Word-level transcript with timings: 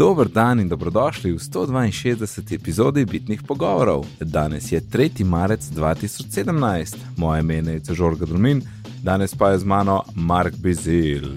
Dober 0.00 0.28
dan 0.28 0.60
in 0.60 0.68
dobrodošli 0.68 1.32
v 1.32 1.38
162. 1.38 2.54
epizodi 2.54 3.04
Bitnih 3.04 3.42
pogovorov. 3.44 4.06
Danes 4.20 4.72
je 4.72 4.80
3. 4.80 5.24
marec 5.24 5.60
2017, 5.60 6.96
moje 7.16 7.40
ime 7.40 7.54
je 7.54 7.94
Žorga 7.94 8.24
Drumin, 8.26 8.62
danes 9.02 9.34
pa 9.34 9.50
je 9.50 9.58
z 9.58 9.64
mano 9.64 10.02
Mark 10.14 10.56
Bizil. 10.56 11.36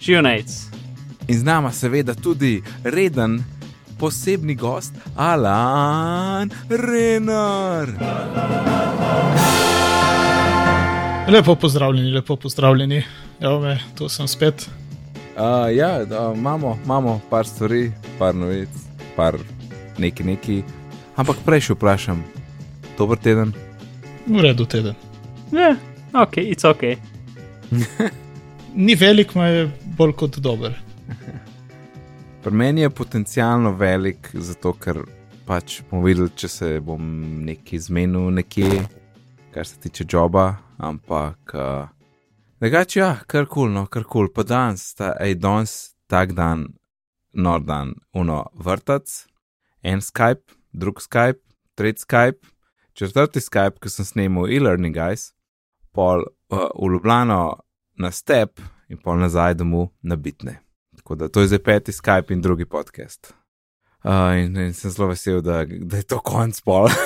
Živnec. 0.00 0.68
In 1.28 1.38
z 1.38 1.44
nama 1.44 1.72
seveda 1.72 2.14
tudi 2.14 2.62
reden 2.84 3.44
posebni 3.98 4.54
gost 4.54 4.92
Alan 5.16 6.50
Renar. 6.68 7.88
Lepo 11.28 11.54
pozdravljeni, 11.54 12.12
lepo 12.12 12.36
pozdravljeni. 12.36 13.02
Evo 13.40 13.60
me, 13.60 13.80
tu 13.96 14.08
sem 14.08 14.28
spet. 14.28 14.83
Uh, 15.34 15.76
ja, 15.76 16.04
da, 16.04 16.32
imamo, 16.36 16.78
imamo 16.84 17.20
par 17.30 17.46
stvari, 17.46 17.92
par 18.18 18.34
novic, 18.34 18.68
par 19.16 19.38
neki 19.98 20.24
neki. 20.24 20.60
Ampak 21.18 21.40
prej 21.46 21.64
še 21.68 21.74
vprašam, 21.74 22.20
dober 22.98 23.18
teden. 23.18 23.50
V 24.26 24.44
redu 24.44 24.66
teden. 24.70 24.94
Ja, 25.50 25.72
ok, 26.14 26.38
it's 26.38 26.66
ok. 26.66 26.84
Ni 28.86 28.94
velik, 28.94 29.34
ma 29.34 29.48
je 29.50 29.66
bolj 29.98 30.14
kot 30.22 30.38
dober. 30.38 30.78
Pri 32.44 32.54
meni 32.54 32.84
je 32.84 32.90
potencialno 32.94 33.72
velik, 33.74 34.30
zato 34.34 34.74
ker 34.78 35.02
pač 35.48 35.80
bomo 35.90 36.04
videli, 36.06 36.30
če 36.30 36.48
se 36.50 36.70
bom 36.78 37.02
nekaj 37.46 37.88
zmenil 37.88 38.30
nekje, 38.38 38.84
kar 39.54 39.66
se 39.66 39.82
tiče 39.82 40.06
joba, 40.14 40.52
ampak. 40.78 41.58
Uh, 41.58 41.93
Drugače, 42.64 43.00
ja, 43.00 43.08
kar 43.26 43.44
kul, 43.44 43.68
no, 43.68 43.82
kar 43.92 44.06
kul, 44.08 44.30
pa 44.32 44.40
danes, 44.48 44.94
ta, 44.96 45.10
ej, 45.20 45.34
danes, 45.36 45.72
tak 46.08 46.30
dan, 46.32 46.62
nor 47.36 47.60
dan, 47.60 47.90
uno, 48.16 48.38
vrtac, 48.56 49.10
en 49.84 50.00
Skype, 50.00 50.54
drug 50.72 51.02
Skype, 51.04 51.42
tretji 51.76 52.06
Skype, 52.06 52.48
četrti 52.96 53.42
Skype, 53.44 53.82
ki 53.84 53.92
sem 53.92 54.06
snimal 54.08 54.48
e-learning 54.48 54.96
guys, 54.96 55.26
pol 55.92 56.24
uh, 56.24 56.70
v 56.72 56.88
Ljubljano 56.94 57.40
na 58.00 58.10
step 58.10 58.62
in 58.88 58.96
pol 58.96 59.20
nazaj 59.20 59.58
domov 59.60 59.90
na 60.00 60.16
bitne. 60.16 60.62
Tako 60.96 61.18
da 61.20 61.28
to 61.28 61.44
je 61.44 61.50
zdaj 61.52 61.60
peti 61.66 61.92
Skype 61.92 62.32
in 62.32 62.40
drugi 62.40 62.64
podcast. 62.64 63.34
Uh, 64.00 64.38
in, 64.40 64.56
in 64.56 64.72
sem 64.72 64.88
zelo 64.90 65.10
vesel, 65.12 65.42
da, 65.44 65.66
da 65.68 66.00
je 66.00 66.08
to 66.14 66.22
konc 66.24 66.62
pol. 66.64 66.88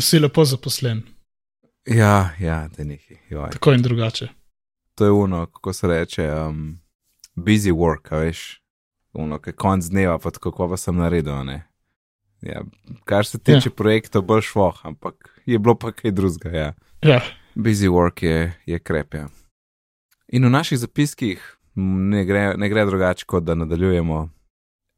Si 0.00 0.18
lepo 0.20 0.44
zaposlen, 0.44 1.02
ja, 1.86 2.30
ja, 2.40 2.68
da 2.76 2.84
nekaj. 2.84 3.16
Joj. 3.30 3.50
tako 3.50 3.72
in 3.72 3.82
drugače. 3.82 4.28
To 4.94 5.04
je 5.04 5.10
uno, 5.10 5.46
kako 5.46 5.72
se 5.72 5.88
reče, 5.88 6.32
um, 6.32 6.78
busy 7.36 7.72
work, 7.72 8.12
veš, 8.20 8.62
uno, 9.12 9.38
ki 9.38 9.52
konc 9.52 9.84
dneva, 9.84 10.18
pa 10.18 10.30
kako 10.30 10.68
pa 10.68 10.76
sem 10.76 10.96
naredil. 10.96 11.44
Ne? 11.44 11.62
Ja, 12.42 12.62
kar 13.04 13.26
se 13.26 13.38
tiče 13.38 13.68
ja. 13.68 13.76
projektov, 13.76 14.22
bolj 14.22 14.40
šlo, 14.40 14.72
ampak 14.82 15.40
je 15.46 15.58
bilo 15.58 15.74
pa 15.78 15.92
kaj 15.92 16.10
drugega. 16.10 16.50
Ja. 16.50 16.74
Ja, 17.02 17.20
Busy 17.54 17.88
work 17.88 18.22
je, 18.22 18.52
je 18.66 18.78
krep. 18.78 19.14
Ja. 19.14 19.28
In 20.28 20.44
v 20.44 20.50
naših 20.50 20.78
zapiskih 20.78 21.56
ne 21.74 22.24
gre, 22.24 22.54
ne 22.56 22.68
gre 22.68 22.84
drugače, 22.86 23.24
kot 23.26 23.44
da 23.44 23.54
nadaljujemo 23.54 24.28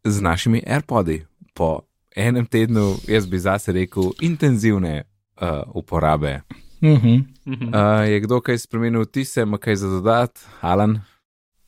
z 0.05 0.22
našimi 0.22 0.62
AirPodi. 0.66 1.25
Po 1.55 1.80
enem 2.16 2.47
tednu, 2.47 2.97
jaz 3.08 3.27
bi 3.27 3.38
zase 3.38 3.72
rekel, 3.72 4.12
intenzivne 4.20 5.03
uh, 5.03 5.48
uporabe. 5.75 6.41
Uh 6.83 7.02
-huh. 7.02 7.25
Mhm. 7.47 7.69
Uh, 7.75 8.08
je 8.08 8.20
kdo 8.20 8.41
kaj 8.41 8.58
spremenil 8.58 9.05
tise, 9.05 9.42
ima 9.42 9.58
kaj 9.58 9.77
za 9.77 9.88
dodat, 9.88 10.38
Alan? 10.61 11.00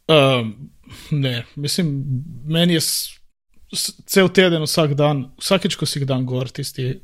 uh, 0.08 0.46
ne, 1.10 1.44
mislim, 1.56 2.04
meni 2.46 2.74
je 2.74 2.80
cel 4.06 4.28
teden, 4.28 4.62
vsak 4.62 4.94
dan, 4.94 5.30
vsakeč, 5.38 5.76
ko 5.76 5.86
si 5.86 6.04
dan 6.04 6.26
gor, 6.26 6.48
tisti 6.48 7.00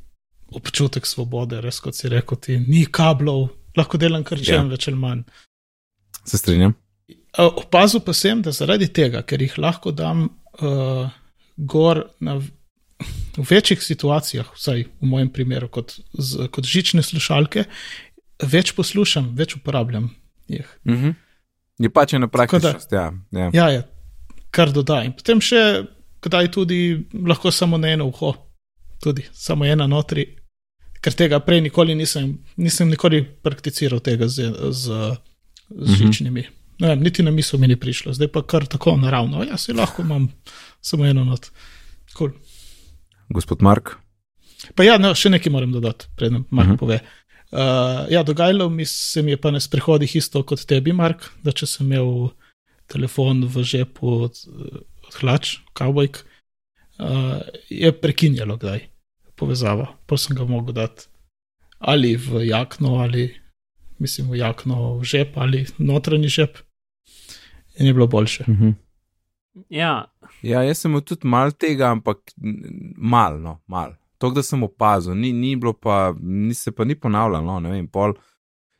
občutek 0.54 1.06
svobode, 1.06 1.60
res 1.60 1.80
kot 1.80 1.94
si 1.94 2.08
rekel, 2.08 2.38
ti 2.38 2.58
ni 2.58 2.86
kablov, 2.86 3.48
lahko 3.76 3.98
delam 3.98 4.24
kar 4.24 4.38
čem, 4.38 4.54
Ja. 4.54 4.62
ja. 4.62 4.68
več 4.68 4.88
ali 4.88 4.96
manj. 4.96 5.22
Se 6.24 6.38
strinjam. 6.38 6.74
Uh, 7.38 7.46
opazil 7.56 8.00
pa 8.00 8.12
sem, 8.12 8.42
da 8.42 8.50
zaradi 8.50 8.88
tega, 8.88 9.22
ker 9.22 9.42
jih 9.42 9.58
lahko 9.58 9.90
dam 9.92 10.28
uh, 10.62 11.10
gor 11.56 12.10
na, 12.20 12.40
v- 13.36 13.46
večjih 13.50 13.82
situacijah, 13.82 14.52
vsaj 14.54 14.84
v 15.00 15.06
mojem 15.06 15.30
primeru, 15.32 15.68
kot, 15.68 15.98
z, 16.12 16.48
kot 16.52 16.64
žične 16.64 17.02
slušalke, 17.02 17.64
več 18.42 18.72
poslušam, 18.76 19.32
več 19.36 19.56
uporabljam 19.56 20.10
jih. 20.48 20.68
Uh 20.84 20.94
-huh. 20.94 21.14
Je 21.78 21.90
pač 21.90 22.12
ena 22.12 22.28
praktičnost. 22.28 22.92
Ja, 22.92 23.12
ja. 23.32 23.50
Ja, 23.52 23.70
ja, 23.70 23.82
kar 24.50 24.72
dodaj. 24.72 25.06
In 25.06 25.12
potem 25.12 25.40
še 25.40 25.86
kdaj 26.20 26.50
tudi 26.52 27.06
lahko 27.26 27.50
samo 27.50 27.78
na 27.78 27.88
eno 27.88 28.06
uho, 28.06 28.34
tudi 29.02 29.24
samo 29.32 29.64
ena 29.64 29.86
notri, 29.86 30.26
ker 31.00 31.12
tega 31.12 31.40
prej 31.40 31.60
nikoli 31.60 31.94
nisem, 31.94 32.38
nisem 32.56 32.88
nikoli 32.88 33.24
prakticiral 33.42 34.00
tega 34.00 34.28
z, 34.28 34.52
z, 34.70 35.16
z 35.70 35.96
žičnimi. 35.96 36.44
Ne 36.80 36.88
vem, 36.88 37.00
niti 37.04 37.22
na 37.22 37.30
misel 37.30 37.60
mi 37.60 37.68
ni 37.68 37.76
prišlo, 37.76 38.12
zdaj 38.12 38.28
pa 38.28 38.42
kar 38.42 38.66
tako 38.66 38.96
naravno. 38.96 39.44
Ja, 39.44 39.56
si 39.56 39.72
lahko 39.72 40.02
imam 40.02 40.28
samo 40.80 41.06
eno 41.06 41.24
not. 41.24 41.50
Cool. 42.16 42.30
Gospod 43.30 43.62
Mark. 43.62 43.96
Pa 44.74 44.84
ja, 44.84 44.98
no, 44.98 45.14
še 45.14 45.30
nekaj 45.30 45.52
moram 45.52 45.72
dodati, 45.72 46.06
preden 46.16 46.44
Mark 46.50 46.50
uh 46.50 46.64
Mhm. 46.64 46.74
-huh. 46.74 46.78
pove. 46.78 47.00
Uh, 47.52 48.06
ja, 48.10 48.22
dogajalo 48.22 48.68
mi 48.70 48.84
se 48.86 49.22
mi 49.22 49.30
je 49.30 49.36
pa 49.36 49.50
na 49.50 49.60
sprehodih 49.60 50.16
isto 50.16 50.42
kot 50.42 50.66
tebi, 50.66 50.92
Mark, 50.92 51.24
da 51.42 51.52
če 51.52 51.66
sem 51.66 51.86
imel 51.86 52.28
telefon 52.86 53.44
v 53.44 53.62
žepu 53.62 54.22
od, 54.22 54.34
od 55.06 55.14
hlač, 55.20 55.56
kavbojk, 55.72 56.24
uh, 56.98 57.40
je 57.70 57.92
prekinjalo 58.00 58.56
kdaj 58.56 58.80
povezava. 59.36 59.86
Pa 60.06 60.16
sem 60.16 60.36
ga 60.36 60.44
mogel 60.44 60.74
dati 60.74 61.06
ali 61.80 62.16
v 62.16 62.46
jakno, 62.46 62.94
ali 63.00 63.34
mislim 63.98 64.30
v 64.30 64.36
jakno 64.36 64.98
v 64.98 65.04
žep, 65.04 65.36
ali 65.36 65.66
notranji 65.78 66.28
žep. 66.28 66.58
In 67.78 67.86
je 67.86 67.92
bilo 67.92 68.06
boljše. 68.06 68.44
Uh 68.48 68.54
-huh. 68.58 68.74
Ja, 69.68 70.04
Ja, 70.42 70.62
jaz 70.64 70.78
sem 70.80 70.90
imel 70.92 71.02
tudi 71.04 71.28
mal 71.28 71.52
tega, 71.52 71.90
ampak 71.92 72.32
n- 72.40 72.94
mal, 72.96 73.38
no, 73.40 73.58
mal. 73.68 73.94
To, 74.20 74.30
da 74.30 74.42
sem 74.44 74.62
opazil, 74.62 75.14
ni, 75.16 75.32
ni 75.32 75.54
bilo 75.56 75.72
pa, 75.72 76.12
ni 76.20 76.54
se 76.54 76.72
pa 76.72 76.84
ni 76.84 76.94
ponavljalo, 76.94 77.44
no, 77.46 77.58
ne 77.60 77.70
vem, 77.72 77.86
pol. 77.88 78.14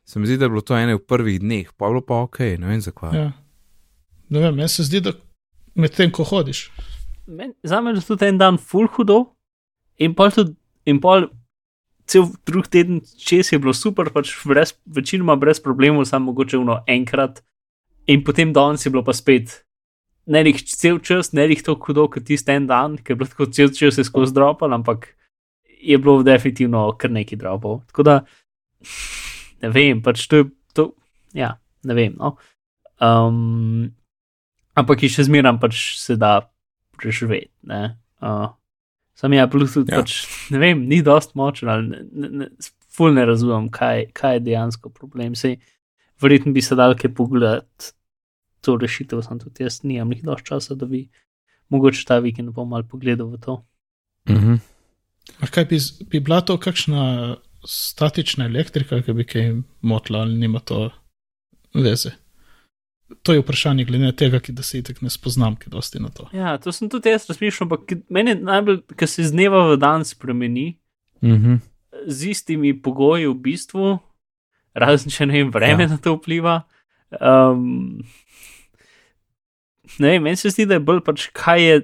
Se 0.05 0.19
mi 0.19 0.27
zdi, 0.27 0.37
da 0.37 0.45
je 0.45 0.49
bilo 0.53 0.61
to 0.61 0.77
ene 0.77 0.95
v 0.97 1.03
prvih 1.05 1.39
dneh, 1.41 1.69
pa 1.77 1.85
je 1.87 1.93
bilo 1.95 2.01
pa 2.05 2.21
ok, 2.25 2.39
ne 2.61 2.67
vem 2.67 2.81
zakaj. 2.81 3.13
Ja. 3.17 3.27
Ne 4.29 4.39
vem, 4.39 4.55
meni 4.55 4.69
se 4.69 4.83
zdi, 4.87 5.01
da 5.01 5.13
medtem 5.75 6.11
ko 6.11 6.23
hodiš. 6.23 6.69
men, 7.27 7.53
za 7.63 7.81
me 7.81 7.91
je 7.93 8.01
tudi 8.05 8.25
en 8.25 8.37
dan 8.37 8.57
full 8.57 8.87
hudo, 8.87 9.25
in 9.97 10.13
pol 10.17 10.31
tudi, 10.31 10.55
in 10.85 10.99
pol 11.01 11.29
cel 12.05 12.25
drug 12.45 12.67
teden 12.67 13.01
čez 13.17 13.53
je 13.53 13.59
bilo 13.59 13.73
super, 13.73 14.09
pač 14.11 14.33
brez, 14.45 14.73
večinoma 14.85 15.35
brez 15.39 15.61
problemov, 15.63 16.05
samo 16.05 16.31
mogoče 16.31 16.57
uno 16.57 16.81
enkrat, 16.87 17.41
in 18.07 18.23
potem 18.23 18.53
danes 18.53 18.85
je 18.85 18.91
bilo 18.91 19.03
pa 19.03 19.13
spet. 19.13 19.61
Ne 20.31 20.43
rih 20.47 20.61
cel 20.63 20.99
čas, 21.03 21.33
ne 21.35 21.43
rih 21.49 21.59
tako 21.65 21.89
hudo 21.89 22.05
kot 22.11 22.23
tisti 22.29 22.53
en 22.55 22.67
dan, 22.69 22.95
ker 22.97 23.13
je 23.15 23.19
bilo 23.19 23.27
tako 23.31 23.49
cel 23.51 23.71
čas 23.75 23.97
se 23.99 24.05
skozi 24.07 24.33
dropal, 24.35 24.71
ampak 24.77 25.09
je 25.81 25.97
bilo 25.97 26.21
definitivno 26.23 26.85
kar 26.97 27.11
nekaj 27.11 27.39
dropov. 27.41 27.81
Tako 27.91 28.05
da 28.07 28.15
ne 29.61 29.69
vem, 29.73 29.99
pač 30.05 30.27
to 30.31 30.41
je 30.41 30.45
to, 30.77 30.87
ja, 31.37 31.55
ne 31.83 31.97
vem. 31.97 32.15
No. 32.19 32.35
Um, 33.01 33.91
ampak 34.77 35.03
je 35.03 35.11
še 35.17 35.27
zmeraj 35.27 35.57
pač 35.61 35.81
se 35.99 36.15
da 36.15 36.37
preživeti. 36.97 37.51
ne. 37.67 37.97
Uh, 38.21 38.53
sam 39.17 39.33
ja, 39.33 39.47
Bluetooth, 39.49 39.89
Ja. 39.89 39.99
pač 40.01 40.21
ne 40.53 40.61
vem, 40.61 40.85
ni 40.87 41.01
dost 41.01 41.35
močen, 41.35 41.69
ali 41.69 41.87
ne, 41.89 42.01
ne, 42.13 42.29
ne, 42.29 42.47
ful 42.89 43.13
ne 43.13 43.25
razumem, 43.25 43.69
kaj, 43.73 44.11
kaj 44.13 44.37
je 44.37 44.45
dejansko 44.47 44.89
problem. 44.93 45.35
Sej, 45.35 45.57
verjetno 46.21 46.53
bi 46.53 46.61
se 46.61 46.75
dal 46.77 46.95
kaj 46.95 47.13
pogledati 47.17 47.91
to 48.61 48.77
rešitev, 48.77 49.21
sem 49.25 49.39
tudi 49.39 49.65
jaz, 49.65 49.81
nimam 49.83 50.11
jih 50.13 50.23
dosti 50.23 50.47
časa, 50.47 50.75
da 50.75 50.85
bi 50.85 51.07
mogoče 51.69 52.05
ta 52.07 52.19
vikend 52.19 52.53
bom 52.55 52.69
mal 52.69 52.83
pogledal 52.83 53.27
v 53.33 53.39
to. 53.39 53.63
-huh. 54.25 54.59
A 55.39 55.47
kaj 55.47 55.65
bi, 55.65 55.77
bi 56.09 56.19
bila 56.19 56.41
to 56.41 56.57
kakšna 56.57 57.35
statična 57.67 58.45
elektrika, 58.45 59.01
ki 59.01 59.13
bi 59.13 59.23
kaj 59.23 59.53
motila 59.81 60.19
ali 60.19 60.37
nima 60.37 60.59
to 60.59 60.89
veze? 61.73 62.11
To 63.23 63.33
je 63.33 63.39
vprašanje, 63.39 63.85
glede 63.85 64.11
tega, 64.15 64.39
ki 64.39 64.51
da 64.51 64.63
se 64.63 64.79
itek 64.79 65.01
ne 65.01 65.09
spoznam, 65.09 65.55
ki 65.55 65.69
dosti 65.69 65.99
na 65.99 66.09
to. 66.09 66.29
Ja, 66.33 66.57
to 66.57 66.71
sem 66.71 66.89
tudi 66.89 67.09
jaz 67.09 67.27
razmišljal, 67.29 67.67
ampak 67.67 67.91
meni 68.09 68.35
najbolj, 68.35 68.81
ker 68.95 69.07
se 69.07 69.21
iz 69.21 69.31
dneva 69.31 69.65
v 69.73 69.77
dan 69.77 70.05
spremeni, 70.05 70.77
Uh 71.21 71.29
-huh. 71.29 71.59
z 72.07 72.25
istimi 72.25 72.81
pogoji 72.81 73.27
v 73.27 73.33
bistvu, 73.33 73.99
razen 74.73 75.11
če 75.11 75.25
ne 75.25 75.33
vem, 75.33 75.51
vreme 75.51 75.83
ja. 75.83 75.89
na 75.89 75.97
to 75.97 76.15
vpliva. 76.15 76.63
Um, 77.19 78.03
ne 79.99 80.13
vem, 80.13 80.23
meni 80.23 80.39
se 80.39 80.51
zdi, 80.53 80.67
da 80.69 80.77
je 80.77 80.85
bolj 80.85 81.01
pač, 81.05 81.27
kaj 81.35 81.65
je 81.65 81.81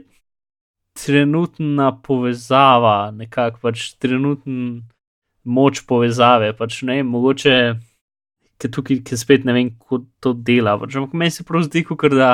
trenutna 0.97 1.91
povezava, 2.03 3.11
nekako 3.13 3.61
pač 3.67 3.91
trenutna 4.01 4.81
moč 5.47 5.83
povezave. 5.87 6.53
Pač, 6.57 6.81
ne 6.87 6.99
vem, 6.99 7.11
mogoče, 7.11 7.57
ker 8.61 8.73
tukaj 8.73 9.03
ker 9.05 9.19
spet 9.19 9.45
ne 9.47 9.55
vem, 9.55 9.73
kako 9.75 10.05
to 10.23 10.33
dela. 10.33 10.77
Pač, 10.81 10.97
ampak 10.99 11.15
meni 11.17 11.35
se 11.35 11.45
prav 11.47 11.67
zdi, 11.67 11.83
kot 11.87 12.15
da 12.15 12.31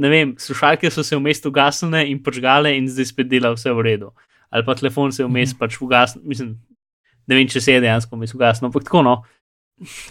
ne 0.00 0.08
vem, 0.12 0.34
slušalke 0.38 0.90
so 0.90 1.04
se 1.04 1.18
vmes 1.18 1.42
ugasnile 1.46 2.04
in 2.10 2.22
požgale 2.22 2.72
in 2.76 2.88
zdaj 2.88 3.10
spet 3.10 3.28
dela 3.30 3.52
vse 3.56 3.72
v 3.74 3.84
redu. 3.84 4.12
Ali 4.50 4.66
pa 4.66 4.74
telefon 4.74 5.12
se 5.12 5.26
vmes 5.26 5.52
pač 5.54 5.78
ugasnil, 5.82 6.24
mislim, 6.26 6.54
ne 7.28 7.36
vem, 7.36 7.48
če 7.50 7.62
se 7.62 7.76
je 7.76 7.82
dejansko 7.84 8.16
vmes 8.16 8.34
ugasnil, 8.34 8.70
ampak 8.70 8.86
tako 8.86 9.04
no. 9.06 9.20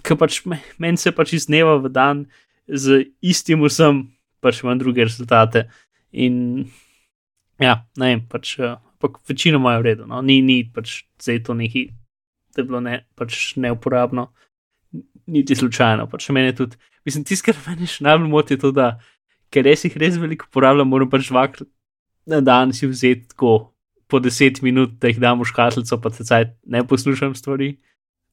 Ker 0.05 0.17
pač 0.17 0.41
meni 0.45 0.97
se 0.97 1.13
pač 1.15 1.35
iz 1.37 1.47
dneva 1.49 1.77
v 1.77 1.91
dan 1.93 2.25
z 2.65 3.05
istim 3.21 3.61
vsem, 3.65 4.07
pač 4.41 4.63
imam 4.63 4.79
druge 4.81 5.05
rezultate. 5.05 5.67
In 6.11 6.65
ja, 7.61 7.83
ne 7.99 8.11
vem, 8.11 8.25
pač, 8.29 8.57
ampak 8.59 9.19
večinoma 9.29 9.75
je 9.75 9.81
v 9.81 9.87
redu, 9.91 10.09
no. 10.09 10.21
ni, 10.25 10.39
ni 10.41 10.63
pač 10.65 11.03
zdaj 11.21 11.43
to 11.45 11.57
neki, 11.57 11.89
da 12.55 12.63
je 12.63 12.67
bilo 12.69 12.81
ne, 12.81 13.03
pač 13.19 13.53
neuporabno, 13.61 14.29
niti 15.29 15.57
slučajno. 15.57 16.09
Pač 16.09 16.29
meni 16.33 16.55
tudi, 16.57 16.79
mislim, 17.05 17.27
tisto, 17.27 17.51
kar 17.51 17.59
meni 17.67 17.89
še 17.89 18.05
najbolj 18.07 18.31
moti, 18.31 18.57
je 18.57 18.63
to, 18.65 18.73
da 18.73 18.95
ker 19.53 19.65
res 19.65 19.85
jih 19.85 19.97
res 20.01 20.17
veliko 20.21 20.49
uporabljam, 20.49 20.89
moram 20.89 21.09
pač 21.11 21.29
dvakrat 21.29 21.69
na 22.29 22.41
dan 22.41 22.73
si 22.73 22.87
vzeti 22.87 23.27
tako 23.33 23.73
po 24.09 24.19
deset 24.19 24.61
minut, 24.61 24.97
da 25.01 25.09
jih 25.09 25.19
dam 25.21 25.41
v 25.41 25.45
škatlico, 25.49 25.97
pa 26.01 26.09
se 26.13 26.25
caj 26.25 26.49
ne 26.65 26.81
poslušam 26.87 27.35
stvari. 27.37 27.77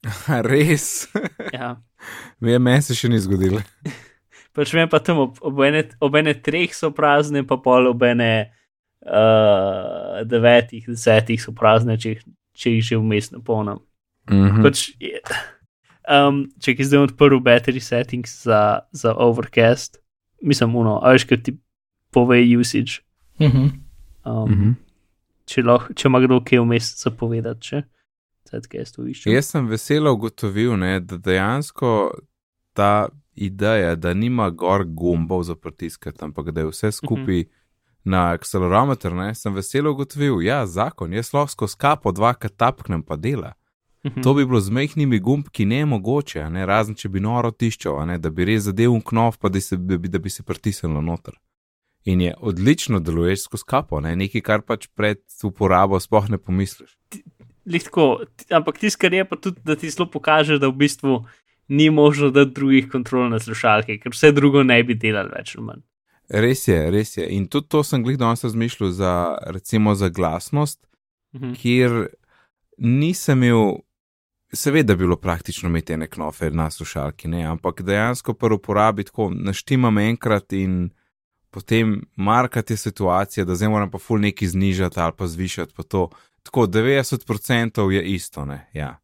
Res. 0.50 1.08
Ja. 1.52 1.76
Meni 2.40 2.82
se 2.82 2.94
še 2.94 3.08
ni 3.08 3.18
zgodilo. 3.22 3.62
Pač 4.56 4.72
vem 4.72 4.88
pa 4.88 4.98
tam 5.04 5.18
ob, 5.26 5.38
ob, 5.44 5.58
ene, 5.66 5.82
ob 6.00 6.14
ene 6.16 6.32
treh 6.40 6.72
so 6.72 6.88
prazne, 6.96 7.42
pa 7.44 7.58
pol 7.60 7.90
ob 7.90 8.02
ene 8.08 8.30
uh, 9.04 10.22
devetih, 10.24 10.86
desetih 10.88 11.40
so 11.42 11.52
prazne, 11.52 11.98
če, 12.00 12.14
če 12.56 12.72
jih 12.78 12.86
že 12.90 12.98
vmes 13.00 13.30
napolnim. 13.34 13.82
Mhm. 14.30 14.62
Pač, 14.64 14.86
je- 15.00 15.20
um, 16.08 16.46
če 16.62 16.74
ki 16.78 16.86
zdaj 16.88 17.04
odprl 17.10 17.38
battery 17.44 17.82
settings 17.84 18.38
za, 18.46 18.62
za 18.96 19.12
overcast, 19.14 20.00
mislim, 20.42 20.74
uno, 20.80 20.96
a 21.04 21.12
veš, 21.14 21.26
kaj 21.28 21.42
ti 21.46 21.56
pove 22.14 22.40
usage. 22.58 23.02
Mhm. 23.42 23.68
Um, 24.26 24.48
Mhm. 24.50 24.72
če, 25.46 25.62
lahko, 25.62 25.92
če 25.94 26.08
ima 26.08 26.18
kdo 26.24 26.40
kaj 26.42 26.64
vmes 26.64 26.88
zapovedati, 27.04 27.60
če 27.62 27.82
zdaj 28.48 28.84
to 28.94 29.06
išče. 29.06 29.30
Jaz 29.30 29.50
sem 29.52 29.68
veselo 29.68 30.12
ugotovil, 30.12 30.76
ne, 30.76 31.00
da 31.00 31.16
dejansko 31.16 31.92
ta 32.72 33.08
ideja, 33.34 33.94
da 33.96 34.14
nima 34.14 34.50
gor 34.50 34.84
gumbov 34.84 35.42
za 35.42 35.54
pritiskati, 35.54 36.24
ampak 36.24 36.50
da 36.50 36.60
je 36.60 36.66
vse 36.66 36.92
skupaj 36.92 37.44
na 38.04 38.30
akcelerometer, 38.32 39.12
ne, 39.12 39.34
sem 39.34 39.54
veselo 39.54 39.90
ugotovil, 39.90 40.42
ja, 40.42 40.66
zakon, 40.66 41.12
jaz 41.12 41.32
lahko 41.34 41.52
skozi 41.52 41.76
kapo 41.78 42.12
dvakrat 42.12 42.56
tapknem 42.56 43.02
pa 43.02 43.16
dela. 43.16 43.52
Mhm. 44.06 44.22
To 44.22 44.34
bi 44.34 44.46
bilo 44.46 44.60
z 44.60 44.70
mehkimi 44.70 45.18
gumbki 45.18 45.64
ne 45.64 45.84
mogoče, 45.86 46.40
a 46.40 46.50
ne, 46.50 46.66
razen 46.66 46.94
če 46.94 47.08
bi 47.08 47.20
noro 47.20 47.50
tiščal, 47.50 47.98
a 47.98 48.04
ne, 48.06 48.18
da 48.18 48.30
bi 48.30 48.44
res 48.46 48.68
zadev 48.68 48.94
v 48.94 49.02
knov, 49.10 49.40
pa 49.42 49.50
da, 49.50 49.60
se, 49.60 49.76
da, 49.76 49.98
bi, 49.98 50.08
da 50.08 50.18
bi 50.22 50.30
se 50.30 50.46
pritisnilo 50.46 51.02
noter. 51.02 51.34
In 52.04 52.20
je 52.20 52.34
odlično 52.38 53.00
deluješ 53.00 53.48
skozi 53.48 53.66
kapo, 53.66 54.00
ne, 54.00 54.14
nekaj, 54.16 54.42
kar 54.46 54.62
pač 54.62 54.86
pred 54.94 55.18
uporabo 55.42 55.98
sploh 56.00 56.30
ne 56.30 56.38
pomisliš. 56.38 56.94
Lihko, 57.66 58.20
ampak 58.50 58.78
tisto, 58.78 59.00
kar 59.00 59.14
je 59.14 59.24
pa 59.24 59.36
tudi, 59.36 59.60
da 59.64 59.76
ti 59.76 59.90
zelo 59.90 60.06
pokaže, 60.10 60.58
da 60.58 60.68
v 60.68 60.76
bistvu 60.76 61.24
ni 61.68 61.90
možno 61.90 62.30
dati 62.30 62.54
drugih 62.54 62.88
kontrol 62.92 63.28
na 63.28 63.38
slušalke, 63.38 63.98
ker 63.98 64.12
vse 64.14 64.32
drugo 64.32 64.62
ne 64.62 64.82
bi 64.84 64.94
delali 64.94 65.32
več 65.34 65.56
ali 65.56 65.64
manj. 65.66 65.82
Res 66.28 66.68
je, 66.68 66.90
res 66.90 67.16
je. 67.16 67.26
In 67.30 67.46
tudi 67.46 67.68
to 67.68 67.82
sem 67.82 68.02
glih 68.02 68.18
danes 68.18 68.44
razmišljal 68.44 68.90
za, 68.90 69.12
recimo, 69.46 69.94
za 69.94 70.08
glasnost, 70.08 70.86
Mhm. 71.34 71.52
kjer 71.54 72.06
nisem 72.78 73.42
imel, 73.42 73.72
seveda 74.52 74.94
bi 74.94 75.04
bilo 75.04 75.16
praktično 75.16 75.68
imeti 75.68 75.92
ene 75.92 76.06
knofe 76.06 76.50
na 76.50 76.70
slušalki, 76.70 77.28
ne, 77.28 77.44
ampak 77.44 77.82
dejansko 77.82 78.34
pa 78.34 78.46
uporabi 78.46 79.04
tako, 79.04 79.30
naštimam 79.34 79.98
enkrat 79.98 80.52
in 80.52 80.90
potem 81.50 82.02
markati 82.16 82.72
je 82.72 82.76
situacija, 82.76 83.44
da 83.44 83.54
zdaj 83.54 83.68
moram 83.68 83.90
pa 83.90 83.98
ful 83.98 84.20
neki 84.20 84.48
znižati 84.48 85.00
ali 85.00 85.12
pa 85.18 85.26
zvišati 85.26 85.72
pa 85.76 85.82
to. 85.82 86.08
Tako 86.46 86.66
90% 86.70 87.90
je 87.90 88.02
isto, 88.14 88.44
ne, 88.44 88.68
ja. 88.72 88.96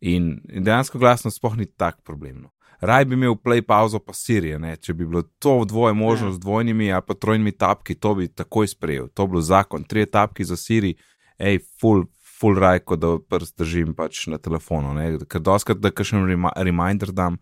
In 0.00 0.36
in 0.52 0.64
dejansko 0.64 0.98
glasnost 1.02 1.40
sploh 1.40 1.56
ni 1.58 1.66
tak 1.66 2.04
problem. 2.04 2.44
No. 2.46 2.50
Raj 2.80 3.04
bi 3.04 3.14
imel 3.14 3.34
play 3.34 3.62
pauzo 3.62 3.98
pa 3.98 4.12
Sirije, 4.12 4.58
ne? 4.58 4.76
če 4.76 4.94
bi 4.94 5.06
bilo 5.06 5.22
to 5.22 5.64
dvoje 5.64 5.94
možno 5.94 6.28
Ja. 6.28 6.32
z 6.32 6.38
dvojnimi 6.38 6.92
ali 6.92 7.02
pa 7.06 7.14
trojnimi 7.14 7.52
tapki, 7.52 7.94
to 7.94 8.14
bi 8.14 8.28
takoj 8.28 8.68
sprejel. 8.68 9.08
To 9.14 9.26
bi 9.26 9.32
bil 9.32 9.40
zakon, 9.40 9.84
tri 9.84 10.06
tapki 10.06 10.44
za 10.44 10.56
Siri, 10.56 10.94
hej, 11.38 11.58
full, 11.80 12.04
full 12.40 12.58
rajko, 12.58 12.96
da 12.96 13.16
prst 13.18 13.58
držim 13.58 13.94
pač 13.94 14.26
na 14.26 14.38
telefonu, 14.38 14.94
ne? 14.94 15.18
ker 15.28 15.40
doskrat 15.40 15.80
da 15.80 15.90
kakšen 15.90 16.26
rema 16.28 16.52
reminder 16.56 17.12
dam 17.12 17.38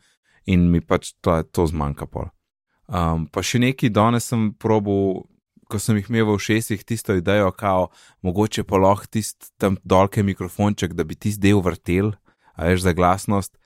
in 0.47 0.71
mi 0.71 0.81
pač 0.81 1.13
to, 1.21 1.43
to 1.43 1.67
zmanjka 1.67 2.07
pol. 2.07 2.31
Um, 2.87 3.27
pa 3.33 3.43
še 3.43 3.59
neki 3.59 3.89
danes 3.91 4.29
sem 4.29 4.53
probil, 4.61 5.25
ko 5.75 5.81
sem 5.83 5.99
jih 5.99 6.07
imel 6.13 6.29
v 6.31 6.39
šestih, 6.39 6.85
tisto 6.87 7.17
idejo, 7.19 7.51
kao, 7.59 7.89
mogoče 8.23 8.63
pa 8.63 8.79
lahko 8.79 9.11
tisti 9.11 9.51
tam 9.59 9.77
dolke 9.83 10.23
mikrofonček, 10.23 10.95
da 10.95 11.03
bi 11.05 11.19
tisti 11.19 11.43
del 11.49 11.59
vrtel, 11.65 12.13
a 12.55 12.71
veš 12.71 12.87
za 12.87 12.95
glasnost. 12.95 13.57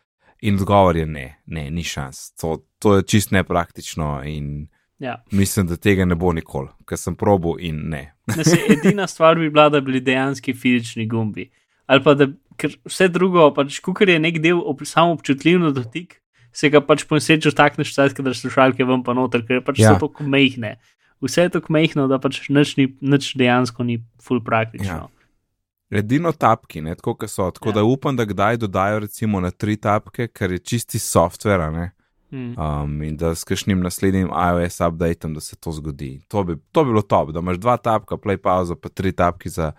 In 0.40 0.55
odgovor 0.56 0.96
je 0.96 1.05
ne, 1.06 1.26
ne, 1.50 1.66
ni 1.75 1.82
šans. 1.84 2.31
To, 2.40 2.60
to 2.78 2.96
je 2.96 3.06
čist 3.10 3.34
nepraktično 3.34 4.22
in 4.31 4.69
Ja. 4.99 5.16
mislim, 5.31 5.66
da 5.70 5.76
tega 5.76 6.02
ne 6.06 6.16
bo 6.19 6.32
nikoli, 6.34 6.72
ker 6.87 6.99
sem 6.99 7.14
probil 7.14 7.58
in 7.62 7.84
ne. 7.90 8.00
Ne, 8.26 8.44
se, 8.44 8.56
edina 8.75 9.06
stvar 9.06 9.38
bi 9.38 9.50
bila, 9.50 9.69
da 9.70 9.81
bi 9.81 9.93
bili 9.93 10.00
dejanski 10.02 10.55
fizični 10.55 11.06
gumbi. 11.06 11.50
Ali 11.87 12.02
pa 12.02 12.14
da, 12.19 12.26
ker 12.58 12.75
vse 12.87 13.06
drugo, 13.14 13.44
pač 13.55 13.78
kukar 13.84 14.10
je 14.10 14.19
nek 14.19 14.40
del 14.43 14.58
ob, 14.58 14.82
samo 14.87 15.14
občutljiv 15.14 15.60
na 15.62 15.70
dotik, 15.75 16.19
se 16.55 16.70
ga 16.70 16.81
pač 16.82 17.05
posečeš 17.06 17.55
tak 17.55 17.78
neštet, 17.78 18.19
da 18.25 18.34
slušalke 18.34 18.87
ven 18.88 19.05
pa 19.06 19.14
noter, 19.14 19.44
ker 19.46 19.62
pač 19.62 19.82
Ja. 19.84 19.94
so 19.94 20.08
tako 20.08 20.26
mehne. 20.26 20.76
Vse 21.20 21.43
je 21.43 21.50
tako 21.59 21.73
mehno, 21.73 22.06
da 22.09 22.19
pač 22.23 22.44
nič, 22.49 22.76
ni, 22.79 22.88
nič 23.00 23.32
dejansko 23.38 23.82
ni 23.85 23.99
full 24.23 24.43
praktično. 24.44 25.09
Ja. 25.09 25.99
Edino 25.99 26.32
tapki, 26.37 26.82
ne, 26.85 26.94
tako 26.94 27.15
kot 27.15 27.31
so. 27.32 27.50
Tako 27.50 27.69
Ja. 27.69 27.81
da 27.81 27.85
upam, 27.85 28.17
da 28.17 28.25
kdaj 28.29 28.56
dodajo 28.56 28.99
recimo 29.06 29.41
na 29.41 29.50
tri 29.50 29.76
tapke, 29.76 30.29
ker 30.29 30.53
je 30.53 30.59
čisti 30.59 30.99
software, 30.99 31.73
ne. 31.73 31.91
Hmm. 32.31 32.53
Um, 32.61 33.03
in 33.03 33.17
da 33.17 33.32
s 33.35 33.44
kakšnim 33.44 33.81
naslednjim 33.81 34.29
iOS 34.29 34.81
updateom, 34.85 35.35
da 35.35 35.41
se 35.41 35.56
to 35.56 35.73
zgodi. 35.73 36.20
To 36.29 36.44
bi, 36.44 36.59
to 36.73 36.85
bi 36.85 36.91
bilo 36.93 37.03
top, 37.03 37.32
da 37.32 37.41
imaš 37.41 37.56
dva 37.56 37.76
tapka, 37.76 38.17
play 38.20 38.37
pauza, 38.37 38.76
pa 38.76 38.88
tri 38.88 39.12
tapki 39.12 39.49
za, 39.49 39.73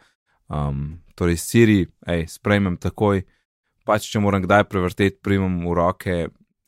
um, 0.49 0.97
torej 1.15 1.37
Siri, 1.37 1.85
hej, 2.07 2.25
sprejmem 2.27 2.77
takoj, 2.81 3.21
pač 3.85 4.09
če 4.09 4.19
moram 4.19 4.41
kdaj 4.41 4.63
prevrteti, 4.65 5.19
primem 5.21 5.61
v 5.61 5.75
roke. 5.77 6.17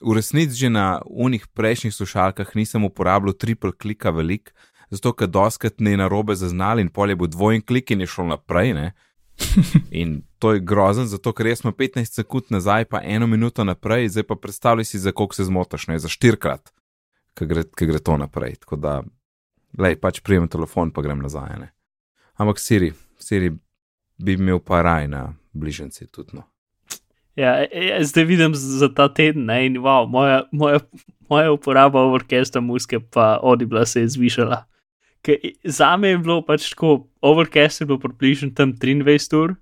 V 0.01 0.15
resnici 0.17 0.57
že 0.57 0.69
na 0.69 1.01
unih 1.05 1.47
prejšnjih 1.47 1.93
slušalkah 1.93 2.55
nisem 2.55 2.85
uporabljal 2.85 3.33
triple 3.33 3.71
klika 3.71 4.09
velik, 4.09 4.53
zato 4.89 5.13
ker 5.13 5.27
doskrat 5.27 5.79
ne 5.79 5.95
narobe 5.97 6.35
zaznali 6.35 6.81
in 6.81 6.89
polje 6.89 7.15
bo 7.15 7.27
dvojen 7.27 7.61
klik 7.61 7.91
in 7.91 8.01
je 8.01 8.07
šel 8.07 8.27
naprej, 8.33 8.73
ne. 8.73 8.91
In 10.01 10.21
to 10.39 10.53
je 10.53 10.59
grozen, 10.59 11.07
zato 11.07 11.33
ker 11.33 11.47
jaz 11.47 11.63
sem 11.63 11.73
15 11.73 12.19
sekund 12.19 12.51
nazaj, 12.53 12.85
pa 12.85 13.01
eno 13.01 13.27
minuto 13.27 13.63
naprej, 13.63 14.09
zdaj 14.09 14.23
pa 14.29 14.35
predstavljaj 14.35 14.85
si, 14.85 14.99
za 14.99 15.11
koliko 15.11 15.35
se 15.35 15.45
zmotaš, 15.47 15.87
ne 15.87 15.99
za 15.99 16.09
štirikrat, 16.09 16.73
ki 17.33 17.45
gre, 17.45 17.63
gre 17.77 17.99
to 17.99 18.17
naprej. 18.17 18.59
Tako 18.61 18.75
da, 18.75 18.93
lej, 19.77 19.97
pač 20.01 20.21
prijem 20.21 20.47
telefon, 20.51 20.91
pa 20.91 21.01
grem 21.01 21.23
nazaj. 21.23 21.57
Ne. 21.59 21.71
Ampak 22.37 22.59
Siri, 22.59 22.91
Siri 23.17 23.51
bi 24.17 24.37
imel 24.37 24.59
pa 24.59 24.81
raj 24.81 25.07
na 25.07 25.33
bližnjici 25.53 26.07
tudi. 26.07 26.37
No. 26.37 26.50
Ja, 27.35 27.61
e- 27.63 27.69
e- 27.71 28.03
zdaj 28.03 28.25
vidim 28.25 28.55
z- 28.55 28.79
za 28.79 28.89
ta 28.89 29.07
teden, 29.07 29.45
ne, 29.45 29.65
in 29.65 29.77
wow, 29.77 30.07
moja, 30.07 30.43
moja, 30.51 30.79
moja 31.29 31.51
uporaba 31.51 31.99
orkestra 32.11 32.61
muske 32.61 32.99
pa 32.99 33.39
odibla 33.41 33.85
se 33.85 34.01
je 34.01 34.07
zvišala. 34.07 34.65
Ker 35.23 35.37
i- 35.43 35.55
Zame 35.65 36.07
je 36.07 36.17
bilo 36.17 36.41
pač 36.45 36.69
tako, 36.69 37.07
overcast 37.21 37.81
je 37.81 37.85
bil 37.87 37.97
približno 37.97 38.51
tam 38.55 38.73
23 38.73 39.33
ur, 39.33 39.55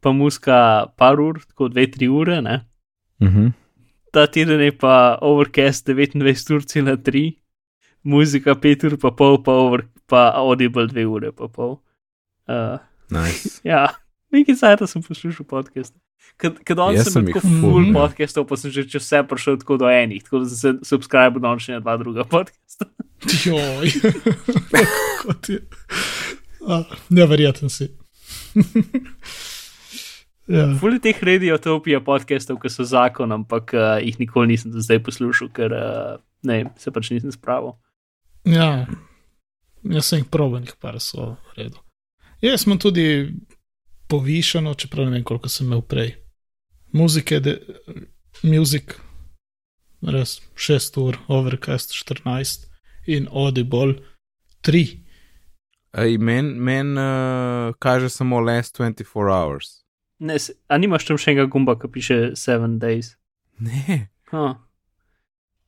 pa 0.00 0.12
muska 0.12 0.86
par 0.96 1.20
ur, 1.20 1.40
tako 1.48 1.68
2-3 1.68 2.08
ure, 2.08 2.40
ne. 2.42 2.60
Mhm. 3.20 3.52
Ta 4.12 4.26
teden 4.26 4.60
je 4.60 4.72
pa 4.72 5.18
overcast 5.22 5.86
29 5.86 6.50
ur, 6.50 6.60
cela 6.62 6.96
3, 6.96 7.38
muzika 8.04 8.54
5 8.54 8.84
ur, 8.84 8.96
pa 8.98 9.10
pol, 9.10 9.42
pa, 9.42 9.52
over, 9.52 9.86
pa 10.06 10.30
audible 10.36 10.86
2 10.86 11.06
ure, 11.06 11.32
pa 11.32 11.48
pol. 11.48 11.80
Uh, 12.48 12.78
Nice. 13.10 13.60
Ja, 13.64 13.88
nekaj 14.32 14.54
sajta 14.56 14.86
sem 14.86 15.02
poslušal 15.02 15.46
podcast. 15.46 15.94
Kad 16.42 16.78
on 16.78 16.96
Jaz 16.96 17.12
sem 17.12 17.26
tako 17.26 17.40
ful, 17.40 17.60
full 17.60 17.86
ja. 17.86 17.92
podcastov, 17.94 18.48
pa 18.50 18.58
sem 18.58 18.72
že 18.74 18.82
čez 18.90 19.04
vse 19.04 19.22
prišel 19.30 19.60
tako 19.62 19.78
do 19.78 19.86
enih, 19.86 20.24
tako 20.26 20.42
da 20.42 20.50
sem 20.50 20.58
se 20.58 20.90
subscribe 20.90 21.38
do 21.38 21.52
še 21.58 21.76
na 21.76 21.82
dva 21.84 21.94
druga 22.00 22.26
podcasta. 22.26 22.88
Joj, 23.46 23.92
kot 25.22 25.50
je. 25.52 25.60
A, 26.66 26.82
Neverjeten 27.14 27.70
si. 27.70 27.92
ja. 30.56 30.66
Ful 30.80 30.98
je 30.98 31.04
teh 31.06 31.22
radiotopija 31.22 32.02
podcastov, 32.02 32.58
ki 32.62 32.74
so 32.74 32.86
zakon, 32.86 33.34
ampak 33.38 33.76
uh, 33.76 33.94
jih 34.02 34.18
nikoli 34.18 34.54
nisem 34.54 34.74
do 34.74 34.82
zdaj 34.82 35.02
poslušal, 35.06 35.52
ker 35.54 35.78
uh, 35.78 36.18
ne, 36.42 36.64
se 36.82 36.90
pač 36.90 37.12
nisem 37.14 37.34
spravil. 37.34 37.76
ja, 38.50 38.88
jaz 39.86 40.10
sem 40.10 40.24
jih 40.24 40.30
proben, 40.30 40.66
jih 40.66 40.74
par 40.82 40.98
so 40.98 41.36
v 41.52 41.62
redu. 41.62 41.78
Jaz 42.42 42.66
sem 42.66 42.74
tudi 42.82 43.30
povišeno, 44.12 44.74
čeprav 44.76 45.08
ne 45.08 45.16
vem, 45.16 45.24
koliko 45.24 45.48
sem 45.48 45.66
imel 45.70 45.80
prej. 45.88 46.12
Muzike, 46.92 47.40
de, 47.40 47.54
muzik, 48.44 48.98
res 50.04 50.36
6 50.60 50.98
ur, 51.00 51.16
overcast 51.32 51.94
14 51.96 52.66
in 53.08 53.28
Audible 53.32 53.96
3. 54.66 54.84
Ej, 56.02 56.18
Meni 56.18 56.52
men, 56.56 56.92
uh, 56.96 57.72
kaže 57.80 58.08
samo 58.12 58.40
last 58.40 58.78
24 58.80 59.32
hours. 59.32 59.78
Ne, 60.22 60.36
a 60.68 60.78
nimaš 60.78 61.08
tam 61.08 61.18
še 61.20 61.32
enega 61.32 61.48
gumba, 61.50 61.74
ki 61.76 61.88
piše 61.92 62.18
7 62.38 62.78
days? 62.80 63.14
Ne. 63.60 64.06
Huh. 64.30 64.54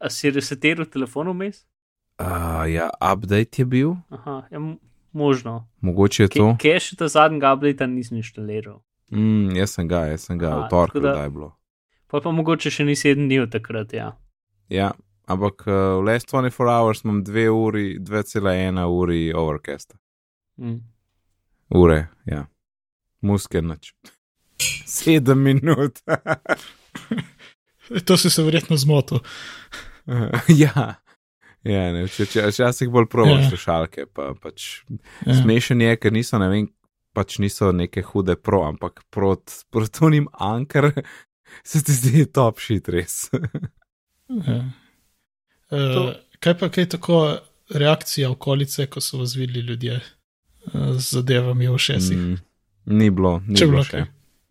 A 0.00 0.10
si 0.10 0.30
resetiral 0.32 0.86
telefon 0.88 1.28
vmes? 1.32 1.64
Uh, 2.20 2.62
ja, 2.70 2.88
update 3.02 3.58
je 3.58 3.66
bil, 3.66 3.96
Aha, 4.14 4.44
m- 4.54 4.78
možno. 5.14 5.68
mogoče 5.80 6.22
je 6.22 6.28
to. 6.28 6.46
Kje 6.58 6.80
še 6.80 6.96
ta 7.00 7.08
zadnjega 7.08 7.54
updata 7.54 7.86
nisem 7.86 8.18
inštaliral? 8.20 8.82
Mm, 9.14 9.54
jaz 9.56 9.76
sem 9.78 9.88
ga, 9.88 10.04
jaz 10.10 10.26
sem 10.26 10.38
ga, 10.38 10.66
v 10.66 10.68
torek, 10.70 10.98
da- 11.02 11.22
je 11.22 11.30
bilo. 11.30 11.54
Pa 12.10 12.20
pa 12.20 12.30
mogoče 12.30 12.70
še 12.70 12.84
ni 12.84 12.94
7 12.98 13.24
dni 13.26 13.38
od 13.46 13.52
takrat, 13.52 13.92
ja. 13.92 14.12
Ja, 14.68 14.92
ampak 15.26 15.64
uh, 15.66 15.98
v 15.98 16.06
last 16.06 16.28
24 16.30 16.68
hours 16.70 17.04
imam 17.04 17.22
2 17.24 17.48
uri, 17.50 17.98
2,1 17.98 18.78
uri 18.86 19.32
overcasta. 19.34 19.96
Mm. 20.58 20.80
Ure, 21.74 22.08
ja. 22.26 22.46
Muske 23.20 23.62
noč. 23.62 23.94
Sedem 24.86 25.38
minut. 25.42 25.98
To 28.04 28.16
si 28.16 28.30
se 28.30 28.42
verjetno 28.42 28.76
zmotil. 28.76 29.18
ja. 30.48 30.94
Ja, 31.64 31.92
ne, 31.92 32.04
če, 32.08 32.26
če, 32.26 32.42
včasih 32.50 32.90
bolj 32.92 33.06
provam 33.08 33.38
Ja. 33.40 33.48
slušalke, 33.48 34.06
pa 34.12 34.34
pač 34.36 34.82
Ja. 35.26 35.34
smešen 35.34 35.80
je, 35.80 35.96
ker 35.96 36.12
niso, 36.12 36.38
ne 36.38 36.48
vem, 36.48 36.66
pač 37.14 37.38
niso 37.38 37.72
neke 37.72 38.02
hude 38.02 38.36
pro, 38.36 38.64
ampak 38.64 39.04
proti 39.10 39.52
prot 39.70 40.00
unim 40.02 40.28
ankar 40.34 40.90
se 41.64 41.80
ti 41.80 41.92
zdi 41.92 42.26
top 42.26 42.60
shit 42.60 42.88
res. 42.88 43.30
Ja. 44.28 44.64
Uh, 45.70 46.12
kaj 46.38 46.58
pa 46.58 46.68
kaj 46.68 46.84
tako 46.88 47.16
reakcija 47.70 48.28
okolice, 48.30 48.84
ko 48.86 49.00
so 49.00 49.18
vas 49.18 49.32
videli 49.34 49.60
ljudje 49.60 49.96
uh, 49.96 50.92
z 50.92 51.06
zadevami 51.10 51.66
v 51.66 51.78
šestih? 51.78 52.18
Mm, 52.18 52.36
ni 52.92 53.08
bilo, 53.10 53.40
ni 53.40 53.56
Če 53.56 53.64
bilo 53.64 53.80
bilo 53.80 53.84
še. 53.84 53.90
kaj. 53.90 54.04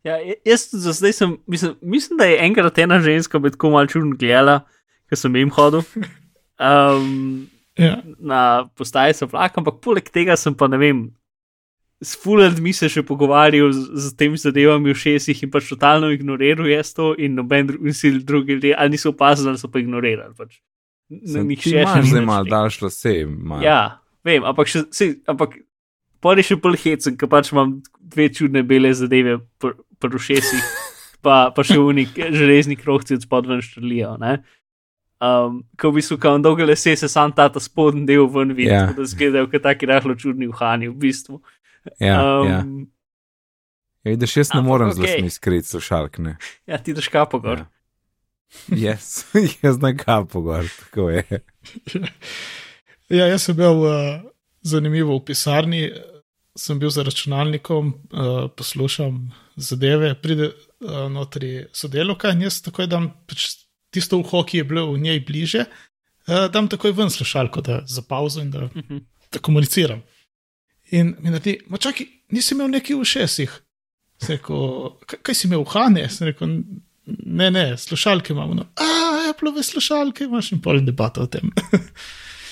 Ja, 0.03 0.17
jaz 0.43 0.65
za 0.73 0.91
zdaj 0.91 1.13
sem, 1.13 1.37
mislim, 1.47 1.77
mislim, 1.81 2.17
da 2.17 2.25
je 2.25 2.41
enkrat 2.41 2.77
ena 2.77 2.97
ženska 2.99 3.39
med 3.39 3.53
tako 3.53 3.69
malce 3.69 3.93
čudno 3.93 4.17
gledala, 4.17 4.57
ker 5.07 5.17
sem 5.17 5.35
jim 5.35 5.51
hodil. 5.51 5.85
Um, 6.63 7.49
Ja. 7.73 7.95
na 8.21 8.69
postaji 8.77 9.15
so 9.17 9.25
vlak, 9.25 9.55
ampak 9.57 9.79
poleg 9.81 10.05
tega 10.13 10.35
sem 10.37 10.53
pa 10.53 10.67
ne 10.69 10.77
vem. 10.77 10.97
S 12.03 12.13
fuljami 12.21 12.69
se 12.75 12.85
še 12.85 13.01
pogovarjal 13.01 13.71
z, 13.73 13.87
z 13.97 14.11
temi 14.19 14.37
zadevami 14.37 14.91
v 14.93 14.99
šestih 14.99 15.41
in 15.41 15.49
pač 15.49 15.71
totalno 15.71 16.11
ignoriral 16.13 16.67
jaz 16.69 16.91
to, 16.93 17.15
in 17.17 17.33
noben 17.33 17.71
dru, 17.71 17.79
in 17.87 17.95
si 17.97 18.11
drugi 18.21 18.59
ljudje 18.59 18.75
ali 18.77 18.93
niso 18.93 19.09
opazili, 19.09 19.49
ali 19.49 19.57
so 19.57 19.71
pa 19.73 19.81
ignorirali. 19.81 20.35
Pač. 20.37 20.59
Nihče 21.09 21.69
še 21.71 21.81
imaš 21.81 21.97
ni 22.03 22.11
zdaj 22.11 22.21
nič 22.21 22.27
malo 22.29 22.43
rekel. 22.45 22.53
daljš 22.53 22.77
lase. 22.85 23.15
Malo. 23.25 23.65
Ja, 23.65 23.79
vem, 24.21 24.45
ampak 24.53 24.69
še, 24.69 24.85
si, 24.93 25.09
ampak 25.25 25.57
pol 26.21 26.37
je 26.37 26.45
še 26.51 26.61
bolj 26.61 26.77
hecen, 26.85 27.17
ker 27.17 27.31
pač 27.31 27.49
imam 27.55 27.79
dve 27.97 28.29
čudne 28.29 28.61
bele 28.61 28.93
zadeve 28.93 29.39
pri 29.57 29.73
pr 29.97 30.13
ušesih, 30.21 30.61
pa, 31.25 31.49
pa 31.55 31.65
še 31.65 31.79
unik 31.81 32.21
železni 32.37 32.77
krovci 32.77 33.17
od 33.17 33.25
spodven 33.25 33.65
štrlijo. 33.65 34.13
Ne? 34.21 34.43
Um, 35.23 35.61
ko 35.79 35.91
v 35.93 36.01
bistvu, 36.01 36.17
ko 36.19 36.33
imam 36.33 36.41
dolge 36.43 36.65
lase, 36.67 36.95
se 36.99 37.07
sam 37.07 37.31
ta, 37.31 37.45
ta 37.47 37.61
spodnji 37.63 38.03
del 38.09 38.25
ven 38.27 38.49
vidi, 38.57 38.67
Ja. 38.71 38.81
yeah. 38.89 38.95
da 38.97 39.05
zgledajo 39.07 39.47
kot 39.51 39.63
taki 39.63 39.87
rahlo 39.87 40.15
čudni 40.19 40.49
uhani 40.51 40.89
v 40.89 40.97
bistvu. 40.99 41.37
ja, 41.99 42.17
um, 42.41 42.47
ja. 42.49 42.57
ja 44.03 44.11
vidiš, 44.11 44.37
jaz 44.37 44.51
ne 44.53 44.61
morem 44.65 44.91
z 44.91 44.99
okej. 44.99 45.13
lasmi 45.15 45.29
skriti 45.29 45.67
slušalk. 45.67 46.17
Ne. 46.19 46.35
ja, 46.67 46.77
ti 46.77 46.93
daš 46.93 47.07
kapo 47.07 47.39
gor. 47.39 47.63
Ja. 47.63 47.69
Yes, 48.69 49.23
jaz 49.63 49.79
na 49.85 49.93
kapo 49.97 50.41
gor, 50.41 50.67
tako 50.79 51.09
je. 51.09 51.23
Ja, 53.13 53.27
jaz 53.27 53.43
sem 53.45 53.55
bil 53.55 53.83
uh, 53.83 54.21
zanimivo 54.65 55.17
v 55.19 55.25
pisarni, 55.27 55.81
sem 56.57 56.79
bil 56.79 56.89
za 56.89 57.03
računalnikom, 57.05 57.91
uh, 58.09 58.47
poslušam 58.57 59.27
zadeve, 59.55 60.13
pride 60.21 60.47
uh, 60.49 61.05
notri 61.11 61.67
sodelovka 61.75 62.31
in 62.33 62.41
jaz 62.47 62.61
takoj 62.65 62.87
dam 62.89 63.11
pač 63.29 63.62
tisto 63.93 64.17
uho, 64.17 64.43
ki 64.43 64.57
je 64.57 64.63
bilo 64.65 64.87
v 64.91 64.99
njej 64.99 65.19
bliže, 65.27 65.65
uh, 66.27 66.47
dam 66.51 66.67
takoj 66.67 66.91
ven 66.91 67.09
slušalko, 67.09 67.61
da 67.61 67.81
za 67.87 68.01
pauzo 68.01 68.41
in 68.41 68.51
da, 68.51 68.67
Mhm. 68.75 68.97
da 69.31 69.39
komuniciram. 69.39 70.01
In 70.91 71.15
mi 71.19 71.29
naredi, 71.29 71.59
ma 71.67 71.77
čakaj, 71.77 72.05
nisi 72.29 72.53
imel 72.53 72.67
neki 72.69 72.93
v 72.93 73.05
šestih. 73.05 73.53
Sem 74.17 74.35
rekel, 74.37 74.55
"Kaj- 75.05 75.33
si 75.33 75.47
imel 75.47 75.63
v 75.63 75.69
Hane? 75.69 76.09
Sem 76.09 76.27
rekel, 76.27 76.47
ne, 77.25 77.51
ne, 77.51 77.77
slušalke 77.77 78.33
imamo. 78.33 78.53
No, 78.53 78.65
A, 78.77 78.89
Apple 79.29 79.63
slušalke 79.63 80.23
imaš 80.23 80.51
in 80.51 80.61
pol 80.61 80.79
debata 80.81 81.21
o 81.21 81.25
tem. 81.27 81.49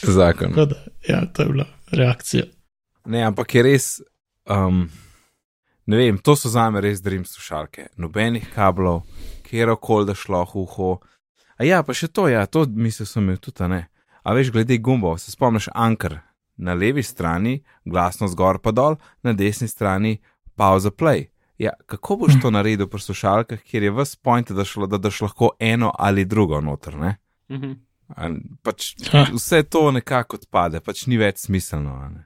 Zakon. 0.02 0.52
Da, 0.52 0.66
ja, 1.08 1.26
to 1.26 1.42
je 1.42 1.48
bila 1.50 1.66
reakcija. 1.92 2.44
Ne, 3.06 3.24
ampak 3.24 3.56
je 3.56 3.64
res, 3.64 4.02
um, 4.50 4.90
ne 5.86 5.98
vem, 5.98 6.18
to 6.18 6.36
so 6.36 6.50
za 6.50 6.70
me 6.70 6.82
res 6.82 7.02
dream 7.02 7.26
slušalke. 7.26 7.88
Nobenih 7.98 8.48
kablov, 8.56 9.02
kjer 9.44 9.76
koli 9.82 10.06
da 10.06 10.16
šlo 10.16 10.44
v 10.46 10.56
uho. 10.56 10.98
A 11.62 11.66
ja, 11.66 11.84
pa 11.86 11.94
še 11.94 12.08
to, 12.10 12.26
ja, 12.26 12.48
to 12.50 12.64
mislil 12.74 13.06
sem 13.06 13.22
imel 13.22 13.38
tudi, 13.38 13.62
a 13.62 13.68
ne. 13.70 13.82
A 14.26 14.34
veš, 14.34 14.50
glede 14.54 14.80
gumbov, 14.82 15.20
se 15.22 15.30
spomniš 15.30 15.68
Anker, 15.78 16.18
na 16.58 16.74
levi 16.74 17.04
strani 17.06 17.60
glasno 17.86 18.30
zgor 18.32 18.58
pa 18.66 18.74
dol, 18.74 18.98
na 19.22 19.36
desni 19.38 19.70
strani 19.70 20.16
pauza 20.58 20.90
play. 20.90 21.28
Ja, 21.62 21.76
kako 21.86 22.18
boš 22.24 22.40
to 22.42 22.50
naredil 22.50 22.90
pri 22.90 23.04
slušalkah, 23.06 23.62
kjer 23.62 23.86
je 23.86 23.94
vse 23.94 24.18
point, 24.26 24.50
da, 24.58 24.66
šlo, 24.66 24.88
da 24.90 24.98
daš 24.98 25.22
lahko 25.22 25.52
eno 25.62 25.92
ali 25.94 26.26
drugo 26.26 26.62
noter, 26.66 26.98
ne? 26.98 27.16
Mhm. 27.54 27.78
A, 28.18 28.32
pač 28.66 28.96
vse 29.38 29.62
to 29.70 29.86
nekako 29.94 30.42
odpade, 30.42 30.82
pač 30.82 31.06
ni 31.08 31.22
več 31.22 31.46
smiselno. 31.46 31.94
a 31.94 32.10
ne. 32.10 32.26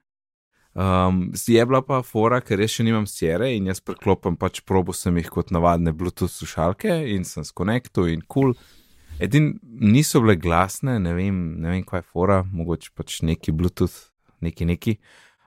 Um, 0.75 1.20
je 1.48 1.65
bila 1.65 1.84
pa 1.84 2.00
fora, 2.04 2.39
ker 2.39 2.63
jaz 2.63 2.77
še 2.77 2.88
nimam 2.88 3.04
sjere 3.08 3.51
in 3.56 3.68
jaz 3.68 3.84
preklopim 3.84 4.39
pač 4.39 4.63
probo 4.63 4.96
sem 4.96 5.20
jih 5.20 5.27
kot 5.32 5.51
navadne 5.51 5.92
Bluetooth 5.92 6.32
slušalke 6.32 6.96
in 7.12 7.27
sem 7.27 7.44
skonektu 7.44 8.08
in 8.08 8.24
kul. 8.24 8.56
Cool. 8.56 8.75
Edin 9.20 9.54
niso 9.64 10.20
bile 10.22 10.36
glasne, 10.36 10.98
ne 11.00 11.14
vem, 11.16 11.38
ne 11.62 11.72
vem, 11.72 11.84
kaj 11.88 12.02
je 12.04 12.08
fora, 12.12 12.42
mogoče 12.52 12.92
pač 12.96 13.22
neki 13.24 13.54
Bluetooth, 13.56 14.10
neki 14.44 14.68
neki. 14.68 14.98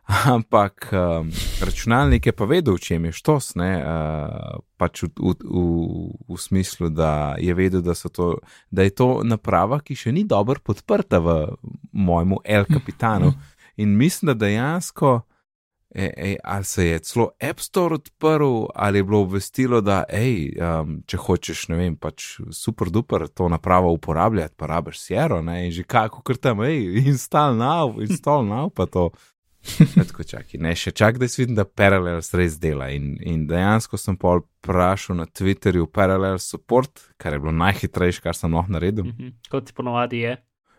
Ampak 0.34 0.88
um, 0.96 1.28
računalnik 1.60 2.26
je 2.26 2.32
pa 2.32 2.46
vedel, 2.48 2.78
v 2.78 2.80
čem 2.80 3.04
je 3.04 3.12
štos, 3.12 3.52
ne, 3.60 3.68
uh, 3.82 4.62
pač 4.80 5.04
v, 5.04 5.10
v, 5.20 5.34
v, 5.44 5.64
v 6.32 6.38
smislu, 6.40 6.88
da 6.88 7.36
je 7.36 7.52
vedel, 7.52 7.84
da, 7.84 7.92
so 7.92 8.08
to, 8.08 8.30
da 8.72 8.88
je 8.88 8.94
to 8.96 9.10
naprava, 9.20 9.82
ki 9.84 9.98
še 10.00 10.14
ni 10.16 10.24
dobro 10.24 10.64
podprta 10.64 11.20
v 11.20 11.36
mojemu 11.92 12.40
El 12.44 12.64
Capitanu. 12.72 13.34
In 13.76 13.92
mislim, 14.00 14.32
da 14.32 14.46
dejansko, 14.46 15.20
e, 15.94 16.36
ali 16.44 16.64
se 16.64 16.86
je 16.86 16.98
celo 16.98 17.30
App 17.50 17.60
Store 17.60 17.94
odprl, 17.94 18.66
ali 18.74 18.98
je 18.98 19.04
bilo 19.04 19.20
obvestilo, 19.20 19.80
da 19.80 20.02
ej, 20.08 20.52
um, 20.60 20.98
če 21.06 21.16
hočeš, 21.16 21.68
ne 21.72 21.78
vem, 21.80 21.96
pač 21.96 22.36
super 22.52 22.90
duper 22.92 23.28
to 23.28 23.48
napravo 23.48 23.92
uporabljati, 23.96 24.54
pa 24.56 24.66
rabiš 24.66 25.00
Sierra, 25.00 25.40
ne, 25.42 25.66
in 25.66 25.72
že 25.72 25.86
kako 25.88 26.22
kar 26.22 26.36
tam, 26.36 26.62
ej, 26.66 27.02
install 27.08 27.56
now, 27.56 27.96
install 28.04 28.44
now, 28.46 28.68
pa 28.70 28.86
to. 28.86 29.10
Tako 29.98 30.24
čakaj, 30.24 30.60
ne, 30.62 30.72
še 30.78 30.92
čak, 30.96 31.18
da 31.20 31.28
si 31.28 31.42
vidim, 31.42 31.56
da 31.58 31.64
Parallels 31.66 32.30
res 32.38 32.56
dela. 32.62 32.88
In, 32.94 33.16
in 33.26 33.42
dejansko 33.50 33.98
sem 34.00 34.16
pol 34.16 34.44
vprašal 34.62 35.18
na 35.18 35.26
Twitterju 35.26 35.88
Parallel 35.92 36.38
support, 36.42 37.08
kar 37.20 37.34
je 37.34 37.42
bilo 37.42 37.52
najhitrejše, 37.58 38.22
kar 38.24 38.38
sem 38.38 38.54
lahko 38.54 38.76
naredil. 38.76 39.08
Mhm. 39.10 39.34
Kot 39.50 39.68
ti 39.68 39.76
ponovadi 39.76 40.22
je. 40.24 40.36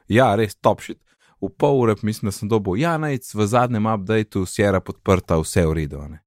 Ja, 0.09 0.31
res 0.39 0.55
top 0.57 0.81
shit. 0.81 1.01
V 1.41 1.49
pol 1.57 1.79
ure 1.81 1.95
mislim, 2.03 2.27
da 2.27 2.31
sem 2.35 2.49
dobil, 2.49 2.75
ja, 2.81 2.97
najc 2.97 3.23
v 3.35 3.45
zadnjem 3.47 3.85
updateu 3.87 4.45
Sierra 4.45 4.81
podprta, 4.83 5.37
vse 5.39 5.63
v 5.65 5.73
redu. 5.73 6.01
ne. 6.09 6.19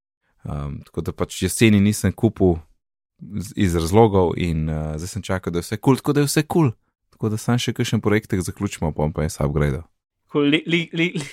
Um, 0.45 0.81
tako 0.83 1.01
da 1.01 1.13
pač 1.13 1.43
jeseni 1.43 1.81
nisem 1.81 2.13
kupil 2.13 2.57
iz 3.57 3.77
razlogov 3.77 4.33
in 4.37 4.67
uh, 4.69 4.97
zdaj 4.97 5.09
sem 5.09 5.23
čakal, 5.23 5.53
da 5.53 5.61
je 5.61 5.67
vse 5.69 5.77
kul, 5.77 5.95
cool, 5.95 5.97
tako 6.01 6.13
da 6.13 6.21
je 6.21 6.27
vse 6.27 6.43
kul. 6.43 6.71
Cool. 6.73 6.73
Tako 7.13 7.29
da 7.29 7.37
sem 7.39 7.59
še 7.59 7.73
kakšen 7.73 8.01
projektek 8.03 8.41
zaključimo, 8.43 8.91
pa 8.91 9.05
bom 9.05 9.13
pa 9.13 9.23
jaz 9.23 9.37
upgradal. 9.45 9.85
Ko 10.27 10.41
li, 10.43 10.63
li, 10.67 10.89
li, 10.93 11.13
li, 11.15 11.29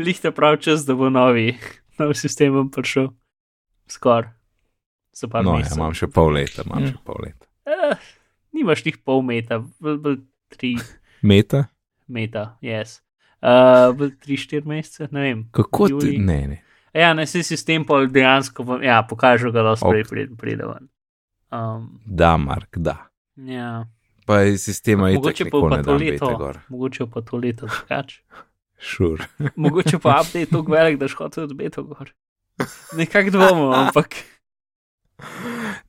lihte 0.00 0.30
prav 0.32 0.56
čas, 0.64 0.86
da 0.86 0.94
bo 0.96 1.10
novi, 1.12 1.58
nov 1.98 2.14
sistem 2.16 2.54
vam 2.54 2.70
prišel. 2.72 3.10
Par 4.00 4.30
No, 5.44 5.58
ja, 5.60 5.68
imam 5.76 5.92
še 5.94 6.08
pol 6.10 6.32
leta, 6.34 6.64
imam 6.64 6.82
Ja. 6.82 6.94
še 6.94 6.98
pol 7.04 7.20
leta. 7.22 7.46
Eh, 7.68 7.96
nimaš 8.56 8.84
njih 8.84 8.96
pol 9.04 9.22
meta, 9.22 9.60
bolj 9.78 10.22
tri 10.48 10.74
Meta? 11.22 11.68
Meta, 12.06 12.56
yes. 12.62 13.00
Uh, 13.44 14.10
tri, 14.20 14.36
štiri 14.36 14.66
mesece, 14.68 15.08
ne 15.12 15.20
vem. 15.20 15.48
Kako 15.52 15.88
ti? 15.88 15.92
Julij. 15.92 16.18
Ne, 16.18 16.46
ne. 16.48 16.60
Ja, 16.94 17.14
ne, 17.14 17.26
se 17.26 17.42
sistem 17.42 17.84
pa 17.84 18.04
dejansko, 18.06 18.78
ja, 18.82 19.02
pokaže 19.02 19.50
ga, 19.50 19.62
da 19.66 19.76
sprej 19.76 20.04
pride, 20.08 20.36
pride 20.38 20.66
ven. 20.66 20.88
Um, 21.50 22.00
Da, 22.06 22.36
Mark, 22.36 22.78
da. 22.78 22.96
ja, 23.36 23.86
Pa 24.26 24.42
iz 24.42 24.62
sistema 24.62 25.08
je 25.08 25.14
mogoče 25.14 25.44
pa, 25.44 25.58
pa 25.70 25.82
to 25.82 25.94
leto, 25.94 26.52
mogoče 26.68 27.06
pa 27.14 27.20
to 27.20 27.36
leto 27.36 27.66
drugače. 27.66 28.22
Šur. 28.88 29.24
Mogoče 29.56 29.98
pa 29.98 30.20
update 30.20 30.46
tako 30.46 30.72
velik, 30.72 30.98
da 30.98 31.08
šhote 31.08 31.42
od 31.42 31.56
beta 31.56 31.82
gor. 31.82 32.12
Nekako 32.96 33.30
dvomim, 33.30 33.72
ampak 33.80 34.14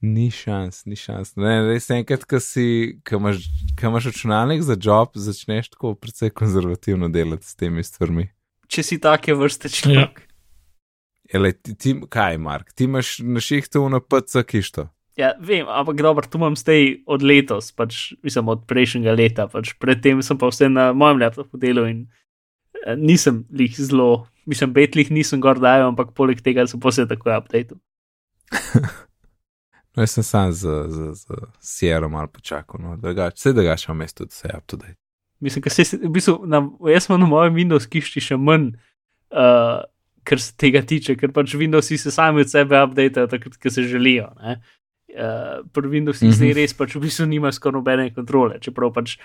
Ni 0.01 0.27
šans, 0.31 0.83
ni 0.85 0.97
šans. 0.99 1.33
Ne, 1.39 1.55
res 1.69 1.87
enkrat, 1.93 2.25
ko 2.29 2.39
si, 2.43 2.97
ko 3.07 3.19
imaš, 3.21 3.45
ko 3.79 3.89
imaš 3.89 4.09
računalnik 4.11 4.63
za 4.65 4.75
job, 4.75 5.15
začneš 5.15 5.71
tako 5.73 5.95
precej 5.95 6.33
konzervativno 6.35 7.09
delati 7.09 7.47
s 7.47 7.55
temi 7.55 7.83
stvarmi. 7.83 8.27
Če 8.67 8.83
si 8.83 8.99
take 9.01 9.33
vrste 9.37 9.71
človek. 9.71 10.25
Ele, 11.33 11.53
ti, 11.57 11.73
ti, 11.73 11.95
kaj, 12.09 12.37
Mark, 12.37 12.73
ti 12.77 12.85
imaš 12.85 13.17
na 13.23 13.41
šihtu 13.41 13.81
na 13.89 14.01
PC 14.03 14.45
kišto. 14.45 14.89
Ja, 15.15 15.31
vem, 15.39 15.63
ampak 15.71 16.01
dobro, 16.03 16.27
tu 16.27 16.37
imam 16.37 16.57
zdaj 16.59 17.07
od 17.07 17.23
letos, 17.23 17.71
pač 17.71 18.11
mislim 18.23 18.51
od 18.51 18.65
prejšnjega 18.67 19.13
leta, 19.15 19.47
pač 19.47 19.71
predtem 19.79 20.19
sem 20.25 20.37
pa 20.37 20.49
vse 20.51 20.67
na 20.69 20.89
mojem 20.91 21.21
laptopu 21.23 21.57
delal 21.57 21.87
in 21.87 22.01
eh, 22.83 22.97
nisem 22.99 23.45
lih 23.47 23.71
zelo, 23.79 24.27
mislim, 24.45 24.75
betlih 24.75 25.13
nisem 25.15 25.39
gor 25.41 25.61
dajal, 25.63 25.93
ampak 25.93 26.11
poleg 26.17 26.43
tega 26.43 26.67
sem 26.67 26.83
posebej 26.83 27.15
tako 27.15 27.31
update. 27.31 27.79
No, 29.95 30.03
jaz 30.03 30.11
sem 30.11 30.23
sam 30.27 30.51
z, 30.51 30.67
z, 30.91 31.13
z 31.15 31.25
Sierra 31.59 32.07
malo 32.11 32.27
počakal, 32.27 32.81
no, 32.83 32.97
drugače, 32.99 33.35
vse 33.35 33.53
drugače 33.53 33.85
imam 33.89 33.97
mesto, 33.97 34.25
da 34.25 34.31
se 34.31 34.51
up 34.57 34.65
to 34.65 34.77
date. 34.77 34.99
Mislim, 35.39 35.63
ker 35.63 35.71
se, 35.71 35.83
v 35.97 36.09
bistvu, 36.11 36.41
na, 36.47 36.61
jaz 36.91 37.07
sem 37.07 37.19
na 37.19 37.27
mojem 37.27 37.55
Windows 37.55 37.87
kišči 37.91 38.23
še 38.23 38.37
manj, 38.39 38.73
uh, 39.31 39.83
kar 40.25 40.41
se 40.41 40.55
tega 40.59 40.81
tiče, 40.81 41.15
ker 41.19 41.31
pač 41.35 41.53
Windowsi 41.59 41.99
se 42.01 42.11
sami 42.11 42.43
od 42.43 42.51
sebe 42.51 42.79
updatejo 42.81 43.29
takrat, 43.31 43.57
ko 43.61 43.71
se 43.71 43.85
želijo. 43.87 44.31
Ne? 44.41 44.57
Uh, 45.15 45.63
pri 45.71 45.87
Windowsih 45.87 46.27
mm 46.27 46.31
-hmm. 46.31 46.37
zdaj 46.39 46.53
res 46.53 46.73
pač 46.73 46.95
v 46.95 47.01
bistvu 47.05 47.25
nima 47.25 47.51
skoraj 47.51 47.77
nobene 47.77 48.13
kontrole, 48.13 48.59
čeprav 48.59 48.91
pač 48.93 49.17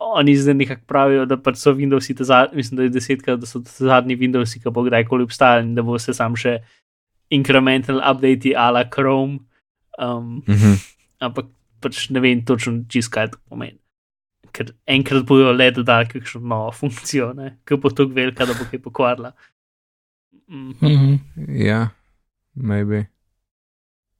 oni 0.00 0.36
zdaj 0.36 0.54
nekako 0.54 0.82
pravijo, 0.86 1.26
da 1.26 1.36
pač 1.36 1.56
so 1.56 1.72
Windowsi, 1.72 2.14
zadnji, 2.22 2.56
mislim, 2.56 2.76
da 2.76 2.82
je 2.82 2.88
desetkrat, 2.88 3.40
da 3.40 3.46
so 3.46 3.60
zadnji 3.64 4.16
Windowsi, 4.16 4.62
ki 4.62 4.70
bo 4.70 4.82
kdajkoli 4.82 5.22
obstajali 5.22 5.66
in 5.66 5.74
da 5.74 5.82
bo 5.82 5.98
se 5.98 6.14
sam 6.14 6.36
še 6.36 6.58
incremental 7.30 8.00
update 8.10 8.54
ala 8.56 8.84
Chrome. 8.94 9.38
Um, 9.98 10.42
Mm 10.46 10.54
-hmm. 10.54 10.94
ampak 11.18 11.46
pač 11.80 12.10
ne 12.10 12.20
vem 12.20 12.44
točno, 12.44 12.84
čist 12.88 13.10
kaj 13.10 13.30
to 13.30 13.38
pomeni. 13.48 13.78
Ker 14.52 14.72
enkrat 14.86 15.26
bojo 15.26 15.52
le 15.52 15.70
dodali 15.70 16.08
kakšno 16.08 16.40
novo 16.40 16.72
funkcijo, 16.72 17.34
ki 17.64 17.76
bo 17.76 17.90
tako 17.90 18.14
velika, 18.14 18.46
da 18.46 18.54
bo 18.54 18.64
kaj 18.70 18.82
pokvarila. 18.82 19.32
Mm. 20.48 20.74
Mhm. 20.82 21.14
Ja, 21.48 21.88
maybe. 22.54 23.04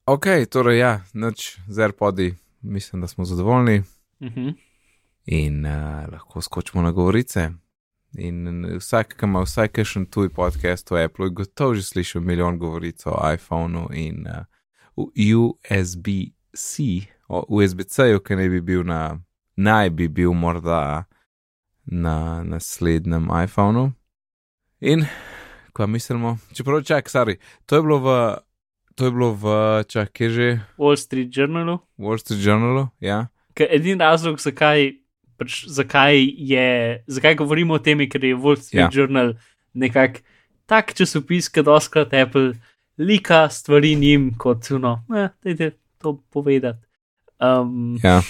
Ok, 0.06 0.26
torej 0.50 0.78
ja, 0.78 1.00
noč 1.14 1.58
z 1.68 1.78
AirPodi, 1.78 2.34
mislim, 2.62 3.00
da 3.00 3.08
smo 3.08 3.24
zadovoljni 3.24 3.82
Mm 4.20 4.28
-hmm. 4.28 4.54
in 5.24 5.66
uh, 5.66 6.12
lahko 6.12 6.40
skočimo 6.40 6.82
na 6.82 6.90
govorice. 6.90 7.50
In 8.18 8.66
vsak, 8.76 9.14
ki 9.18 9.26
ima 9.26 9.40
vsaj 9.40 9.68
kakšen 9.68 10.06
tuj 10.06 10.28
podcast 10.28 10.92
o 10.92 10.96
Apple, 10.96 11.26
je 11.26 11.30
gotovo 11.30 11.74
že 11.74 11.82
slišal 11.82 12.22
milijon 12.22 12.58
govoric 12.58 13.06
o 13.06 13.32
iPhonu 13.34 13.88
in 13.92 14.26
uh, 14.26 14.44
USB-C, 15.14 16.72
USB-C-ju, 17.28 18.20
ki 18.24 18.38
naj 18.38 18.48
bi 18.54 18.60
bil 18.64 18.82
na, 18.86 19.18
naj 19.56 19.90
bi 19.94 20.08
bil 20.08 20.34
morda 20.34 21.06
na 21.86 22.42
naslednjem 22.44 23.30
iPhonu. 23.44 23.92
In, 24.80 25.06
kaj 25.72 25.86
mislimo, 25.86 26.36
čeprav 26.54 26.82
čak, 26.86 27.10
sorry, 27.10 27.38
to 27.66 27.78
je 27.78 27.82
bilo 27.82 27.98
v, 28.02 28.08
to 28.94 29.08
je 29.08 29.14
bilo 29.14 29.30
v, 29.34 29.44
čak, 29.88 30.12
kje 30.14 30.28
že, 30.30 30.48
Wall 30.78 30.98
Street 30.98 31.30
Journalu. 31.34 31.78
Wall 31.98 32.18
Street 32.18 32.42
Journalu, 32.44 32.88
ja. 33.00 33.26
Ker 33.54 33.70
edini 33.74 33.98
razlog, 34.02 34.38
zakaj, 34.42 34.98
pač, 35.38 35.64
zakaj, 35.66 36.18
je, 36.22 36.68
zakaj 37.06 37.38
govorimo 37.38 37.78
o 37.78 37.82
tem, 37.82 38.02
ker 38.10 38.22
je 38.22 38.34
Wall 38.34 38.58
Street 38.58 38.86
Ja. 38.86 38.90
Journal 38.92 39.34
nekako 39.74 40.22
tak 40.68 40.92
časopis, 40.92 41.48
ki 41.48 41.64
doskrat 41.64 42.12
Apple 42.12 42.52
lika 42.98 43.48
stvari 43.48 43.94
njim 43.94 44.32
kot, 44.38 44.70
no, 44.70 45.04
eh, 45.16 45.28
dajte 45.44 45.70
to 45.98 46.18
povedati. 46.30 46.86
Um, 47.38 47.98
Ja, 48.02 48.22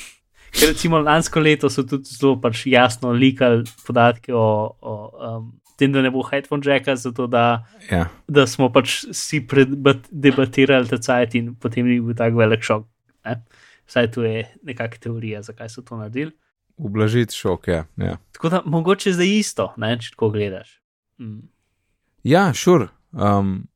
Ker 0.53 0.71
recimo 0.73 0.99
lansko 0.99 1.41
leto 1.41 1.69
so 1.71 1.85
tudi 1.85 2.09
zelo 2.09 2.39
pač 2.41 2.65
jasno 2.67 3.13
likali 3.13 3.65
podatke 3.87 4.33
o, 4.35 4.47
o 4.81 4.95
um, 5.29 5.51
tem, 5.79 5.93
da 5.93 6.03
ne 6.03 6.11
bo 6.11 6.25
headphone 6.25 6.65
jacka, 6.65 6.97
zato 6.97 7.27
da, 7.31 7.65
ja. 7.91 8.07
da 8.29 8.47
smo 8.47 8.71
pač 8.73 9.05
si 9.15 9.43
debatirali 9.45 10.89
ta 10.89 10.99
cajt 10.99 11.37
in 11.39 11.53
potem 11.55 11.87
ni 11.87 12.01
bil 12.01 12.17
tak 12.17 12.35
velik 12.35 12.65
šok. 12.65 12.87
Ne? 13.29 13.39
Vsaj 13.89 14.11
tu 14.13 14.25
je 14.25 14.47
nekakšna 14.67 15.05
teorija, 15.05 15.45
zakaj 15.45 15.71
so 15.73 15.85
to 15.85 16.01
naredili. 16.01 16.33
ublažiti 16.79 17.35
šok, 17.35 17.69
ja. 17.69 17.85
ja. 17.97 18.17
Tako 18.33 18.49
da 18.49 18.63
mogoče 18.65 19.13
zdaj 19.13 19.39
isto, 19.39 19.73
ne, 19.77 19.97
če 20.01 20.13
tako 20.15 20.31
gledaš. 20.35 20.81
Mm. 21.19 21.49
Ja, 22.23 22.51
šur. 22.55 22.89
Um, 23.13 23.68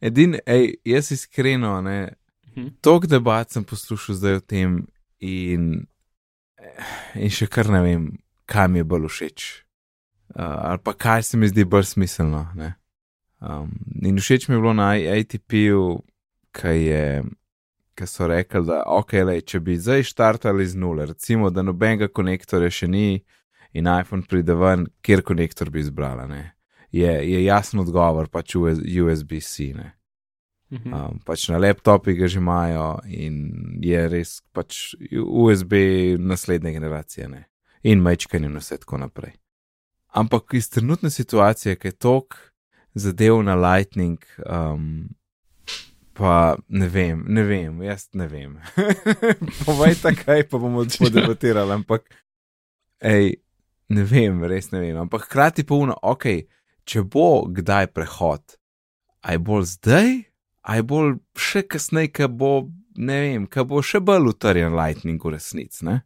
edin, 0.00 0.36
ej, 0.46 0.74
jaz 0.84 1.12
iskreno, 1.12 1.80
ne, 1.82 2.14
Mhm. 2.56 2.68
toliko 2.80 3.06
debat 3.06 3.50
sem 3.50 3.64
poslušal 3.64 4.14
zdaj 4.14 4.34
o 4.34 4.40
tem 4.40 4.86
in, 5.20 5.86
in 7.14 7.30
še 7.30 7.46
kar 7.46 7.68
ne 7.70 7.82
vem, 7.82 8.18
kaj 8.50 8.68
mi 8.68 8.78
je 8.80 8.84
bolj 8.84 9.06
všeč. 9.08 9.44
Uh, 10.34 10.42
ali 10.42 10.78
pa 10.84 10.92
kaj 10.92 11.22
se 11.22 11.36
mi 11.36 11.48
zdi 11.48 11.64
bolj 11.64 11.84
smiselno. 11.84 12.48
ne. 12.54 12.74
Um, 13.40 13.70
in 14.02 14.16
všeč 14.18 14.48
mi 14.48 14.54
je 14.56 14.60
bilo 14.60 14.72
na 14.72 14.90
ATP-ju, 14.98 16.02
ki 16.52 16.68
je. 16.68 17.22
Ki 17.94 18.06
so 18.06 18.26
rekli, 18.26 18.62
da 18.66 18.82
okay, 18.86 19.24
lej, 19.26 19.40
če 19.42 19.60
bi 19.60 19.74
zdaj 19.78 20.02
štartali 20.06 20.66
z 20.66 20.74
nule, 20.78 21.06
recimo, 21.06 21.50
da 21.50 21.62
nobenega 21.62 22.08
konektorja 22.08 22.70
še 22.70 22.86
ni 22.88 23.24
in 23.74 23.86
iPhone 23.86 24.22
pride 24.22 24.54
ven, 24.54 24.86
kjer 25.02 25.22
konektor 25.22 25.70
bi 25.70 25.80
izbrala, 25.80 26.26
ne? 26.26 26.52
Je, 26.92 27.12
je 27.30 27.44
jasen 27.44 27.80
odgovor, 27.80 28.28
pač 28.28 28.56
USB-C. 28.56 29.72
Mhm. 30.70 30.92
Um, 30.92 31.20
pač 31.24 31.48
na 31.48 31.58
laptopih 31.58 32.18
ga 32.18 32.28
že 32.28 32.42
imajo 32.42 32.98
in 33.08 33.36
je 33.80 34.08
res 34.08 34.42
pač 34.52 34.92
USB 35.16 35.72
naslednje 36.20 36.72
generacije 36.76 37.28
ne? 37.28 37.46
in 37.82 38.02
mečkanje 38.02 38.46
in 38.46 38.58
vse 38.58 38.76
tako 38.76 38.98
naprej. 38.98 39.32
Ampak 40.12 40.54
iz 40.54 40.68
trenutne 40.68 41.10
situacije, 41.10 41.76
ki 41.76 41.88
je 41.88 41.92
tok 41.92 42.36
zadev 42.94 43.42
na 43.42 43.54
Lightning, 43.54 44.18
um, 44.44 45.08
pa 46.12 46.56
ne 46.68 46.88
vem, 46.88 47.24
ne 47.28 47.44
vem, 47.46 47.82
jaz 47.82 48.08
ne 48.12 48.26
vem. 48.28 48.58
Povej 49.66 49.94
takaj, 50.02 50.48
pa 50.50 50.58
bomo 50.58 50.84
podebatirali, 51.04 51.72
ampak 51.72 52.08
ej, 53.00 53.38
ne 53.88 54.04
vem, 54.04 54.42
res 54.44 54.72
ne 54.72 54.82
vem. 54.82 54.96
Ampak 54.98 55.28
hkrati 55.28 55.64
pa 55.64 55.78
uno, 55.78 55.94
ok, 56.02 56.26
če 56.88 57.04
bo 57.04 57.44
kdaj 57.52 57.90
prehod, 57.92 58.56
aj 59.28 59.38
bolj 59.44 59.66
zdaj, 59.74 60.10
aj 60.68 60.84
bolj 60.88 61.16
še 61.36 61.64
kasneje, 61.68 62.12
ki 62.16 62.28
bo, 62.32 62.52
ne 62.96 63.18
vem, 63.24 63.46
ki 63.50 63.64
bo 63.68 63.82
še 63.84 64.00
bolj 64.04 64.32
utrjen 64.32 64.76
Lightning 64.76 65.20
v 65.22 65.36
resnici. 65.36 65.84
ne? 65.84 66.00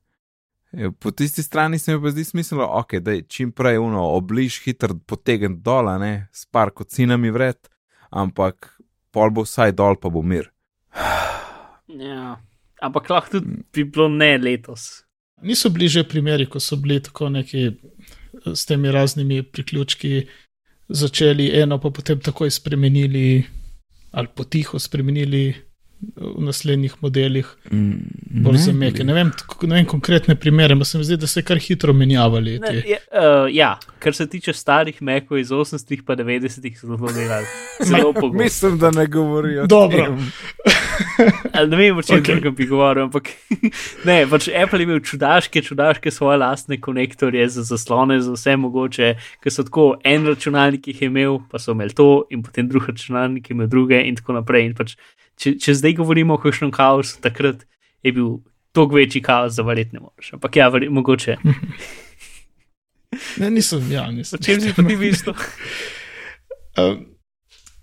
E, 0.73 0.91
Po 0.91 1.11
tisti 1.11 1.43
strani 1.43 1.79
se 1.79 1.95
mi 1.95 2.03
pa 2.03 2.11
zdi 2.11 2.25
smiselno, 2.25 2.67
ok, 2.81 2.99
da 3.05 3.17
čim 3.23 3.53
prej 3.53 3.79
uno 3.79 4.05
obliž 4.17 4.63
hitro 4.65 4.97
potegn 5.07 5.61
dol, 5.63 5.89
a 5.89 5.99
ne, 5.99 6.29
s 6.33 6.47
par 6.47 6.71
kocinami 6.71 7.31
vred, 7.31 7.59
ampak 8.11 8.73
pol 9.13 9.31
bo 9.31 9.45
vsaj 9.45 9.75
dol, 9.77 9.97
pa 10.01 10.11
bo 10.11 10.23
mir. 10.23 10.51
Ja. 11.93 12.39
Ampak 12.81 13.11
lahko 13.11 13.37
tudi 13.37 13.59
bi 13.75 13.83
bilo 13.85 14.09
ne 14.09 14.39
letos. 14.41 15.05
Niso 15.43 15.71
bili 15.71 15.89
že 15.93 16.07
primeri, 16.09 16.47
ko 16.49 16.61
so 16.61 16.77
bili 16.81 17.03
tako 17.03 17.29
neki 17.29 17.63
eh, 17.67 17.75
s 18.55 18.67
temi 18.67 18.91
raznimi 18.91 19.43
priključki 19.43 20.23
začeli 20.93 21.51
eno, 21.61 21.79
pa 21.81 21.91
potem 21.91 22.21
takoj 22.21 22.51
spremenili 22.51 23.43
ali 24.13 24.29
potiho 24.29 24.79
spremenili 24.79 25.55
v 26.17 26.43
naslednjih 26.43 26.95
modelih, 27.01 27.47
bolj 28.43 28.57
za 28.57 28.73
meke. 28.73 29.05
Ne 29.05 29.15
vem, 29.15 29.31
ne 29.63 29.77
vem 29.77 29.87
konkretne 29.87 30.35
primere, 30.35 30.75
ampak 30.75 30.89
se 30.89 30.99
mi 30.99 31.05
zdi, 31.07 31.17
da 31.17 31.27
se 31.31 31.41
je 31.41 31.45
kar 31.47 31.61
hitro 31.63 31.93
menjavali. 31.93 32.59
Ne, 32.59 32.73
je, 32.75 32.99
uh, 33.15 33.47
ja, 33.55 33.77
kar 34.03 34.15
se 34.15 34.27
tiče 34.27 34.53
starih 34.53 34.99
mekov 35.03 35.39
iz 35.39 35.55
80-ih 35.55 36.03
pa 36.07 36.17
90-ih, 36.19 36.81
so 36.81 36.99
to 36.99 37.13
delali 37.15 37.47
zelo 37.91 38.13
pogosto. 38.13 38.43
Mislim, 38.43 38.79
da 38.79 38.91
ne 38.91 39.07
govorijo. 39.07 39.67
Dobro. 39.67 40.09
Ali 41.53 41.71
Ne 41.71 41.77
vem, 41.77 41.99
o 41.99 42.03
čem 42.03 42.23
okay. 42.23 42.51
bi 42.51 42.67
govoril, 42.67 43.07
ampak 43.07 43.31
ne, 44.09 44.23
pač 44.31 44.49
Apple 44.49 44.81
je 44.81 44.87
imel 44.87 45.01
čudaške, 45.05 45.63
čudaške 45.63 46.11
svoje 46.11 46.39
lastne 46.43 46.81
konektorje 46.81 47.49
za 47.49 47.65
zaslone, 47.67 48.21
za 48.21 48.35
vse 48.37 48.57
mogoče, 48.57 49.11
ki 49.43 49.53
so 49.53 49.65
tako 49.69 49.89
en 50.05 50.27
računalnik 50.27 50.89
jih 50.89 51.03
imel, 51.09 51.41
pa 51.51 51.61
so 51.63 51.77
imeli 51.77 51.97
to, 51.97 52.27
in 52.31 52.43
potem 52.43 52.69
drug 52.69 52.89
računalnik 52.91 53.51
imel 53.51 53.71
druge, 53.73 54.01
in 54.01 54.17
tako 54.19 54.39
naprej. 54.41 54.71
In 54.71 54.79
pač, 54.79 54.97
če, 55.41 55.57
če 55.61 55.77
zdaj 55.81 55.99
govorimo 56.01 56.39
o 56.39 56.43
kakšnem 56.43 56.73
kaosu, 56.75 57.21
takrat 57.25 57.67
je 58.03 58.15
bil 58.15 58.39
toliko 58.73 59.01
večji 59.01 59.23
kaos, 59.23 59.57
da 59.57 59.67
verjetno 59.67 60.01
ne 60.01 60.07
moreš. 60.07 60.33
Ampak 60.39 60.57
ja, 60.57 60.69
verjetno 60.73 61.01
mogoče. 61.01 61.37
Ne, 63.37 63.51
nisem, 63.51 63.91
ja, 63.93 64.07
nisem. 64.11 64.39
O 64.41 64.45
čem 64.45 64.61
si 64.61 64.71
pa 64.73 64.83
ti 64.87 64.97
mislil? 64.97 65.35
Uh, 66.81 66.95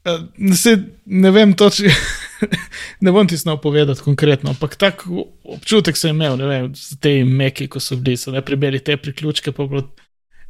uh, 0.10 0.56
se, 0.58 0.78
ne 1.06 1.32
vem 1.32 1.54
točno, 1.54 1.92
ne 3.04 3.12
bom 3.12 3.28
ti 3.28 3.38
znal 3.38 3.60
povedati 3.62 4.02
konkretno, 4.02 4.50
ampak 4.50 4.76
tak 4.76 5.04
občutek 5.44 5.98
sem 5.98 6.16
imel, 6.16 6.38
ne 6.38 6.48
vem, 6.48 6.70
z 6.76 7.00
te 7.00 7.14
meki, 7.26 7.68
ko 7.68 7.80
so 7.84 7.98
bili, 7.98 8.18
so 8.18 8.32
ne 8.32 8.42
prebeli 8.46 8.80
te 8.80 8.98
priključke, 8.98 9.52
pa 9.52 9.68
bilo, 9.68 9.84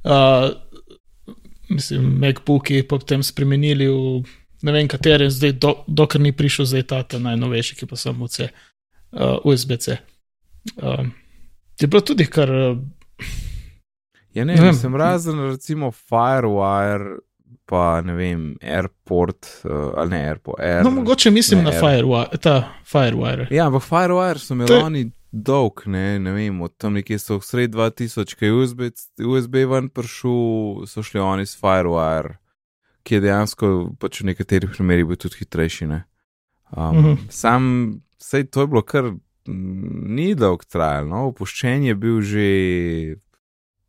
uh, 0.03 0.49
mislim, 1.69 2.11
MacBooki 2.21 2.83
pa 2.83 2.97
potem 2.97 3.23
spremenili 3.23 3.87
v 3.87 4.23
ne 4.61 4.75
vem 4.75 4.87
kateri, 4.91 5.29
zdaj, 5.31 5.55
do, 5.61 5.73
dokler 5.87 6.23
ni 6.23 6.33
prišel 6.35 6.67
zdaj 6.67 6.83
ta, 6.91 7.03
ta 7.03 7.19
najnovejši, 7.19 7.79
ki 7.79 7.87
pa 7.87 7.95
samo 7.95 8.27
C, 8.27 8.49
uh, 9.15 9.39
USB-C. 9.43 9.97
Um, 10.75 11.13
je 11.79 11.87
bilo 11.87 12.01
tudi 12.03 12.27
kar. 12.27 12.51
Uh, 12.51 12.77
Ja, 14.33 14.45
ne, 14.45 14.53
Ne 14.53 14.61
vem. 14.61 14.67
mislim, 14.69 14.95
razen 14.95 15.39
recimo 15.39 15.91
Firewire, 15.91 17.17
pa 17.69 18.01
ne 18.01 18.15
vem, 18.17 18.43
Airport, 18.65 19.45
uh, 19.65 19.91
ali 20.01 20.09
ne 20.15 20.23
Airport. 20.31 20.59
Air, 20.63 20.83
no, 20.83 20.91
mogoče 20.91 21.29
mislim 21.31 21.61
ne, 21.63 21.69
na. 21.69 21.77
Firewire, 21.77 22.37
ta 22.41 22.55
Firewire. 22.89 23.47
Ja, 23.53 23.67
ampak 23.69 23.85
Firewire 23.85 24.41
so 24.41 24.55
imeli 24.57 24.73
oni 24.73 25.03
dolg, 25.31 25.83
ne, 25.85 26.17
ne 26.19 26.31
vem, 26.33 26.61
od 26.65 26.73
tam 26.81 26.97
nekje 26.97 27.19
so 27.21 27.37
v 27.37 27.45
sred 27.45 27.75
2000, 27.77 28.33
ki 28.35 28.45
je 28.49 28.53
USB, 28.57 28.81
USB 29.21 29.61
ven 29.69 29.89
prišel, 29.93 30.87
so 30.89 31.03
šli 31.05 31.21
oni 31.21 31.45
s 31.45 31.53
Firewire, 31.61 32.39
ki 33.05 33.19
je 33.19 33.23
dejansko 33.27 33.69
pač 34.01 34.23
v 34.23 34.31
nekaterih 34.31 34.73
primerih 34.73 35.05
bil 35.05 35.19
tudi 35.21 35.43
hitrejši. 35.43 35.87
Ne. 35.87 36.03
Um, 36.73 36.97
Mhm. 36.97 37.13
Sam, 37.29 37.63
sej 38.17 38.49
to 38.49 38.65
je 38.65 38.67
bilo 38.67 38.81
kar 38.81 39.11
mm, 39.13 40.15
ni 40.17 40.33
dolg 40.35 40.65
trajal, 40.65 41.07
no, 41.09 41.27
opuščen 41.29 41.85
je 41.85 41.95
bil 41.95 42.21
že 42.21 42.47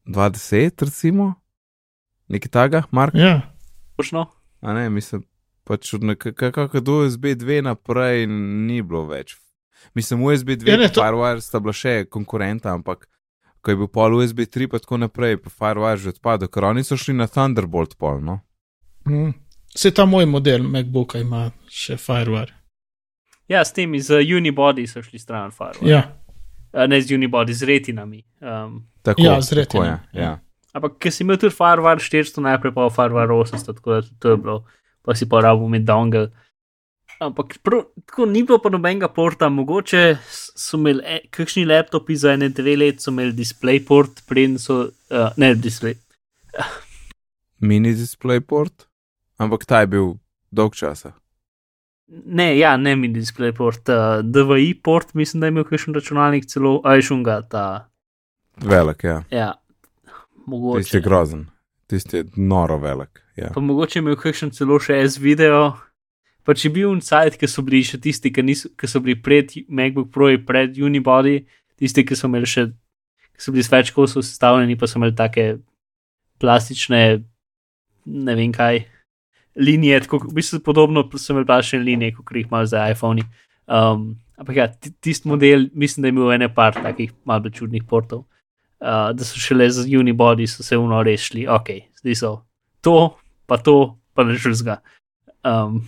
20, 0.06 0.84
recimo, 0.84 1.34
nekaj 2.28 2.50
taga, 2.52 2.82
Mark. 2.90 3.14
Ja, 3.14 3.49
Točno. 4.00 4.26
A 4.60 4.72
ne, 4.72 4.88
mislim, 4.90 5.22
pač 5.64 5.94
od 5.94 6.04
nekako 6.04 6.68
od 6.80 6.88
USB 6.88 7.24
2 7.36 7.60
naprej 7.62 8.26
ni 8.26 8.80
bilo 8.82 9.04
več. 9.06 9.36
Mislim, 9.94 10.22
USB 10.24 10.48
2 10.48 10.68
Ja, 10.68 10.74
in 10.74 10.80
ne, 10.80 10.88
to... 10.88 11.00
Firewire 11.04 11.40
sta 11.40 11.60
bila 11.60 11.72
še 11.76 12.04
konkurenta, 12.08 12.72
ampak 12.72 13.06
ko 13.60 13.70
je 13.70 13.76
bil 13.76 13.88
pol 13.92 14.16
USB 14.16 14.46
3 14.48 14.68
pa 14.72 14.80
tako 14.80 15.00
naprej, 15.04 15.36
pa 15.44 15.52
Firewire 15.52 16.00
že 16.00 16.14
odpadel, 16.16 16.48
ker 16.48 16.64
oni 16.64 16.84
so 16.84 16.96
šli 16.96 17.14
na 17.16 17.28
Thunderbolt 17.28 17.96
pol, 18.00 18.20
no. 18.24 18.40
mm. 19.08 19.34
se 19.76 19.92
ta 19.94 20.04
moj 20.08 20.26
model 20.26 20.64
MacBooka 20.64 21.20
ima 21.20 21.50
še 21.68 21.96
Firewire. 22.00 22.56
Ja, 23.48 23.64
s 23.64 23.72
temi 23.72 24.00
z 24.00 24.22
Unibody 24.36 24.86
so 24.86 25.02
šli 25.02 25.18
stran 25.18 25.52
Firewire. 25.52 25.90
Ja, 25.90 26.02
Uh, 26.72 26.86
ne 26.86 27.00
z 27.02 27.10
Unibody, 27.14 27.50
z 27.50 27.66
retinami. 27.66 28.22
Um, 28.40 28.86
Tako, 29.02 29.22
Ja, 29.22 29.40
z 29.42 29.48
tako 29.50 29.54
je. 29.54 29.60
Retinom, 29.60 29.86
Ja. 30.14 30.22
ja. 30.22 30.38
Ampak, 30.74 30.98
ker 31.02 31.14
si 31.14 31.24
imel 31.24 31.38
tudi 31.40 31.54
Firewire 31.54 32.02
400, 32.02 32.42
najprej 32.44 32.74
pa 32.76 32.90
Firewire 32.92 33.34
800, 33.34 33.74
tako 33.78 33.96
da 33.96 34.02
to 34.22 34.34
je 34.34 34.38
bilo, 34.40 34.56
pa 35.02 35.16
si 35.16 35.28
pa 35.28 35.42
rabo 35.44 35.66
imeti 35.66 35.88
dongle. 35.88 36.30
Ampak 37.20 37.58
prav, 37.62 37.84
tako 38.08 38.26
ni 38.30 38.42
bilo 38.46 38.60
pa 38.62 38.72
nobenega 38.72 39.10
porta, 39.12 39.50
mogoče 39.52 40.16
so 40.30 40.78
imeli 40.78 41.04
e, 41.04 41.18
kakšni 41.34 41.66
laptopi 41.68 42.16
za 42.16 42.32
ene 42.36 42.48
dve 42.48 42.76
let, 42.80 43.02
so 43.02 43.12
imeli 43.12 43.34
DisplayPort, 43.36 44.24
preden 44.28 44.56
so, 44.58 44.86
uh, 44.88 45.28
ne 45.36 45.52
display. 45.54 45.98
Mini 47.60 47.92
DisplayPort, 47.92 48.86
ampak 49.36 49.66
ta 49.68 49.82
je 49.84 49.90
bil 49.92 50.14
dolg 50.50 50.78
časa. 50.78 51.12
Ne, 52.08 52.56
ja, 52.58 52.72
ne 52.80 52.96
mi 52.96 53.10
DisplayPort, 53.12 53.92
uh, 53.92 54.24
DVI 54.24 54.72
port, 54.82 55.12
mislim, 55.14 55.42
da 55.42 55.50
je 55.50 55.54
imel 55.54 55.68
kakšen 55.68 55.94
računalnik 55.94 56.48
celo, 56.48 56.80
a 56.84 56.96
je 56.96 57.04
šunga 57.10 57.42
ta, 57.50 57.90
Velik, 58.60 59.04
ja. 59.04 59.22
ja, 59.30 59.54
mogoče. 60.50 60.82
Tisti 60.84 60.98
je 60.98 61.04
grozen, 61.04 61.46
tisti 61.90 62.16
je 62.20 62.24
noro 62.36 62.78
velik. 62.82 63.22
Ja. 63.38 63.48
pa 63.54 63.60
mogoče 63.60 63.98
je 63.98 64.02
imel 64.02 64.18
kakšen 64.20 64.50
celo 64.52 64.76
še 64.82 64.98
S 65.06 65.16
video. 65.22 65.70
Pa 66.44 66.54
če 66.56 66.70
bil 66.72 66.90
inside, 66.96 67.36
ki 67.38 67.46
so 67.48 67.62
bili 67.62 67.82
še 67.84 67.98
tisti, 68.00 68.30
ki, 68.32 68.42
niso, 68.42 68.68
ki 68.76 68.88
so 68.88 69.00
bili 69.04 69.14
pred 69.20 69.52
MacBook 69.68 70.08
Pro, 70.12 70.30
pred 70.46 70.76
Unibody, 70.80 71.42
tisti, 71.78 72.04
ki 72.04 72.16
so 72.16 72.30
imeli 72.30 72.48
še, 72.48 72.64
ki 73.36 73.44
so 73.44 73.52
bili 73.52 73.64
z 73.66 73.72
več 73.72 73.90
kosov 73.94 74.24
sestavljeni, 74.24 74.76
pa 74.80 74.88
so 74.88 74.98
imeli 74.98 75.14
take 75.16 75.44
plastične, 76.40 77.02
ne 78.06 78.34
vem 78.38 78.52
kaj, 78.56 78.80
linije, 79.60 80.00
tako 80.06 80.22
v 80.24 80.38
bistvu 80.40 80.62
podobno 80.64 81.04
so 81.12 81.34
imeli 81.34 81.46
plastične 81.46 81.82
linije, 81.84 82.16
kot 82.16 82.32
jih 82.34 82.48
imajo 82.48 82.70
za 82.72 82.88
iPhone. 82.88 83.26
Um, 83.68 84.16
ampak 84.40 84.56
ja, 84.56 84.66
ti- 84.72 84.92
tisti 85.00 85.28
model, 85.28 85.68
mislim, 85.74 86.02
da 86.02 86.08
je 86.08 86.16
imel 86.16 86.32
ene 86.32 86.48
par 86.54 86.74
takih 86.74 87.12
malce 87.24 87.52
čudnih 87.52 87.84
portov. 87.84 88.24
Uh, 88.80 89.10
da 89.12 89.24
so 89.24 89.36
šele 89.36 89.68
z 89.70 89.84
Unibody 89.98 90.46
so 90.48 90.62
se 90.62 90.76
uno 90.76 91.02
rešili, 91.02 91.44
ok, 91.48 91.68
zdaj 92.00 92.14
so 92.16 92.30
to, 92.80 93.18
pa 93.46 93.58
to, 93.60 93.98
pa 94.14 94.24
ne 94.24 94.34
žrzga. 94.40 94.80
Um, 95.44 95.84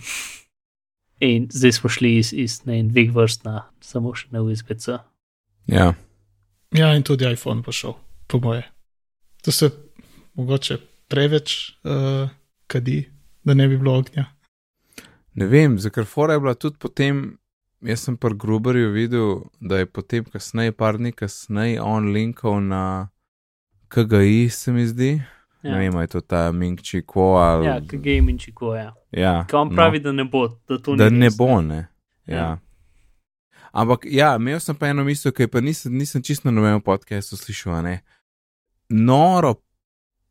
in 1.19 1.47
zdaj 1.51 1.71
smo 1.71 1.89
šli 1.89 2.17
iz, 2.17 2.33
iz 2.33 2.59
ne, 2.65 2.73
vem, 2.73 2.91
dveh 2.93 3.09
vrst 3.15 3.45
na 3.49 3.63
samo 3.81 4.13
še 4.15 4.29
na 4.29 4.43
USB-C. 4.45 4.99
ja. 5.67 5.93
ja, 6.73 6.93
in 6.93 7.03
tudi 7.03 7.25
iPhone 7.25 7.65
bo 7.65 7.71
šel, 7.71 7.95
po 8.27 8.39
moje. 8.43 8.63
To 9.41 9.51
se 9.51 9.71
mogoče 10.33 10.77
preveč 11.07 11.73
uh, 11.83 12.29
kadi, 12.67 13.03
da 13.43 13.53
ne 13.53 13.67
bi 13.67 13.77
bilo 13.77 13.97
ognja. 13.97 14.25
Ne 15.33 15.47
vem, 15.49 15.79
zakaj 15.79 16.05
fora 16.05 16.33
je 16.33 16.39
bila 16.39 16.53
tudi 16.53 16.77
potem. 16.79 17.37
Jaz 17.83 17.99
sem 17.99 18.17
pri 18.17 18.35
Gruberju 18.35 18.91
videl, 18.91 19.41
da 19.59 19.77
je 19.77 19.85
potem, 19.85 20.23
kasneje, 20.23 20.71
par 20.71 20.97
dni 20.97 21.11
kasneje, 21.11 21.81
on 21.81 22.13
linkal 22.13 22.61
na 22.63 23.09
KGI, 23.87 24.49
se 24.49 24.71
mi 24.71 24.87
zdi. 24.87 25.21
Ja. 25.63 25.71
Ne 25.71 25.77
vem, 25.79 26.01
je 26.01 26.07
to 26.07 26.21
ta 26.21 26.51
Mingči 26.51 27.01
Ko 27.01 27.35
ali. 27.35 27.65
ja 27.65 27.81
ki 27.89 27.97
game 27.97 28.31
in 28.31 28.37
čiko, 28.37 28.75
ja. 28.75 28.93
ja, 29.11 29.45
Kaj 29.49 29.59
on 29.59 29.69
pravi, 29.75 29.99
da 29.99 30.11
ne 30.11 30.23
bo, 30.23 30.47
da 30.67 30.77
to 30.77 30.95
da 30.95 31.09
ne 31.09 31.25
res, 31.25 31.37
bo, 31.37 31.61
ne. 31.61 31.87
Ja. 32.25 32.35
Ja. 32.35 32.57
Ampak 33.71 34.05
ja, 34.11 34.35
imel 34.35 34.59
sem 34.59 34.75
pa 34.75 34.87
eno 34.87 35.03
misel, 35.03 35.31
ki 35.31 35.47
pa 35.47 35.61
nisem, 35.61 35.95
nisem 35.97 36.21
čisto 36.21 36.51
na 36.51 36.55
novem 36.55 36.81
podkastu 36.81 37.37
slišal. 37.37 37.81
ne. 37.83 38.01
Noro, 38.89 39.55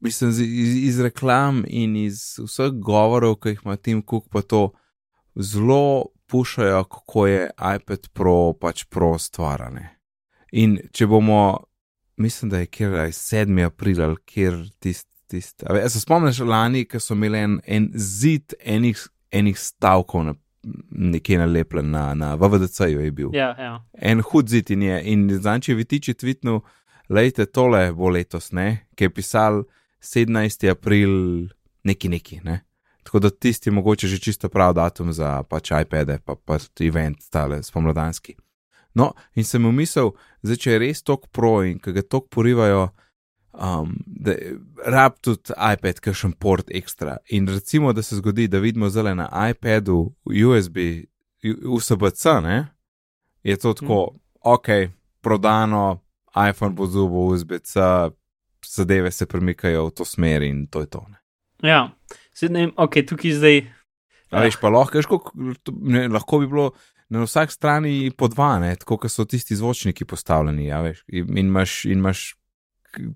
mislim, 0.00 0.30
iz, 0.30 0.40
iz, 0.40 0.76
iz 0.84 1.00
reklam 1.00 1.64
in 1.66 1.96
iz 1.96 2.38
vseh 2.38 2.72
govorov, 2.72 3.40
ki 3.40 3.48
jih 3.48 3.64
ima 3.64 3.76
Tim 3.76 4.02
Cook, 4.10 4.28
pa 4.30 4.42
to 4.42 4.70
zelo 5.34 6.12
pušajo, 6.32 6.84
kako 6.84 7.26
je 7.26 7.50
iPad 7.76 8.08
Pro 8.12 8.52
pač 8.60 8.84
pro 8.88 9.18
stvarane. 9.18 9.88
In 10.52 10.78
če 10.92 11.06
bomo, 11.06 11.64
mislim, 12.16 12.50
da 12.50 12.62
je 12.62 12.70
kjer 12.72 12.94
aj 13.06 13.12
7. 13.18 13.64
april 13.66 14.02
ali 14.02 14.22
kjer 14.26 14.62
tisti. 14.80 15.08
Tist, 15.32 15.62
se 15.88 16.00
spomniš 16.00 16.42
lani, 16.44 16.82
ko 16.84 16.98
so 17.00 17.14
imeli 17.16 17.38
en, 17.40 17.54
en 17.64 17.86
zid 17.96 18.52
enih, 18.68 18.98
enih 19.32 19.56
stavkov 19.56 20.26
na, 20.26 20.34
nekje 20.90 21.38
nalepljen 21.40 21.88
na, 21.88 22.02
na 22.14 22.34
VVDC-ju 22.36 23.00
je 23.00 23.12
bil. 23.16 23.30
Ja, 23.32 23.46
ja. 23.56 23.78
En 23.96 24.20
hud 24.20 24.52
zid 24.52 24.70
in 24.70 24.82
je. 24.84 24.98
In 25.08 25.22
znači 25.32 25.72
vitiči 25.74 26.12
tvitnil, 26.20 26.60
lejte, 27.08 27.46
tole 27.48 27.86
bo 27.96 28.12
letos, 28.12 28.50
ne, 28.52 28.84
ki 28.92 29.08
je 29.08 29.14
pisal 29.14 29.62
17. 30.04 30.68
april, 30.74 31.16
neki 31.88 32.12
neki, 32.12 32.42
ne. 32.44 32.60
Tako 33.02 33.18
da 33.18 33.30
tisti 33.30 33.70
mogoče 33.70 34.08
že 34.08 34.18
čisto 34.18 34.48
prav 34.48 34.74
datum 34.74 35.12
za 35.12 35.42
pač 35.42 35.70
iPade, 35.82 36.18
pa 36.24 36.34
pa 36.34 36.58
tudi 36.58 36.88
event, 36.88 37.18
tale 37.30 37.62
spomladanski. 37.62 38.36
No, 38.94 39.12
in 39.34 39.44
sem 39.44 39.64
umislil, 39.66 40.12
zdaj 40.42 40.58
če 40.60 40.74
je 40.74 40.80
res 40.82 41.02
tok 41.02 41.30
pro 41.32 41.62
in 41.64 41.78
ki 41.80 41.94
ga 41.96 42.04
tok 42.04 42.28
porivajo, 42.30 42.90
um, 43.52 43.94
da 44.06 44.36
rab 44.84 45.16
tudi 45.24 45.54
iPad, 45.56 46.02
kakšen 46.04 46.36
port 46.36 46.70
ekstra. 46.70 47.16
In 47.32 47.48
recimo, 47.48 47.92
da 47.96 48.02
se 48.02 48.20
zgodi, 48.20 48.48
da 48.52 48.60
vidimo 48.60 48.90
zdaj 48.92 49.16
na 49.16 49.28
iPadu 49.50 50.12
USB, 50.28 50.78
USB-C, 51.42 52.40
ne, 52.44 52.58
je 53.42 53.56
to 53.56 53.72
tako, 53.74 54.00
mm. 54.12 54.18
ok, 54.54 54.68
prodano, 55.24 56.02
iPhone 56.36 56.76
bo 56.76 56.86
zubo 56.86 57.26
USB-C, 57.32 57.80
zadeve 58.66 59.10
se 59.10 59.26
premikajo 59.26 59.86
v 59.86 59.90
to 59.90 60.04
smer 60.04 60.42
in 60.42 60.66
to 60.66 60.80
je 60.80 60.86
to. 60.86 61.06
Ne. 61.08 61.18
ja. 61.68 61.88
Zdaj, 62.34 62.48
ne 62.48 62.60
vem, 62.60 62.72
ok, 62.76 62.94
tukaj 63.04 63.32
zdaj. 63.32 63.58
A 64.30 64.40
veš, 64.40 64.56
pa 64.56 64.68
lahko, 64.68 64.96
veš, 64.96 65.06
koliko- 65.06 65.32
ne, 65.82 66.08
lahko 66.08 66.38
bi 66.38 66.46
bilo 66.46 66.70
na 67.10 67.20
vsak 67.20 67.52
strani 67.52 68.10
po 68.10 68.28
dva, 68.28 68.58
ne, 68.58 68.76
tako 68.76 68.96
kot 68.96 69.10
so 69.10 69.24
tisti 69.24 69.56
zvočniki 69.56 70.04
postavljeni, 70.04 70.66
ja, 70.66 70.80
veš, 70.80 71.04
in 71.08 71.38
imaš, 71.38 71.84
in 71.84 71.98
imaš 71.98 72.34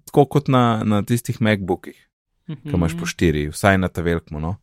tako 0.04 0.26
kot 0.26 0.48
na, 0.48 0.82
na 0.84 1.02
tistih 1.02 1.40
MacBookih, 1.40 1.96
ki 2.46 2.70
imaš 2.70 2.92
Mhm. 2.92 3.00
po 3.00 3.06
štiri, 3.06 3.48
vsaj 3.48 3.78
na 3.78 3.88
ta 3.88 4.02
velikmu, 4.02 4.40
no. 4.40 4.56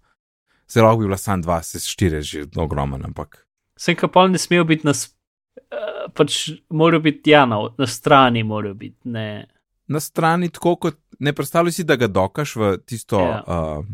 Zelo 0.70 0.88
lahko 0.88 1.00
bi 1.00 1.06
bila 1.06 1.18
sam 1.18 1.42
dva, 1.42 1.62
se 1.64 1.80
štiri 1.80 2.22
že 2.22 2.46
ogromen, 2.56 3.06
ampak. 3.06 3.48
Sem 3.78 3.96
kapal 3.96 4.30
ne 4.30 4.38
smejo 4.38 4.64
biti 4.64 4.86
na, 4.86 4.94
eh, 4.94 5.76
pač 6.14 6.38
morajo 6.70 7.02
biti, 7.02 7.30
ja, 7.30 7.46
na, 7.46 7.70
na 7.78 7.88
strani 7.88 8.44
morajo 8.44 8.74
biti, 8.74 9.02
ne. 9.06 9.48
Na 9.88 10.00
strani 10.00 10.50
tako 10.50 10.76
kot, 10.78 10.98
ne 11.20 11.34
predstavljaj 11.34 11.72
si, 11.72 11.84
da 11.84 11.96
ga 11.96 12.08
dokaš 12.08 12.56
v 12.56 12.78
tisto, 12.80 13.20
Ja. 13.20 13.44
uh, 13.44 13.86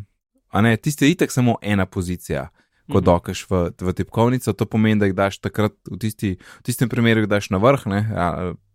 a 0.50 0.62
ne, 0.62 0.78
tisto 0.78 1.06
je 1.06 1.12
itek 1.12 1.32
samo 1.32 1.58
ena 1.62 1.86
pozicija. 1.86 2.50
Ko 2.90 2.98
Mhm. 2.98 3.06
dokaš 3.06 3.46
v, 3.50 3.70
v 3.82 3.94
tipkovnico, 3.94 4.54
to 4.54 4.66
pomeni, 4.66 5.00
da 5.00 5.06
jih 5.06 5.14
daš 5.16 5.38
takrat, 5.38 5.74
v, 5.92 5.98
tisti, 5.98 6.38
v 6.60 6.64
tistem 6.64 6.90
primeru, 6.90 7.28
daš 7.30 7.50
na 7.50 7.58
vrh, 7.58 7.86
ne, 7.86 8.00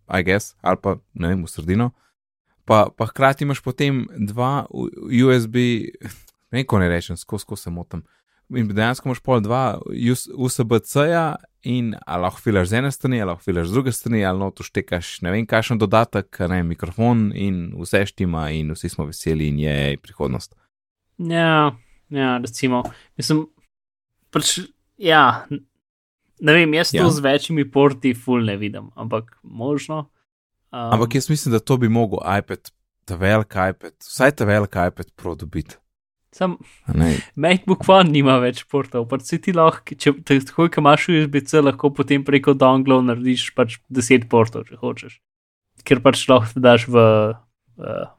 I 0.07 0.23
guess, 0.23 0.55
ali 0.61 0.77
pa 0.81 0.95
ne 1.13 1.27
vem, 1.27 1.43
v 1.43 1.49
sredino. 1.49 1.91
Pa, 2.65 2.87
pa 2.97 3.05
hkrati 3.05 3.43
imaš 3.43 3.59
potem 3.59 4.07
dva 4.15 4.65
USB, 4.71 5.55
ne 6.55 6.63
ko 6.63 6.79
ne 6.79 6.87
rečem, 6.89 7.17
skozi 7.17 7.45
ko 7.45 7.55
se 7.55 7.69
motim. 7.69 8.03
In 8.55 8.67
dejansko 8.69 9.09
imaš 9.09 9.19
pol 9.25 9.41
dva 9.41 9.81
US- 9.89 10.29
USB-C-ja 10.31 11.35
in 11.63 11.95
ali 12.05 12.21
lahko 12.21 12.39
filaš 12.39 12.67
z 12.69 12.73
ene 12.73 12.91
strani, 12.91 13.19
ali 13.21 13.29
lahko 13.33 13.43
filaš 13.43 13.67
z 13.67 13.73
druge 13.73 13.91
strani, 13.91 14.25
ali 14.25 14.39
no 14.39 14.51
tu 14.51 14.63
štekaš 14.63 15.21
ne 15.25 15.31
vem, 15.33 15.45
kakšen 15.49 15.77
dodatek, 15.81 16.39
ne 16.49 16.63
mikrofon 16.63 17.31
in 17.35 17.73
vse 17.75 18.05
štima 18.05 18.49
in 18.53 18.71
vsi 18.71 18.89
smo 18.89 19.05
veseli 19.09 19.47
in 19.49 19.59
je 19.59 19.97
prihodnost. 19.97 20.55
Ja, 21.17 21.75
ja, 22.09 22.37
recimo, 22.43 22.83
mislim, 23.17 23.45
pač, 24.33 24.57
ja, 24.97 25.45
ne 25.49 26.53
vem, 26.57 26.73
jaz 26.73 26.91
to 26.91 26.97
Ja. 26.97 27.09
z 27.09 27.23
večjimi 27.23 27.71
porti 27.71 28.13
ful 28.13 28.43
ne 28.45 28.57
vidim, 28.57 28.91
ampak 28.95 29.37
možno. 29.43 30.09
Um, 30.71 30.91
Ampak 30.93 31.15
jaz 31.15 31.29
mislim, 31.29 31.53
da 31.55 31.59
to 31.59 31.77
bi 31.77 31.89
mogel 31.89 32.19
iPad, 32.37 32.71
ta 33.05 33.15
velik 33.15 33.55
iPad, 33.55 33.95
vsaj 34.03 34.35
ta 34.35 34.45
velik 34.45 34.75
iPad 34.75 35.11
Pro 35.15 35.35
dobiti. 35.35 35.77
Sam. 36.35 36.57
MacBook 37.39 37.87
One 37.87 38.11
nima 38.11 38.33
več 38.43 38.65
portov, 38.67 39.05
pač 39.07 39.23
si 39.23 39.37
ti 39.39 39.53
lahko, 39.55 39.95
če 39.95 40.11
takoj, 40.19 40.67
ko 40.67 40.81
imaš 40.83 41.07
USB-C, 41.13 41.61
lahko 41.63 41.93
potem 41.95 42.25
preko 42.27 42.51
donglov 42.51 43.05
narediš 43.07 43.53
pač 43.55 43.77
10 43.87 44.27
portov, 44.27 44.65
če 44.67 44.75
hočeš. 44.81 45.21
Ker 45.87 46.01
pač 46.03 46.25
lahko 46.27 46.59
daš 46.59 46.89
v 46.91 46.99
uh, 46.99 48.11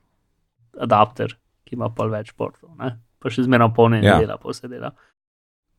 adapter, 0.81 1.37
ki 1.67 1.75
ima 1.77 1.91
pol 1.91 2.13
več 2.15 2.33
portov, 2.39 2.71
ne? 2.79 2.95
pa 3.21 3.33
še 3.33 3.43
zmeraj 3.43 3.73
polne 3.75 3.99
Ja. 4.05 4.21
dela, 4.23 4.37
pa 4.39 4.53
vse 4.53 4.69
dela. 4.71 4.93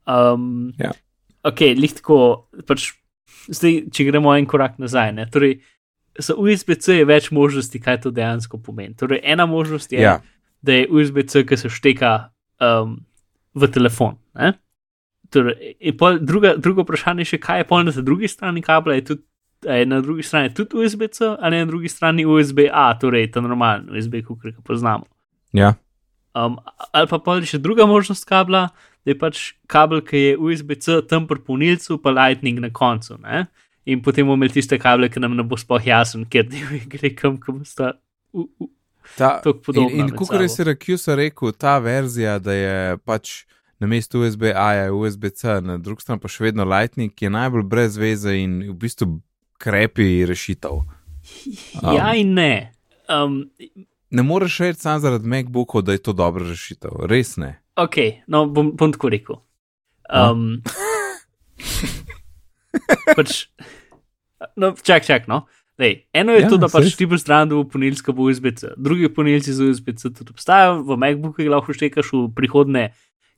Um, 0.06 0.74
Ja. 0.80 0.92
Ok, 1.48 1.62
lihtko, 1.78 2.18
pač 2.68 2.92
zdaj, 3.48 3.88
če 3.94 4.06
gremo 4.06 4.34
en 4.36 4.46
korak 4.46 4.78
nazaj, 4.78 5.14
ne? 5.16 5.26
torej. 5.32 5.60
Za 6.18 6.34
USB-C 6.34 6.96
je 6.98 7.06
več 7.06 7.28
možnosti, 7.32 7.78
kaj 7.78 8.00
to 8.02 8.10
dejansko 8.12 8.58
pomeni. 8.58 8.96
Torej, 8.98 9.20
ena 9.24 9.46
možnost 9.46 9.92
je, 9.94 10.02
Ja, 10.02 10.16
da 10.62 10.74
je 10.74 10.88
USB-C, 10.90 11.44
ki 11.46 11.58
se 11.58 11.70
šteka 11.70 12.32
um, 12.60 12.96
v 13.54 13.68
telefon. 13.70 14.18
Ne? 14.34 14.56
Torej, 15.30 15.78
pol, 15.94 16.18
druga, 16.20 16.56
drugo 16.58 16.82
vprašanje 16.82 17.22
je 17.22 17.32
še, 17.32 17.38
kaj 17.38 17.62
je 17.62 17.68
pol 17.70 17.84
na 17.84 17.94
drugi 17.94 18.28
strani 18.28 18.64
kabla. 18.66 18.96
Je, 18.96 19.06
tudi, 19.06 19.24
je 19.62 19.86
na 19.86 20.02
drugi 20.02 20.24
strani 20.26 20.50
tudi 20.54 20.74
USB-C 20.76 21.38
ali 21.38 21.56
je 21.56 21.66
na 21.66 21.70
drugi 21.70 21.90
strani 21.90 22.26
USB-A, 22.26 22.88
torej 22.98 23.30
ta 23.32 23.42
normalen 23.42 23.86
USB, 23.94 24.24
kot 24.26 24.42
ga 24.42 24.58
poznamo. 24.64 25.06
Ja, 25.54 25.76
Um, 26.38 26.58
ali 26.94 27.08
pa 27.10 27.18
pol 27.18 27.42
je 27.42 27.56
še 27.56 27.60
druga 27.64 27.88
možnost 27.90 28.28
kabla, 28.30 28.68
da 29.02 29.10
je 29.10 29.18
pač 29.18 29.40
kabel, 29.72 30.04
ki 30.06 30.20
je 30.20 30.34
USB-C 30.38 31.00
tam 31.10 31.26
pri 31.26 31.42
polnilcu, 31.42 31.98
pa 32.04 32.14
Lightning 32.14 32.60
na 32.62 32.70
koncu. 32.70 33.18
Ne? 33.24 33.48
In 33.90 34.04
potem 34.06 34.28
bomo 34.28 34.38
imeli 34.38 34.54
tiste 34.60 34.78
kable, 34.78 35.10
ki 35.10 35.24
nam 35.24 35.34
ne 35.38 35.46
bo 35.48 35.58
sploh 35.58 35.82
jasen, 35.82 36.28
ker 36.30 36.46
gre 36.94 37.14
kam, 37.18 37.40
kam 37.42 37.64
sta. 37.66 37.96
u- 38.38 38.50
u- 38.60 38.70
ta, 39.16 39.40
in, 39.74 40.04
in 40.04 40.12
kot 40.14 40.36
je. 40.36 40.50
Syracuse 40.52 41.16
rekel, 41.16 41.56
ta 41.56 41.78
verzija, 41.80 42.38
da 42.44 42.54
je 42.54 42.76
pač 43.08 43.48
na 43.80 43.88
mestu 43.88 44.22
USB-A 44.26 44.68
je 44.74 44.92
USB-C, 44.92 45.62
na 45.64 45.78
drugi 45.82 46.04
strani 46.04 46.22
pa 46.22 46.30
še 46.30 46.44
vedno 46.50 46.68
Lightning, 46.68 47.14
je 47.16 47.32
najbolj 47.34 47.66
brez 47.72 47.98
veze 47.98 48.36
in 48.36 48.60
v 48.68 48.76
bistvu 48.78 49.10
krepi 49.62 50.26
rešitev. 50.28 50.84
Um. 51.82 51.94
Ja 51.96 52.12
in 52.14 52.36
ne. 52.38 52.52
Um, 53.08 53.48
Ne 54.10 54.24
moreš 54.24 54.60
reči 54.64 54.80
samo 54.86 55.00
zaradi 55.04 55.28
MacBookov, 55.28 55.82
da 55.84 55.92
je 55.92 56.04
to 56.04 56.14
dobra 56.14 56.48
rešitev, 56.48 56.92
res 57.12 57.36
ne. 57.38 57.58
Ok, 57.76 57.98
no, 58.28 58.46
bom, 58.48 58.72
bom 58.78 58.94
tako 58.96 59.10
rekel. 59.12 59.42
Um, 60.08 60.62
pač, 63.18 63.48
no, 64.56 64.72
čak, 64.80 65.04
čak, 65.06 65.28
no. 65.28 65.46
Lej, 65.78 66.08
eno 66.14 66.34
je 66.34 66.42
Ja, 66.42 66.50
to, 66.50 66.58
da 66.58 66.72
pač 66.72 66.96
ti 66.98 67.06
boš 67.06 67.28
zraven 67.28 67.52
dobil 67.52 67.68
ponilska 67.70 68.16
bo 68.16 68.26
USB-C. 68.26 68.74
Drugi 68.82 69.12
ponilci 69.14 69.54
z 69.54 69.68
USB-C 69.70 70.10
tudi 70.10 70.34
obstajajo, 70.34 70.82
v 70.88 70.98
MacBooku 70.98 71.44
jih 71.44 71.52
lahko 71.54 71.76
štekaš 71.76 72.16
v 72.16 72.24
prihodne, 72.34 72.84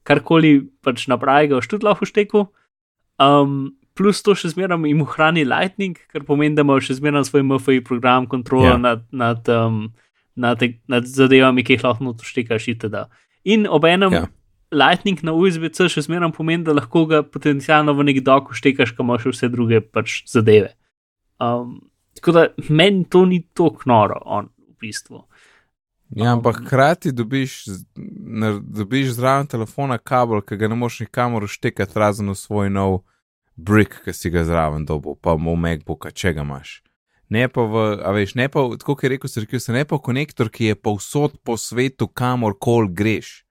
karkoli 0.08 0.70
pač 0.80 1.10
napravi, 1.12 1.52
ga 1.52 1.60
boš 1.60 1.68
tudi 1.68 1.84
lahko 1.90 2.08
štekel. 2.08 2.48
Um, 3.20 3.76
plus 4.00 4.24
to 4.24 4.38
še 4.40 4.54
zmeraj 4.54 4.80
jim 4.88 5.04
ohrani 5.04 5.44
Lightning, 5.44 6.00
kar 6.14 6.24
pomeni, 6.24 6.56
da 6.56 6.64
imajo 6.64 6.86
še 6.88 6.96
zmeraj 7.02 7.28
svoj 7.28 7.44
MFI 7.44 7.84
program, 7.84 8.30
kontrolo 8.32 8.72
Ja. 8.72 8.78
nad, 8.80 9.04
nad, 9.12 9.44
um, 9.52 9.90
nad, 10.40 10.64
nad 10.88 11.08
zadevami, 11.08 11.64
ki 11.64 11.78
jih 11.78 11.86
lahko 11.86 12.08
noto 12.08 12.28
štekaš 12.28 12.72
itd. 12.74 13.06
In 13.44 13.68
obenem 13.68 14.14
Ja. 14.14 14.26
ja. 14.26 14.28
Lightning 14.72 15.18
na 15.26 15.34
USB-C 15.34 15.88
še 15.90 16.04
zmeraj 16.06 16.36
pomeni, 16.38 16.64
da 16.64 16.76
lahko 16.78 17.08
ga 17.10 17.24
potencialno 17.26 17.96
v 17.98 18.06
nek 18.12 18.20
doku 18.22 18.54
štekaš, 18.54 18.94
ko 18.94 19.06
imaš 19.06 19.26
vse 19.32 19.50
druge 19.50 19.82
pač 19.82 20.22
zadeve. 20.30 20.76
Um, 21.42 21.90
tako 22.20 22.36
da 22.36 22.44
meni 22.70 23.08
to 23.10 23.24
ni 23.26 23.42
tako 23.58 23.90
noro, 23.90 24.20
on 24.26 24.52
v 24.62 24.78
bistvu. 24.86 25.24
Ja, 26.16 26.34
ampak 26.34 26.62
hkrati 26.66 27.12
dobiš, 27.12 27.64
dobiš 28.62 29.14
zraven 29.18 29.48
telefona 29.48 29.98
kabel, 29.98 30.42
ki 30.42 30.58
ga 30.58 30.70
ne 30.70 30.78
moreš 30.78 31.04
nikamor 31.06 31.46
štekati, 31.50 31.98
razen 31.98 32.30
v 32.30 32.38
svoj 32.38 32.70
nov 32.74 33.02
brick, 33.56 34.02
ki 34.06 34.14
si 34.14 34.32
ga 34.34 34.46
zraven 34.46 34.86
dobil, 34.90 35.18
pa 35.22 35.36
v 35.38 35.54
MacBooka, 35.54 36.14
če 36.14 36.34
ga 36.34 36.46
imaš. 36.46 36.80
Ne 37.30 37.48
pa 37.48 37.62
v, 37.62 37.74
a 38.00 38.10
veš, 38.10 38.34
ne 38.34 38.48
pa, 38.48 38.64
v- 38.64 38.78
tako 38.78 38.96
kot 38.96 39.04
je 39.04 39.10
rekel 39.10 39.30
Sirkis, 39.30 39.68
ne 39.70 39.84
pa 39.84 40.00
konektor, 40.00 40.50
ki 40.50 40.66
je 40.66 40.76
povsod 40.78 41.38
po 41.40 41.54
svetu, 41.56 42.08
kamor 42.08 42.56
kol 42.56 42.88
greš. 42.90 43.46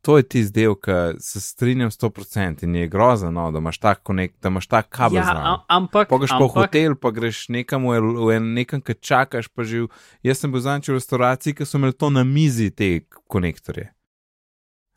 To 0.00 0.16
je 0.16 0.24
tisti 0.24 0.54
del, 0.54 0.74
ki 0.74 0.92
se 1.18 1.36
strinjam 1.38 1.90
100% 1.90 2.62
in 2.62 2.74
je 2.76 2.88
grozno, 2.88 3.28
no, 3.30 3.50
da 3.50 3.58
imaš 3.58 3.78
tak 3.78 4.00
konekt, 4.02 4.38
da 4.40 4.48
imaš 4.48 4.66
tak 4.66 4.88
kabel 4.88 5.18
Ja, 5.18 5.26
a- 5.28 5.64
ampak. 5.68 6.08
Pogaš 6.08 6.30
pa 6.30 6.38
v 6.38 6.42
ampak, 6.42 6.56
hotel, 6.64 6.94
pa 6.94 7.10
greš 7.10 7.48
nekam, 7.48 7.84
v, 7.84 7.98
v 8.00 8.40
nekam, 8.40 8.80
ki 8.80 8.94
čakaš, 8.96 9.48
pa 9.48 9.60
že. 9.62 9.82
v- 9.82 9.90
Jaz 10.22 10.38
sem 10.38 10.48
bil 10.48 10.60
zadnjič 10.60 10.88
v 10.88 10.96
restavraciji, 10.96 11.52
ki 11.52 11.64
so 11.64 11.76
imeli 11.76 11.92
to 11.92 12.08
na 12.08 12.24
mizi, 12.24 12.70
te 12.70 13.04
konektorje. 13.26 13.90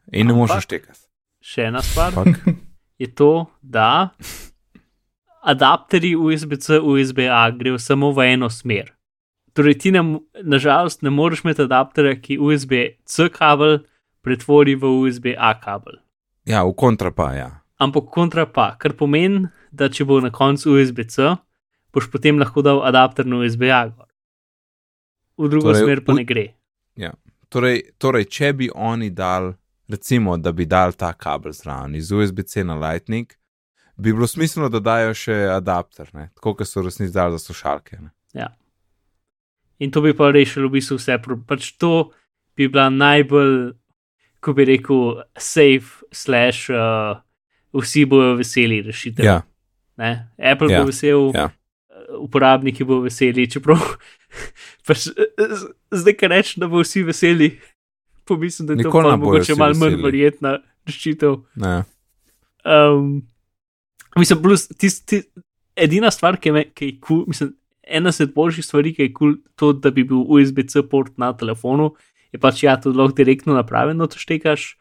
In 0.09 0.27
ne 0.27 0.33
moreš 0.33 0.51
Ampak- 0.53 0.63
štekati. 0.63 1.01
Še 1.41 1.61
ena 1.65 1.81
stvar 1.81 2.13
Ampak, 2.13 2.37
je 2.95 3.07
to, 3.09 3.31
da 3.59 4.13
adapterji 5.41 6.15
USB-C, 6.15 6.79
USB-A 6.79 7.51
grejo 7.51 7.79
samo 7.79 8.11
v 8.11 8.33
eno 8.33 8.49
smer. 8.49 8.93
Torej, 9.53 9.77
ti 9.79 9.91
nam, 9.91 10.19
nažalost, 10.43 11.01
ne 11.01 11.09
moreš 11.09 11.43
imeti 11.43 11.61
adapterja, 11.61 12.15
ki 12.21 12.37
USB-C 12.39 13.29
kabel 13.33 13.81
pretvori 14.21 14.75
v 14.75 14.87
USB-A 14.87 15.59
kabel. 15.59 15.99
ja, 16.45 16.63
v 16.63 16.73
kontra 16.73 17.11
pa, 17.11 17.33
ja. 17.33 17.49
ampak 17.77 18.03
kontra 18.13 18.45
pa, 18.45 18.75
kar 18.79 18.93
pomeni, 18.93 19.47
da 19.71 19.89
če 19.89 20.05
bo 20.05 20.19
na 20.21 20.29
koncu 20.31 20.77
USB-C, 20.77 21.35
boš 21.93 22.11
potem 22.11 22.39
lahko 22.39 22.61
dal 22.61 22.83
adapter 22.85 23.25
na 23.25 23.41
USB-A. 23.41 23.89
gor. 23.89 24.07
V 25.37 25.49
drugo 25.49 25.73
Torej, 25.73 25.83
smer 25.83 25.99
pa 26.05 26.13
v- 26.13 26.15
ne 26.15 26.23
gre. 26.23 26.47
Torej, 27.51 27.81
torej, 27.99 28.25
če 28.31 28.53
bi 28.53 28.69
oni 28.71 29.09
dal, 29.09 29.51
recimo, 29.91 30.37
da 30.37 30.53
bi 30.55 30.63
dal 30.65 30.93
ta 30.95 31.11
kabel 31.13 31.51
zraven 31.51 31.95
iz 31.95 32.11
USB-C 32.11 32.63
na 32.63 32.79
Lightning, 32.79 33.27
bi 34.01 34.13
bilo 34.13 34.27
smiselno, 34.27 34.69
da 34.73 34.81
dajo 34.83 35.13
še 35.17 35.35
adapter, 35.53 36.09
ne? 36.17 36.29
tako 36.35 36.55
kot 36.59 36.69
so 36.69 36.83
resnici 36.85 37.13
dali 37.13 37.37
za 37.37 37.45
slušalke. 37.45 37.99
Ne? 38.01 38.09
In 39.81 39.89
to 39.91 40.01
bi 40.01 40.13
pa 40.13 40.29
rešilo 40.29 40.69
v 40.69 40.77
bistvu 40.77 40.99
vse. 40.99 41.17
Pač 41.49 41.71
to 41.81 42.11
bi 42.57 42.67
bila 42.69 42.89
najbolj, 42.93 43.73
ko 44.41 44.53
bi 44.53 44.65
rekel, 44.69 45.23
safe, 45.37 46.05
slash, 46.13 46.69
uh, 46.69 47.17
vsi 47.73 48.05
bojo 48.09 48.35
veseli 48.41 48.81
rešitev. 48.85 49.25
Ja, 49.25 49.39
Ne? 50.01 50.11
Apple 50.37 50.71
Ja, 50.71 50.81
bo 50.81 50.89
vesel, 50.89 51.29
ja. 51.35 51.49
uporabniki 52.17 52.85
bo 52.87 53.01
veseli, 53.03 53.45
čeprav 53.51 53.77
pač, 54.87 55.09
zdaj, 55.93 56.15
ker 56.17 56.33
rečem, 56.33 56.63
da 56.63 56.69
bo 56.71 56.81
vsi 56.81 57.03
veseli, 57.05 57.51
pomislim, 58.25 58.69
da 58.69 58.73
je 58.73 58.81
Nikoli 58.81 58.93
to 58.93 59.09
bojo 59.09 59.19
mogoče 59.21 59.57
malo 59.59 59.77
manj 59.77 59.99
verjetna 60.01 60.55
rešitev. 60.89 61.41
ne. 61.61 61.75
Um, 62.65 63.21
mislim, 64.17 64.41
plus, 64.43 64.67
tis, 64.77 64.99
tis, 65.05 65.25
edina 65.75 66.11
stvar, 66.11 66.37
ki, 66.41 66.51
me, 66.51 66.65
ki 66.75 66.85
je 66.85 66.99
kul, 66.99 67.07
cool, 67.07 67.25
mislim, 67.31 67.53
ena 67.83 68.11
od 68.11 68.33
boljših 68.35 68.65
stvari, 68.65 68.93
ki 68.95 69.07
je 69.07 69.13
kul, 69.13 69.35
cool, 69.35 69.41
to, 69.55 69.73
da 69.73 69.91
bi 69.91 70.03
bil 70.07 70.23
USB-C 70.27 70.83
port 70.89 71.17
na 71.21 71.31
telefonu, 71.37 71.93
je 72.31 72.39
pač 72.39 72.63
ja, 72.63 72.77
to 72.79 72.93
lahko 72.95 73.17
direktno 73.17 73.55
napravljeno, 73.57 74.07
to 74.07 74.19
štekaš, 74.19 74.75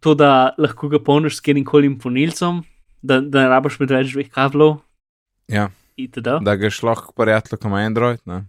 to, 0.00 0.14
da 0.14 0.54
lahko 0.58 0.90
ga 0.92 1.00
polniš 1.02 1.38
s 1.38 1.44
katerim 1.44 1.64
koli 1.66 1.90
ponilcem, 1.98 2.62
da, 3.02 3.20
da 3.20 3.46
ne 3.46 3.48
rabiš 3.52 3.80
med 3.82 3.94
več 3.94 4.12
dveh 4.14 4.30
kablov. 4.32 4.80
Ja. 5.52 5.70
Itd. 5.96 6.28
Da 6.44 6.56
ga 6.60 6.68
šlo 6.70 6.92
k 6.98 7.14
prijatelju, 7.16 7.58
ki 7.58 7.68
ima 7.70 7.80
Android, 7.86 8.20
ne? 8.28 8.44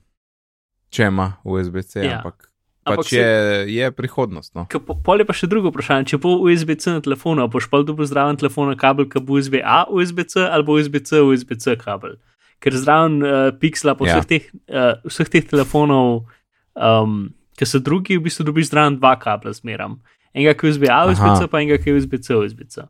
če 0.91 1.07
ima 1.11 1.33
USB-C, 1.43 2.03
Ja. 2.03 2.19
ampak, 2.19 2.49
Ampak 2.87 3.03
pač 3.03 3.11
je, 3.13 3.27
je 3.69 3.91
prihodnost. 3.91 4.55
No? 4.55 4.63
Po- 4.65 4.95
Pol 4.97 5.19
je 5.19 5.25
pa 5.25 5.33
še 5.33 5.47
drugo 5.47 5.69
vprašanje. 5.69 6.07
Če 6.07 6.17
bo 6.17 6.37
USB-C 6.39 6.91
na 6.91 7.01
telefonu, 7.01 7.43
boš 7.47 7.67
pa 7.67 7.83
dobil 7.83 8.07
zraven 8.07 8.35
telefona 8.35 8.75
kabel, 8.75 9.05
ki 9.05 9.19
bo 9.19 9.35
USB-A, 9.35 9.91
USB-C 9.91 10.47
ali 10.47 10.63
bo 10.63 10.79
USB-C, 10.79 11.19
USB-C 11.21 11.75
kabel. 11.77 12.15
Ker 12.59 12.71
zraven 12.73 13.19
uh, 13.21 13.51
Pixla, 13.53 13.93
po 13.93 14.05
Ja. 14.05 14.15
vseh, 14.15 14.25
teh, 14.25 14.43
uh, 14.71 14.95
vseh 15.05 15.27
teh 15.27 15.43
telefonov, 15.43 16.25
um, 16.73 17.29
ki 17.53 17.65
so 17.65 17.77
drugi, 17.79 18.15
v 18.15 18.23
bistvu 18.23 18.45
dobiš 18.45 18.71
zraven 18.71 18.97
dva 18.97 19.13
kabla 19.15 19.53
zmeram. 19.53 19.99
Enega, 20.33 20.53
ki 20.53 20.65
je 20.65 20.71
USB-A, 20.71 20.99
USB-C, 21.09 21.47
pa 21.47 21.59
enega, 21.59 21.77
ki 21.77 21.89
je 21.89 21.97
USB-C, 21.97 22.27
USB-C. 22.35 22.87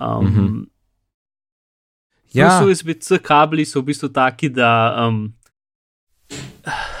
Um, 0.00 0.20
mm 0.20 0.26
Mhm. 0.26 0.36
-hmm. 0.40 0.66
Ja, 2.32 2.62
USB-C 2.62 3.18
kabli 3.18 3.64
so 3.66 3.80
v 3.80 3.86
bistvu 3.86 4.08
taki, 4.08 4.48
da, 4.48 4.70
um, 5.02 5.32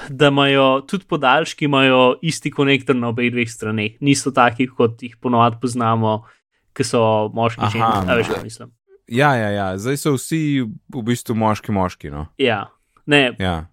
da 0.08 0.28
imajo 0.28 0.80
tudi 0.88 1.04
podaljški, 1.08 1.64
imajo 1.64 2.18
isti 2.22 2.50
konektor 2.50 2.96
na 2.96 3.08
obeh 3.08 3.30
dveh 3.32 3.48
straneh. 3.50 3.96
Niso 4.00 4.30
taki, 4.34 4.66
kot 4.66 5.02
jih 5.02 5.16
ponovadi 5.20 5.60
poznamo, 5.62 6.20
ki 6.76 6.84
so 6.86 7.02
moški 7.34 7.66
Aha, 7.66 7.70
že 7.70 7.78
ženski. 7.78 8.16
Veš, 8.16 8.30
kaj 8.34 8.44
mislim. 8.44 8.72
ja, 9.08 9.34
ja, 9.34 9.50
ja, 9.50 9.66
zdaj 9.78 9.96
so 9.96 10.14
vsi 10.16 10.62
v 10.66 11.02
bistvu 11.06 11.34
moški, 11.34 11.72
moški. 11.72 12.10
No? 12.10 12.26
Ja, 12.38 12.66
ne, 13.06 13.34
Ja. 13.38 13.66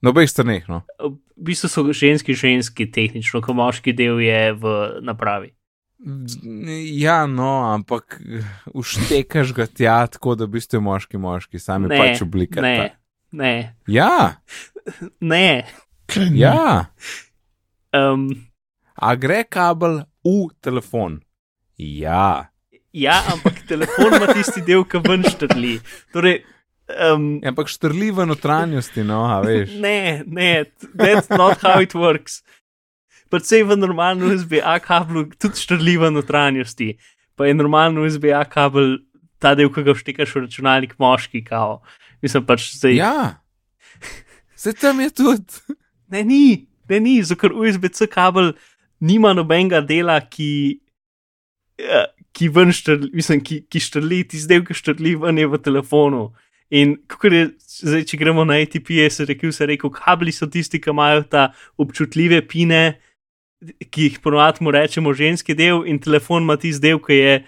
Na 0.00 0.14
obeh 0.14 0.24
straneh. 0.30 0.64
No? 0.68 0.82
v 1.40 1.44
bistvu 1.44 1.68
so 1.68 1.82
ženski, 1.92 2.34
ženski 2.34 2.86
tehnično, 2.92 3.40
ko 3.44 3.52
moški 3.56 3.92
del 3.96 4.20
je 4.20 4.52
v 4.52 4.74
napravi. 5.04 5.54
Ja, 6.96 7.26
no, 7.28 7.72
ampak 7.74 8.20
uštekaš 8.72 9.52
ga 9.52 9.66
tja, 9.66 10.06
tako 10.06 10.34
da 10.34 10.46
bi 10.46 10.60
ste 10.60 10.80
moški, 10.80 11.20
moški, 11.20 11.60
sami 11.60 11.88
Ne, 11.88 11.98
pač 12.00 12.22
oblika. 12.24 12.60
ne, 12.64 12.96
ne, 13.32 13.74
Ja, 13.86 14.36
ne. 15.20 15.64
Ne? 16.16 16.30
ja. 16.34 16.90
Um, 17.92 18.28
A 19.00 19.14
gre 19.16 19.44
kabel 19.44 20.02
v 20.24 20.50
telefon? 20.60 21.20
Ja. 21.78 22.50
ja, 22.92 23.22
ampak 23.32 23.62
telefon 23.66 24.12
ima 24.18 24.28
tisti 24.34 24.60
del, 24.60 24.84
ki 24.84 25.00
ven 25.06 25.24
štrli. 25.24 25.78
Torej, 26.12 26.42
um, 27.08 27.38
Ampak 27.46 27.70
štrli 27.72 28.10
v 28.12 28.26
notranjosti, 28.28 29.04
no, 29.06 29.22
a 29.24 29.40
veš. 29.40 29.72
ne, 29.80 30.22
ne, 30.26 30.66
that's 30.92 31.30
not 31.32 31.62
how 31.64 31.80
it 31.80 31.94
works. 31.96 32.42
Predvsej 33.30 33.62
v 33.64 33.78
normalnem 33.78 34.34
USB-A 34.34 34.76
kablu 34.82 35.30
tudi 35.38 35.56
štrli 35.62 35.94
v 35.96 36.10
notranjosti. 36.10 36.98
Pa 37.38 37.46
je 37.46 37.54
normalen 37.54 37.96
USB-A 38.02 38.42
kabel 38.50 38.98
ta 39.40 39.54
del, 39.54 39.70
ki 39.72 39.86
ga 39.86 39.94
vštekaš 39.96 40.34
v 40.36 40.42
računalnik, 40.44 40.98
moški 41.00 41.40
kao. 41.46 41.78
Mislim 42.22 42.44
pač 42.46 42.70
zdaj. 42.74 42.96
Ja. 42.96 43.14
Se 44.56 44.72
tam 44.72 45.00
je 45.00 45.10
tudi. 45.10 45.76
Ne, 46.10 46.24
ni, 46.24 46.66
ne, 46.88 47.00
ni, 47.00 47.20
zato 47.22 47.40
ker 47.40 47.54
USB-C 47.54 48.08
kabel 48.10 48.52
nima 49.00 49.32
nobenega 49.32 49.80
dela, 49.80 50.18
ki, 50.20 50.80
eh, 51.80 52.08
ki 52.36 52.48
ven 52.52 52.74
štrli, 52.74 53.10
mislim, 53.16 53.40
ki, 53.46 53.62
ki 53.70 53.80
štrli, 53.80 54.24
tisti 54.28 54.50
del, 54.50 54.64
ki 54.66 54.76
štrli 54.76 55.14
ven 55.22 55.38
je 55.40 55.46
v 55.48 55.60
telefonu. 55.62 56.24
In 56.70 56.96
kako 57.10 57.30
je, 57.32 57.44
zdaj, 57.82 58.04
če 58.10 58.18
gremo 58.20 58.44
na 58.46 58.60
ATP, 58.62 58.92
je 59.00 59.06
se 59.10 59.26
rekel, 59.26 59.54
se 59.54 59.66
rekel, 59.66 59.90
kabli 59.94 60.34
so 60.34 60.46
tisti, 60.50 60.78
ki 60.82 60.92
imajo 60.92 61.24
ta 61.30 61.48
občutljive 61.80 62.42
pine, 62.50 63.00
ki 63.90 64.06
jih 64.06 64.20
ponovadi 64.22 64.64
mu 64.64 64.74
rečemo 64.74 65.14
ženski 65.16 65.56
del, 65.58 65.82
in 65.86 65.98
telefon 66.02 66.46
ima 66.46 66.58
tisti 66.60 66.84
del, 66.84 67.00
ki 67.02 67.18
je 67.18 67.40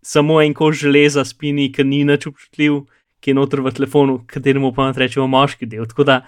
samo 0.00 0.40
en 0.40 0.54
koš 0.56 0.86
železa 0.86 1.26
spini, 1.28 1.68
ki 1.72 1.84
ni 1.84 2.04
nič 2.08 2.30
občutljiv, 2.30 2.84
ki 3.20 3.30
je 3.30 3.34
noter 3.34 3.60
v 3.60 3.72
telefonu, 3.72 4.18
kateremu 4.26 4.72
pa 4.74 4.90
rečemo 4.96 5.26
moški 5.28 5.66
del. 5.68 5.86
Tako 5.86 6.04
da 6.04 6.20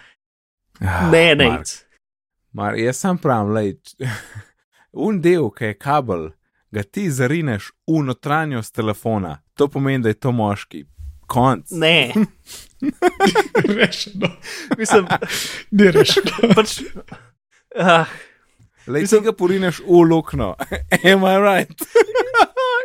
ne, 1.11 1.35
ne. 1.35 1.46
Ah, 1.46 1.57
Mark, 1.57 1.66
Mar, 2.52 2.74
jaz 2.76 2.96
sem 3.00 3.18
pravim, 3.18 3.52
lej, 3.55 3.74
un 5.07 5.20
del, 5.24 5.50
ki 5.50 5.64
je 5.64 5.74
kabel, 5.78 6.31
ga 6.72 6.83
ti 6.83 7.07
zarineš 7.11 7.70
v 7.88 8.02
notranjost 8.05 8.74
telefona, 8.74 9.38
to 9.57 9.68
pomeni, 9.68 10.02
da 10.05 10.12
je 10.12 10.20
to 10.20 10.33
moški. 10.33 10.85
Konc. 11.26 11.70
Ne, 11.70 12.12
Rešeno. 13.78 14.28
mislim, 14.78 15.07
Ni 15.76 15.90
rešeno. 15.90 16.52
pač. 16.55 16.81
Uh, 17.72 18.05
Lej, 18.87 19.02
Mislim- 19.02 19.20
ti 19.20 19.24
ga 19.24 19.33
porineš 19.33 19.78
v 19.81 20.02
luknjo. 20.11 20.55
Am 21.05 21.24
I 21.24 21.37
right? 21.38 21.83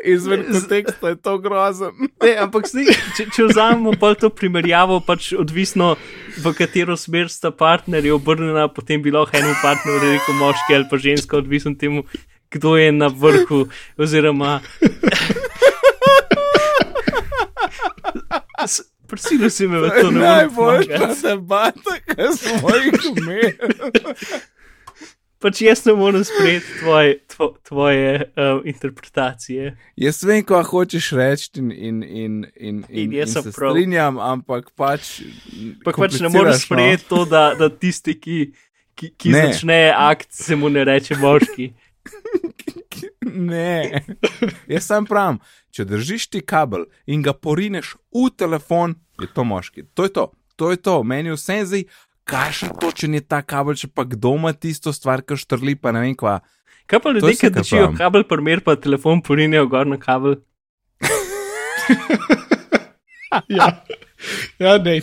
Izven 0.05 0.45
konteksta 0.51 1.09
je 1.09 1.15
to 1.15 1.37
grozen. 1.37 1.91
ne, 2.23 2.35
ampak 2.43 2.67
sli, 2.69 2.85
če, 3.17 3.27
če 3.33 3.47
vzamemo 3.49 3.95
pa 3.99 4.13
to 4.19 4.29
primerjavo, 4.29 4.99
pač 5.05 5.31
odvisno 5.37 5.95
v 6.37 6.53
katero 6.57 6.97
smer 6.99 7.31
sta 7.33 7.51
partnerji 7.51 8.13
obrnjena, 8.13 8.67
potem 8.69 9.01
bi 9.01 9.13
lahko 9.13 9.37
enemu 9.37 9.55
partnerju 9.63 10.13
rekel 10.13 10.39
moški 10.41 10.77
ali 10.77 10.89
pa 10.89 11.01
ženska, 11.01 11.37
odvisno 11.41 11.73
od 11.73 11.79
temu, 11.81 12.03
kdo 12.53 12.77
je 12.77 12.91
na 12.91 13.07
vrhu. 13.07 13.65
Oziroma. 13.97 14.59
Prisilil 19.07 19.49
si 19.49 19.67
me 19.67 19.79
v 19.79 19.87
to 19.87 20.11
ne 20.11 20.19
morem 20.19 20.19
Najboljša 20.19 20.97
pomagati. 20.99 21.21
debata, 21.23 21.93
ki 22.03 22.27
smo 22.35 22.69
jih 22.75 23.05
imeli. 23.15 23.53
Pač 25.37 25.59
jaz 25.61 25.83
ne 25.85 25.93
morem 25.93 26.23
sprejeti 26.25 26.79
tvoje, 26.79 27.11
tvo, 27.29 27.47
tvoje 27.63 28.13
uh, 28.25 28.61
interpretacije. 28.65 29.75
Jaz 29.95 30.23
vem, 30.25 30.41
kaj 30.41 30.63
hočeš 30.71 31.11
reči, 31.13 31.51
in, 31.61 31.71
in, 31.71 31.99
in, 32.03 32.37
in, 32.55 32.79
In 32.89 33.03
in, 33.03 33.13
jaz 33.19 33.35
in 33.35 33.43
se 33.43 33.51
prav. 33.53 33.75
strinjam, 33.75 34.17
ampak 34.17 34.71
pač. 34.73 35.19
Ampak 35.77 35.99
pač 36.01 36.17
ne 36.25 36.31
moreš 36.33 36.55
no. 36.57 36.63
sprejeti 36.65 37.05
to, 37.09 37.25
da, 37.29 37.43
da 37.59 37.69
tisti, 37.69 38.17
ki, 38.17 38.39
ki, 38.97 39.11
ki 39.13 39.29
Ne. 39.35 39.43
začne 39.53 39.79
akt, 39.93 40.33
se 40.33 40.55
mu 40.57 40.69
ne 40.73 40.83
reče 40.87 41.19
moški. 41.21 41.73
Ne, 43.27 44.01
jaz 44.71 44.85
sem 44.87 45.05
pravim, 45.05 45.37
če 45.75 45.83
držiš 45.85 46.27
ti 46.33 46.39
kabel 46.41 46.87
in 47.05 47.21
ga 47.21 47.33
porineš 47.35 47.93
v 48.15 48.29
telefon, 48.33 48.95
je 49.21 49.27
to 49.35 49.43
moški. 49.45 49.83
To 49.93 50.07
je 50.07 50.13
to, 50.15 50.23
to 50.57 50.71
je 50.71 50.79
to, 50.81 50.95
meni 51.03 51.35
vse 51.35 51.59
zdaj, 51.67 51.83
kakšen 52.27 52.75
točen 52.81 53.15
je 53.17 53.23
ta 53.23 53.41
kabel, 53.45 53.77
če 53.79 53.89
pa 53.93 54.03
kdo 54.07 54.35
ima 54.37 54.53
tisto 54.53 54.93
stvar, 54.95 55.23
ki 55.23 55.39
štrli, 55.39 55.77
pa 55.79 55.95
ne 55.95 56.03
vem 56.03 56.15
kva. 56.17 56.39
Kaj 56.87 57.01
pa 57.03 57.11
ljudje, 57.15 57.35
ki 57.39 57.51
držijo 57.55 57.91
kabel, 57.97 58.23
primer 58.27 58.63
pa 58.63 58.77
telefon 58.79 59.23
porinejo 59.23 59.67
gor 59.71 59.87
na 59.87 59.99
kabel? 60.01 60.39
Ja, 63.51 63.85
ja 64.59 64.77
ne, 64.81 65.01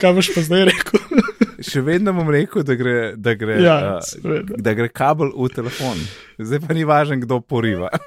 kaj 0.00 0.12
boš 0.16 0.30
pa 0.34 0.40
zdaj 0.42 0.64
rekel? 0.70 1.00
Še 1.68 1.80
vedno 1.84 2.12
bom 2.16 2.28
rekel, 2.32 2.64
da 2.66 2.74
gre, 2.76 2.94
da 3.16 3.34
gre, 3.38 3.60
Ja, 3.64 4.00
uh, 4.00 4.40
da 4.60 4.74
gre 4.76 4.88
kabel 4.92 5.30
v 5.32 5.48
telefon. 5.54 6.00
Zdaj 6.40 6.60
pa 6.66 6.76
ni 6.76 6.84
važno, 6.88 7.16
kdo 7.22 7.40
poriva. 7.40 7.88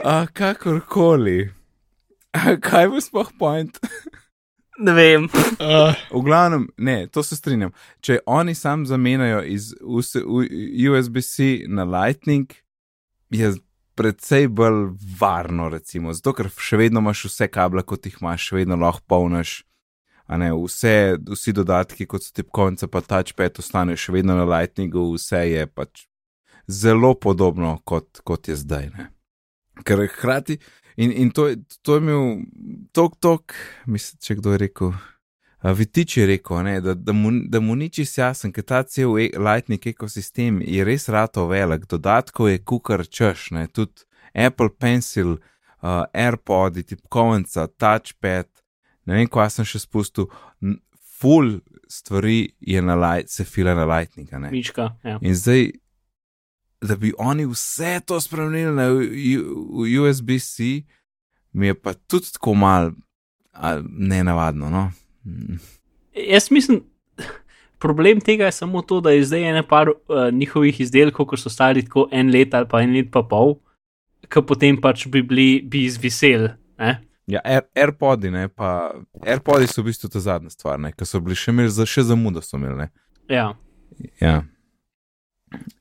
A, 0.00 0.24
kakorkoli. 0.32 1.50
Kaj 2.66 2.90
bo 2.92 3.00
sploh 3.00 3.32
point? 3.38 3.78
Ne 4.80 4.94
vem. 4.96 5.26
Uh, 5.60 5.92
V 6.08 6.22
glavnem, 6.24 6.62
ne, 6.80 7.04
to 7.12 7.20
se 7.22 7.36
strinjam. 7.36 7.72
Če 8.00 8.22
oni 8.24 8.54
sam 8.56 8.86
zamenjajo 8.88 9.42
iz 9.44 9.74
US 9.84 10.14
USB-C 10.16 11.66
na 11.68 11.84
Lightning, 11.84 12.54
je 13.28 13.50
precej 14.00 14.48
bolj 14.48 14.94
varno, 15.20 15.68
recimo, 15.68 16.14
zato 16.16 16.32
ker 16.32 16.48
še 16.48 16.78
vedno 16.80 17.02
imaš 17.04 17.26
vse 17.28 17.50
kable, 17.52 17.84
kot 17.84 18.08
jih 18.08 18.16
imaš, 18.22 18.46
še 18.48 18.56
vedno 18.62 18.80
lahko 18.80 19.04
polniš. 19.12 19.58
A 20.30 20.38
Ne, 20.40 20.52
vse, 20.54 21.18
vsi 21.28 21.52
dodatki, 21.52 22.06
kot 22.06 22.24
so 22.24 22.32
tipkovnice, 22.32 22.86
pa 22.88 23.02
touchpad, 23.02 23.60
ostanejo 23.60 23.98
še 23.98 24.14
vedno 24.14 24.38
na 24.38 24.46
Lightningu, 24.46 25.10
vse 25.16 25.42
je 25.50 25.66
pač 25.66 26.06
zelo 26.70 27.16
podobno, 27.18 27.80
kot, 27.84 28.22
kot 28.24 28.48
je 28.48 28.56
zdaj. 28.56 28.92
Ne. 28.94 29.08
Ker 29.84 30.04
hkrati, 30.06 30.60
in, 30.96 31.12
in 31.12 31.30
to, 31.30 31.48
to 31.82 31.94
je 31.94 32.02
imel 32.02 32.42
tok, 32.92 33.16
tok, 33.20 33.54
mislim, 33.86 34.20
če 34.20 34.38
kdo 34.40 34.56
je 34.56 34.58
rekel. 34.66 34.92
Vitič 35.60 36.16
je 36.16 36.26
rekel, 36.26 36.62
ne, 36.64 36.78
da, 36.80 36.94
da, 36.96 37.12
mu, 37.12 37.30
da 37.52 37.60
mu 37.60 37.74
ni 37.76 37.90
čisto 37.92 38.22
jasen, 38.22 38.52
ker 38.52 38.64
ta 38.64 38.80
cel 38.88 39.18
e 39.20 39.28
Lightning 39.36 39.86
ekosistem 39.92 40.62
je 40.64 40.84
res 40.88 41.04
rato 41.12 41.44
velik, 41.50 41.84
dodatkov 41.90 42.48
je 42.48 42.62
kukar 42.64 43.04
češ, 43.04 43.50
ne, 43.52 43.66
tudi 43.68 44.06
Apple 44.32 44.70
Pencil, 44.72 45.36
uh, 45.36 46.06
AirPod, 46.16 46.80
tipkovnica, 46.88 47.66
touchpad, 47.76 48.48
ne 49.04 49.20
vem, 49.20 49.28
kva 49.28 49.50
sem 49.52 49.68
še 49.68 49.82
spustil, 49.84 50.30
full 51.20 51.58
stvari 51.90 52.52
je 52.60 52.82
na 52.82 52.96
light, 52.96 53.28
se 53.28 53.44
fila 53.44 53.74
na 53.74 53.84
Lightning. 53.84 54.32
a 54.32 54.38
Ne. 54.38 54.50
Mička. 54.50 54.96
Ja. 55.04 55.18
In 55.20 55.34
zdaj, 55.34 55.72
da 56.80 56.96
bi 56.96 57.12
oni 57.18 57.46
vse 57.46 58.00
to 58.06 58.20
spremenili 58.20 58.74
na 58.74 58.88
USB-C, 60.00 60.82
mi 61.52 61.66
je 61.66 61.74
pa 61.74 61.94
tudi 61.94 62.32
tako 62.32 62.54
mal 62.54 62.90
nenavadno. 63.88 64.70
No? 64.70 64.90
Mm. 65.24 65.58
Jaz 66.28 66.50
mislim, 66.50 66.82
problem 67.78 68.20
tega 68.20 68.44
je 68.44 68.52
samo 68.52 68.82
to, 68.82 69.00
da 69.00 69.10
je 69.10 69.24
zdaj 69.24 69.50
ene 69.50 69.68
par 69.68 69.88
uh, 69.88 69.96
njihovih 70.32 70.80
izdelkov, 70.80 71.26
ko 71.26 71.36
so 71.36 71.50
stari 71.50 71.84
tako 71.84 72.08
en 72.12 72.30
let 72.30 72.54
ali 72.54 72.68
pa 72.68 72.82
en 72.82 72.94
let 72.96 73.10
pa 73.12 73.22
pol, 73.22 73.54
ki 74.28 74.42
potem 74.46 74.80
pač 74.80 75.06
bi 75.08 75.22
bili, 75.22 75.62
bi 75.62 75.84
izviseli. 75.84 76.48
Ne? 76.78 77.00
Ja, 77.26 77.40
Air, 77.44 77.62
AirPodi, 77.74 78.30
ne, 78.30 78.48
pa 78.48 78.92
AirPodi 79.22 79.68
so 79.70 79.82
v 79.82 79.90
bistvu 79.90 80.08
ta 80.10 80.20
zadnja 80.20 80.50
stvar, 80.50 80.80
ki 80.96 81.06
so 81.06 81.20
bili 81.20 81.36
še 81.38 81.52
imeli 81.54 81.70
za 81.70 81.86
še 81.86 82.02
zamudo, 82.08 82.42
so 82.42 82.58
imeli. 82.58 82.86
Ne. 82.86 82.88
Ja. 83.30 83.52
Ja. 84.20 84.40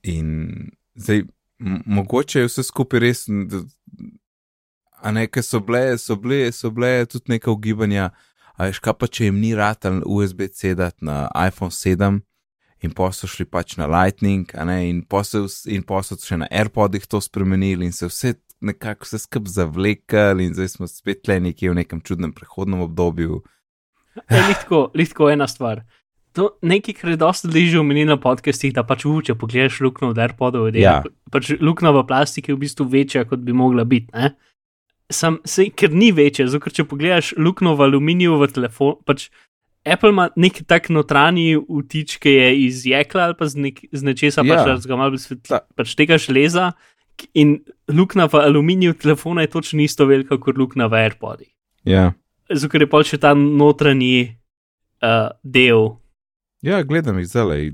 In 0.04 0.70
zdaj, 1.00 1.24
mogoče 1.86 2.40
je 2.40 2.50
vse 2.50 2.64
skupaj 2.64 3.00
res, 3.04 3.26
a 5.00 5.12
ne, 5.16 5.28
ker 5.32 5.44
so 5.46 5.62
bile, 5.64 5.98
so 5.98 6.16
bile, 6.20 6.52
so 6.56 6.72
bile 6.72 7.06
tudi 7.10 7.36
neka 7.36 7.52
ugibanja, 7.52 8.10
a 8.60 8.68
veš, 8.68 8.82
kaj 8.84 8.98
pa 9.00 9.08
če 9.08 9.30
jim 9.30 9.40
ni 9.40 9.54
ratan 9.56 10.02
USB-C 10.06 10.76
dati 10.76 11.08
na 11.08 11.28
iPhone 11.48 11.72
7 11.76 12.20
in 12.84 12.94
pa 12.96 13.10
so 13.16 13.28
šli 13.28 13.44
pač 13.48 13.76
na 13.80 13.88
Lightning, 13.92 14.52
a 14.56 14.66
ne, 14.68 14.82
in 14.90 15.02
pa 15.04 15.24
so, 15.28 15.46
in 15.68 15.84
pa 15.84 16.02
so 16.04 16.16
še 16.20 16.40
na 16.40 16.48
AirPodih 16.52 17.08
to 17.12 17.20
spremenili 17.24 17.88
in 17.88 17.96
se 17.96 18.08
vse 18.08 18.36
nekako 18.64 19.08
vse 19.08 19.20
skup 19.24 19.48
zavlekali 19.48 20.48
in 20.48 20.56
zdaj 20.56 20.76
smo 20.76 20.88
spet 20.88 21.28
le 21.28 21.40
nekje 21.40 21.72
v 21.72 21.80
nekem 21.80 22.02
čudnem 22.04 22.34
prehodnem 22.36 22.84
obdobju. 22.84 23.42
Je 24.30 24.42
lahko, 24.42 24.90
lahko 24.96 25.30
ena 25.32 25.48
stvar. 25.48 25.84
To 26.40 26.54
nekaj, 26.64 26.96
kar 26.96 27.10
je 27.10 27.18
dosti 27.18 27.48
ljudi 27.48 27.66
že 27.68 27.80
omenili 27.80 28.08
na 28.08 28.16
podcestih, 28.18 28.72
da 28.72 28.84
pač 28.84 29.04
uče, 29.06 29.36
pogledaš 29.36 29.82
luknjo 29.82 30.14
od 30.14 30.18
AirPodov, 30.18 30.70
da 30.72 30.78
je 30.78 30.84
Ja. 30.84 31.04
pač 31.30 31.52
luknja 31.60 31.92
v 31.92 32.06
plastiki 32.08 32.54
v 32.54 32.58
bistvu 32.58 32.88
večja, 32.88 33.26
kot 33.26 33.40
bi 33.40 33.52
mogla 33.54 33.84
biti. 33.84 34.08
Ne? 34.14 34.32
Sam, 35.12 35.40
sej, 35.44 35.72
ker 35.72 35.92
ni 35.92 36.12
večja, 36.12 36.48
zato 36.48 36.64
ker 36.64 36.72
če 36.72 36.86
pogledaš 36.86 37.34
luknjo 37.36 37.76
v 37.76 37.82
aluminiju 37.84 38.40
v 38.40 38.48
telefonu, 38.48 39.02
pač 39.04 39.28
Apple 39.84 40.12
ima 40.12 40.30
nek 40.36 40.64
tak 40.68 40.90
notranji 40.90 41.56
vtič, 41.58 42.18
ki 42.20 42.30
je 42.30 42.48
iz 42.68 42.86
jekla 42.86 43.24
ali 43.24 43.36
pa 43.36 43.48
z, 43.48 43.56
nek, 43.58 43.80
z 43.92 44.02
nečesa, 44.04 44.44
Ja. 44.46 44.56
pač, 44.56 44.84
da 44.84 44.88
ga 44.88 44.96
malo 44.96 45.18
svetli, 45.18 45.50
Ta- 45.50 45.66
pač 45.76 45.96
tega 45.96 46.16
železa. 46.20 46.72
In 47.34 47.60
luknja 47.92 48.28
v 48.32 48.40
aluminiju 48.40 48.94
telefona 48.96 49.42
je 49.44 49.52
točno 49.52 49.82
isto 49.84 50.06
velika 50.06 50.38
kot 50.40 50.56
luknja 50.56 50.88
v 50.88 50.94
AirPodih. 51.04 51.52
Ja. 51.84 52.14
Zato 52.48 52.70
ker 52.72 52.82
je 52.82 52.88
pač 52.88 53.12
še 53.12 53.18
ta 53.20 53.34
notranji 53.36 54.38
uh, 55.04 55.32
del. 55.44 56.00
Ja, 56.66 56.82
gledam 56.84 57.20
jih 57.20 57.28
zdaj, 57.30 57.72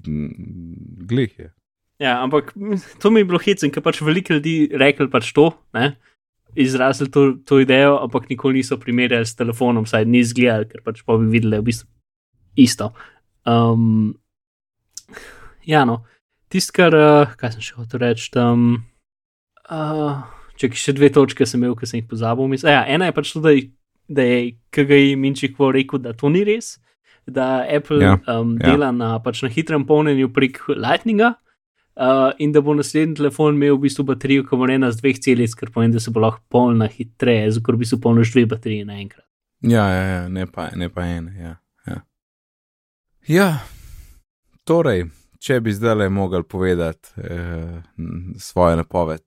glih 1.09 1.39
je. 1.39 1.51
Ja, 1.99 2.17
ampak 2.23 2.51
to 2.99 3.11
mi 3.11 3.23
je 3.23 3.29
bilo 3.29 3.39
hecen, 3.39 3.71
ker 3.71 3.83
pač 3.83 4.01
veliko 4.03 4.35
ljudi 4.35 4.67
rekli 4.75 5.07
pač 5.11 5.31
to, 5.35 5.51
ne? 5.77 5.95
izrazili 6.55 7.11
to, 7.11 7.33
to 7.43 7.59
idejo, 7.59 7.97
ampak 8.03 8.29
nikoli 8.29 8.61
niso 8.61 8.77
primerjali 8.79 9.25
s 9.27 9.35
telefonom, 9.35 9.85
saj 9.85 10.05
ni 10.07 10.21
izgledal, 10.23 10.63
ker 10.69 10.83
pač 10.85 11.01
pa 11.03 11.17
bi 11.19 11.27
videli, 11.27 11.51
da 11.51 11.59
je 11.59 11.63
v 11.63 11.67
bistvu 11.67 11.89
isto. 12.63 12.93
Um, 13.43 14.15
ja, 15.67 15.83
no, 15.85 16.05
tisto, 16.47 16.71
kar, 16.77 16.95
uh, 16.95 17.33
kaj 17.35 17.57
sem 17.57 17.65
še 17.65 17.75
hotel 17.81 18.05
reči, 18.05 18.29
tam. 18.31 18.85
Uh, 19.67 20.23
če 20.55 20.71
še 20.79 20.95
dve 20.95 21.11
točke 21.11 21.47
sem 21.47 21.59
imel, 21.59 21.75
ki 21.75 21.89
sem 21.89 21.99
jih 21.99 22.07
pozabil. 22.09 22.47
Mislim, 22.47 22.71
ja, 22.71 22.85
ena 22.87 23.09
je 23.09 23.17
pač 23.17 23.33
to, 23.35 23.43
da 23.43 23.51
je, 23.51 23.67
da 24.07 24.23
je 24.23 24.39
KGI 24.71 25.19
Minčikvo 25.19 25.73
rekel, 25.75 25.99
da 26.07 26.15
to 26.15 26.31
ni 26.31 26.45
res, 26.47 26.77
da 27.27 27.65
Apple 27.77 28.03
Ja, 28.03 28.17
ja, 28.27 28.39
um, 28.39 28.57
ja. 28.61 28.69
dela 28.71 28.91
na, 28.91 29.19
pač 29.19 29.41
na 29.43 29.49
hitrem 29.49 29.85
polnjenju 29.85 30.29
prek 30.33 30.61
Lightninga. 30.69 31.33
Uh, 31.95 32.33
in 32.43 32.51
da 32.51 32.59
bo 32.61 32.73
naslednji 32.75 33.15
telefon 33.15 33.55
imel 33.55 33.77
v 33.77 33.85
bistvu 33.85 34.03
baterijo, 34.03 34.43
ki 34.43 34.57
bo 34.59 34.67
ena 34.67 34.89
z 34.91 34.99
dveh 34.99 35.15
celic, 35.23 35.53
kar 35.55 35.69
pomeni, 35.71 35.93
da 35.95 35.99
se 36.03 36.11
bo 36.11 36.19
lahko 36.19 36.41
polna 36.51 36.89
hitreje, 36.91 37.53
zato 37.55 37.63
ker 37.63 37.77
v 37.77 37.85
bistvu 37.85 38.01
polniš 38.03 38.33
dve 38.33 38.43
baterije 38.51 38.83
naenkrat. 38.85 39.23
Ja, 39.63 39.85
ja, 39.87 40.01
ja 40.03 40.27
ne, 40.27 40.43
pa, 40.45 40.65
ne 40.75 40.89
pa 40.91 41.05
ene. 41.07 41.31
Ja, 41.39 41.53
ja. 41.87 42.01
ja, 43.31 43.47
torej, 44.67 45.05
če 45.39 45.61
bi 45.63 45.71
zdaj 45.71 45.95
le 45.95 46.09
mogel 46.11 46.43
povedati 46.43 47.15
eh, 47.23 47.79
svojo 48.43 48.75
napoved. 48.83 49.23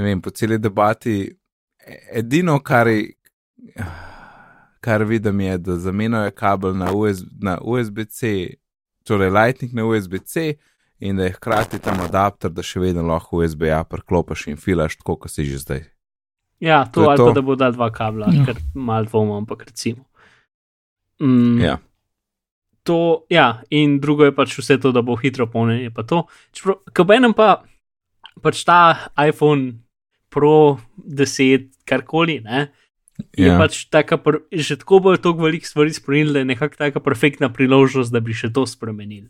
Ne 0.00 0.02
vem, 0.08 0.24
po 0.24 0.32
celi 0.32 0.56
debati, 0.58 1.28
edino, 2.12 2.56
kar, 2.64 2.88
je- 2.88 3.12
kar 4.86 5.02
vidim, 5.04 5.40
je, 5.40 5.58
da 5.58 5.76
zamenjajo 5.78 6.30
kabel 6.32 6.74
na, 6.74 6.92
USB, 6.92 7.26
na 7.40 7.56
USB-C, 7.60 8.30
torej 9.02 9.30
Lightning 9.30 9.74
na 9.74 9.84
USB-C, 9.84 10.52
in 11.00 11.16
da 11.16 11.24
je 11.24 11.32
hkrati 11.32 11.78
tam 11.78 11.98
adapter, 12.00 12.50
da 12.50 12.62
še 12.62 12.80
vedno 12.80 13.02
lahko 13.04 13.42
USB-A 13.42 13.82
priklopiš 13.84 14.46
in 14.46 14.56
filaš, 14.56 14.94
tako 14.96 15.18
kot 15.18 15.30
si 15.30 15.44
že 15.44 15.58
zdaj. 15.58 15.82
Ja, 16.60 16.84
to, 16.86 17.02
To 17.02 17.10
ali 17.10 17.18
to. 17.18 17.26
pa 17.26 17.32
da 17.32 17.42
bo 17.42 17.54
dal 17.54 17.72
dva 17.72 17.90
kabla, 17.90 18.30
Ja. 18.30 18.46
ker 18.46 18.56
malo 18.74 19.04
dvomim, 19.04 19.34
ampak 19.36 19.66
recimo. 19.66 20.06
Mm, 21.18 21.58
Ja. 21.60 21.76
To, 22.82 22.96
ja, 23.28 23.62
in 23.68 23.98
drugo 23.98 24.24
je 24.24 24.32
pač 24.32 24.54
vse 24.54 24.76
to, 24.78 24.92
da 24.92 25.02
bo 25.02 25.16
hitro 25.16 25.46
polnjenje. 25.46 25.90
Pa 25.90 26.04
to, 26.04 26.20
kot 26.94 27.10
enem 27.10 27.34
pa, 27.34 27.64
pač 28.40 28.62
ta 28.64 28.78
iPhone 29.18 29.82
Pro 30.30 30.76
10, 30.98 31.70
karkoli, 31.84 32.40
ne, 32.44 32.68
je 33.36 33.46
Ja. 33.46 33.58
pač 33.58 33.84
taka, 33.90 34.18
pr- 34.18 34.42
že 34.52 34.76
tako 34.76 34.98
bojo 35.00 35.16
toliko 35.16 35.42
velikih 35.42 35.68
stvari 35.68 35.92
spremenili, 35.92 36.32
da 36.32 36.38
je 36.38 36.44
nekako 36.44 36.76
taka 36.76 37.00
perfektna 37.00 37.52
priložnost, 37.52 38.12
da 38.12 38.20
bi 38.20 38.34
še 38.34 38.52
to 38.52 38.66
spremenili. 38.66 39.28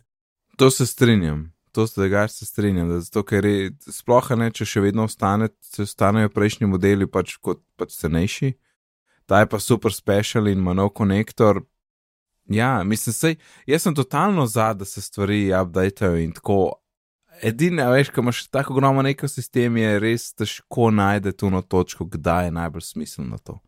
To 0.56 0.70
se 0.70 0.86
strinjam, 0.86 1.52
to 1.72 1.86
se 1.86 2.00
tega 2.02 2.28
se 2.28 2.46
strinjam, 2.46 2.88
da 2.88 3.00
zato, 3.00 3.22
ker 3.22 3.44
je 3.44 3.70
sploh 3.92 4.30
ne, 4.36 4.50
če 4.50 4.64
še 4.64 4.80
vedno 4.80 5.04
ostane, 5.04 5.48
če 5.74 5.82
ostanejo 5.82 6.28
prejšnji 6.28 6.66
modeli 6.66 7.06
pač 7.06 7.36
kot 7.36 7.60
pač 7.76 7.92
cenejši, 8.00 8.54
ta 9.26 9.40
je 9.40 9.46
pa 9.46 9.58
super 9.58 9.92
special 9.92 10.46
in 10.48 10.58
ima 10.58 10.72
nov 10.74 10.90
konektor. 10.94 11.62
Ja, 12.48 12.82
mislim, 12.84 13.12
sej, 13.12 13.36
jaz 13.66 13.82
sem 13.82 13.94
totalno 13.94 14.46
za, 14.46 14.72
da 14.74 14.84
se 14.84 15.02
stvari 15.02 15.50
updatejo 15.52 16.16
in 16.16 16.32
tako. 16.32 16.78
Edina, 17.42 17.90
veš, 17.90 18.08
ko 18.14 18.22
imaš 18.22 18.46
tako 18.48 18.72
ogromen 18.72 19.06
ekosistem, 19.10 19.76
je 19.76 19.98
res 20.00 20.30
težko 20.32 20.90
najti 20.90 21.32
to 21.36 21.50
na 21.50 21.60
točko, 21.62 22.06
kdaj 22.08 22.46
je 22.46 22.50
najbolj 22.50 22.80
smiselno 22.80 23.36
to. 23.38 23.58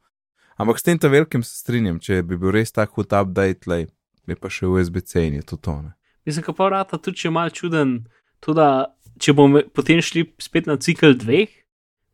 Ampak 0.58 0.78
s 0.78 0.82
tem 0.82 0.98
velikim 0.98 1.42
se 1.46 1.54
strinjam, 1.54 2.00
če 2.02 2.22
bi 2.26 2.36
bil 2.36 2.50
res 2.50 2.74
tak 2.74 2.96
hud 2.98 3.14
update, 3.14 3.70
lej, 3.70 3.86
je 4.26 4.36
pa 4.36 4.50
še 4.50 4.66
USB-C 4.66 5.28
in 5.28 5.38
je 5.38 5.46
to 5.46 5.56
tone. 5.56 5.94
Mislim, 6.26 6.44
ka 6.44 6.52
pa 6.52 6.66
vrata 6.66 6.98
tudi 6.98 7.22
če 7.22 7.28
je 7.28 7.32
mal 7.32 7.52
čuden, 7.54 7.92
to 8.42 8.52
da 8.58 8.90
če 9.22 9.34
bomo 9.38 9.62
potem 9.74 10.02
šli 10.02 10.26
spet 10.42 10.66
na 10.66 10.76
cikl 10.82 11.14
dveh, 11.18 11.48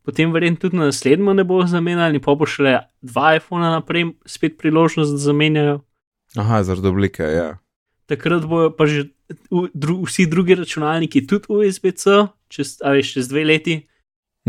potem 0.05 0.33
verjetno 0.35 0.61
tudi 0.61 0.79
na 0.79 0.91
naslednjem 0.91 1.33
ne 1.41 1.47
bo 1.49 1.63
zamenjali, 1.67 2.21
pa 2.21 2.37
bo 2.37 2.47
šele 2.49 2.77
dva 3.01 3.35
iPhona 3.39 3.73
naprej 3.79 4.13
spet 4.29 4.59
priložnost, 4.61 5.17
da 5.17 5.25
zamenjajo. 5.25 5.81
Aha, 6.37 6.61
zaradi 6.67 6.91
oblike, 6.91 7.25
ja. 7.25 7.49
Takrat 8.11 8.45
bojo 8.45 8.75
pa 8.77 8.85
že 8.91 9.09
dru, 9.73 10.03
vsi 10.05 10.29
drugi 10.29 10.59
računalniki 10.61 11.25
tudi 11.27 11.49
USB-C, 11.49 12.27
čez, 12.53 12.77
a 12.85 12.93
veš, 12.93 13.17
čez 13.17 13.33
dve 13.33 13.49
leti. 13.49 13.81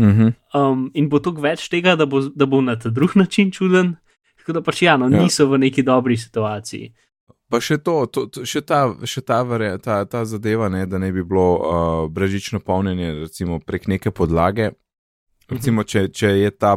Mhm. 0.00 0.34
Um, 0.54 0.90
in 0.94 1.08
bo 1.08 1.18
toliko 1.18 1.40
več 1.42 1.68
tega, 1.68 1.96
da 1.96 2.06
bo, 2.06 2.20
da 2.20 2.46
bo 2.46 2.60
na 2.60 2.76
ta 2.76 2.90
drug 2.90 3.16
način 3.22 3.50
čuden. 3.50 3.94
Tako 4.38 4.52
da 4.52 4.62
pač 4.62 4.82
ja, 4.82 4.96
no, 4.96 5.08
Ja. 5.08 5.22
niso 5.22 5.46
v 5.46 5.58
neki 5.58 5.82
dobri 5.82 6.16
situaciji. 6.16 6.92
Pa 7.48 7.60
še 7.60 7.78
to, 7.78 8.06
to, 8.06 8.26
to 8.26 8.42
še 8.44 8.60
ta, 8.60 8.80
še 9.06 9.20
ta, 9.22 9.42
varia- 9.42 9.78
ta, 9.78 10.04
ta 10.04 10.24
zadeva, 10.24 10.68
ne, 10.68 10.84
da 10.86 10.98
ne 10.98 11.12
bi 11.12 11.22
bilo 11.22 11.46
uh, 11.54 12.10
brežično 12.10 12.60
polnjenje, 12.60 13.12
recimo 13.22 13.58
prek 13.58 13.86
neke 13.86 14.10
podlage. 14.10 14.72
Recimo, 15.48 15.84
če, 15.86 16.08
če, 16.10 16.26
je 16.42 16.50
ta, 16.50 16.72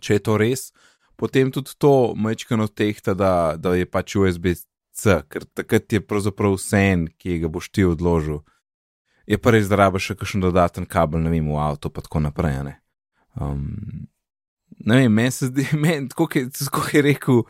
če 0.00 0.14
je 0.14 0.18
to 0.20 0.36
res, 0.36 0.72
potem 1.16 1.52
tudi 1.54 1.70
to 1.78 2.14
mečkano 2.14 2.66
tehta, 2.66 3.14
da, 3.14 3.54
da 3.56 3.74
je 3.78 3.86
pač 3.86 4.16
USB-C, 4.18 5.22
ker 5.30 5.46
takrat 5.54 5.92
je 5.92 6.00
pravzaprav 6.02 6.56
vse 6.58 6.80
en, 6.92 7.06
ki 7.18 7.38
ga 7.38 7.48
boš 7.48 7.70
ti 7.70 7.86
odložil. 7.86 8.42
Je 9.28 9.36
pa 9.38 9.52
res, 9.52 9.68
da 9.68 9.76
rabiš 9.84 10.12
še 10.12 10.18
kakšen 10.22 10.44
dodaten 10.44 10.86
kabel, 10.88 11.20
ne 11.20 11.32
vem, 11.32 11.50
v 11.52 11.58
avto, 11.60 11.90
pa 11.92 12.00
tako 12.04 12.22
naprej. 12.24 12.62
Ne, 12.64 12.78
um, 13.36 14.06
ne 14.80 15.02
vem, 15.02 15.12
meni 15.12 15.34
se 15.34 15.50
zdi, 15.50 15.66
meni, 15.84 16.08
tako 16.08 16.30
je, 16.34 16.48
je 16.94 17.04
rekel 17.04 17.44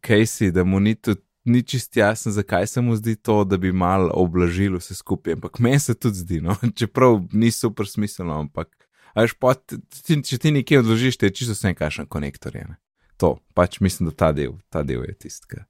Casey, 0.00 0.52
da 0.54 0.64
mu 0.64 0.80
ni 0.80 0.96
tudi 0.96 1.20
ni 1.44 1.62
čist 1.62 1.96
jasen, 1.96 2.32
zakaj 2.32 2.66
se 2.66 2.80
mu 2.80 2.96
zdi 2.96 3.16
to, 3.16 3.44
da 3.44 3.56
bi 3.58 3.72
mal 3.72 4.10
oblažil 4.14 4.76
vse 4.78 4.94
skupaj. 4.94 5.32
Ampak 5.32 5.58
meni 5.58 5.80
se 5.80 5.94
tudi 5.94 6.22
zdi, 6.22 6.40
no? 6.40 6.54
čeprav 6.78 7.20
ni 7.32 7.50
super 7.50 7.88
smiselno, 7.88 8.38
ampak 8.38 8.70
a 9.14 9.26
veš, 9.26 9.34
pa, 9.40 9.54
ti, 9.54 10.16
če 10.24 10.38
ti 10.38 10.52
nekje 10.54 10.80
odložiš, 10.80 11.18
te 11.20 11.28
je 11.28 11.36
čisto 11.36 11.56
vse 11.56 11.74
kakšen 11.76 12.08
konektor. 12.08 12.56
Je, 12.56 12.64
ne. 12.68 12.78
to 13.16 13.36
pač 13.54 13.80
mislim, 13.80 14.08
da 14.08 14.16
ta 14.16 14.32
del, 14.32 14.56
ta 14.72 14.82
del 14.82 15.04
je 15.06 15.18
tisti, 15.26 15.60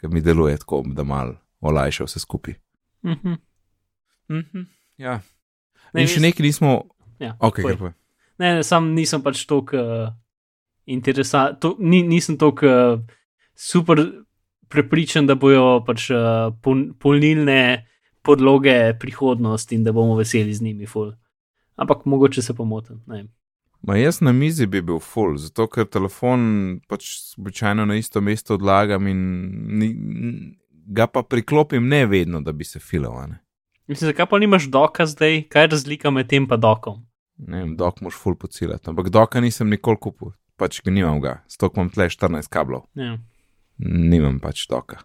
ki 0.00 0.10
mi 0.10 0.20
deluje 0.24 0.58
tako, 0.60 0.82
da 0.86 1.04
mal 1.04 1.36
olajša 1.60 2.08
vse 2.08 2.20
skupaj. 2.20 2.58
Mhm. 3.04 3.38
Mhm. 4.30 4.66
Ja. 5.00 5.18
Ne, 5.94 6.04
In 6.04 6.10
še 6.12 6.20
nekaj 6.22 6.44
nismo. 6.44 6.74
Ja, 7.18 7.32
Ok, 7.40 7.62
povej. 7.62 7.72
kar 7.74 7.78
povej. 7.80 7.94
Ne, 8.40 8.50
ne, 8.58 8.64
sam 8.64 8.92
nisem 8.96 9.22
pač 9.24 9.42
tako 9.48 9.76
uh, 9.80 10.12
interesant, 10.88 11.58
to, 11.60 11.74
ni, 11.80 12.02
nisem 12.06 12.36
tako 12.40 12.68
uh, 12.68 13.00
super 13.56 14.00
prepričan, 14.70 15.26
da 15.28 15.34
bojo 15.36 15.80
pač 15.84 16.10
uh, 16.14 16.52
pol, 16.62 16.92
polnilne 17.00 17.86
podloge 18.22 18.76
prihodnost 19.00 19.72
in 19.72 19.84
da 19.84 19.92
bomo 19.92 20.14
veseli 20.16 20.52
z 20.54 20.62
njimi. 20.62 20.86
Ful. 20.86 21.12
Ampak 21.80 22.04
mogoče 22.04 22.42
se 22.44 22.54
pomotim. 22.54 23.00
ne. 23.08 23.24
Ma 23.82 23.96
jaz 23.96 24.18
na 24.20 24.32
mizi 24.32 24.66
bi 24.68 24.82
bil 24.84 24.98
full, 25.00 25.38
zato 25.40 25.64
ker 25.66 25.86
telefon 25.88 26.80
pač 26.88 27.06
običajno 27.40 27.86
na 27.88 27.96
isto 27.96 28.20
mesto 28.20 28.58
odlagam 28.58 29.06
in 29.08 29.20
ni, 29.80 29.88
ga 30.84 31.06
pa 31.08 31.22
priklopim 31.22 31.88
ne 31.88 32.02
vedno, 32.06 32.42
da 32.44 32.52
bi 32.52 32.64
se 32.64 32.78
filal. 32.78 33.32
Ne, 33.90 33.92
Mislim, 33.92 34.06
zakaj 34.12 34.26
pa 34.26 34.38
nimaš 34.38 34.68
doka 34.70 35.02
zdaj, 35.06 35.48
kaj 35.50 35.62
je 35.62 35.68
razlika 35.68 36.10
med 36.10 36.28
tem 36.30 36.46
pa 36.46 36.56
dokom? 36.56 37.00
ne 37.40 37.58
vem, 37.58 37.70
dok 37.76 38.00
moš 38.00 38.14
full 38.14 38.36
pocilati, 38.36 38.84
ampak 38.86 39.08
doka 39.10 39.40
nisem 39.40 39.66
nikoli 39.72 39.96
kupil, 39.98 40.30
pač 40.56 40.78
ga 40.84 40.92
nimam 40.92 41.18
ga, 41.20 41.38
stok 41.48 41.74
imam 41.76 41.88
tle 41.90 42.04
14 42.06 42.46
kablov, 42.52 42.84
Ja. 42.94 43.16
nimam 43.78 44.38
pač 44.40 44.66
doka. 44.68 45.00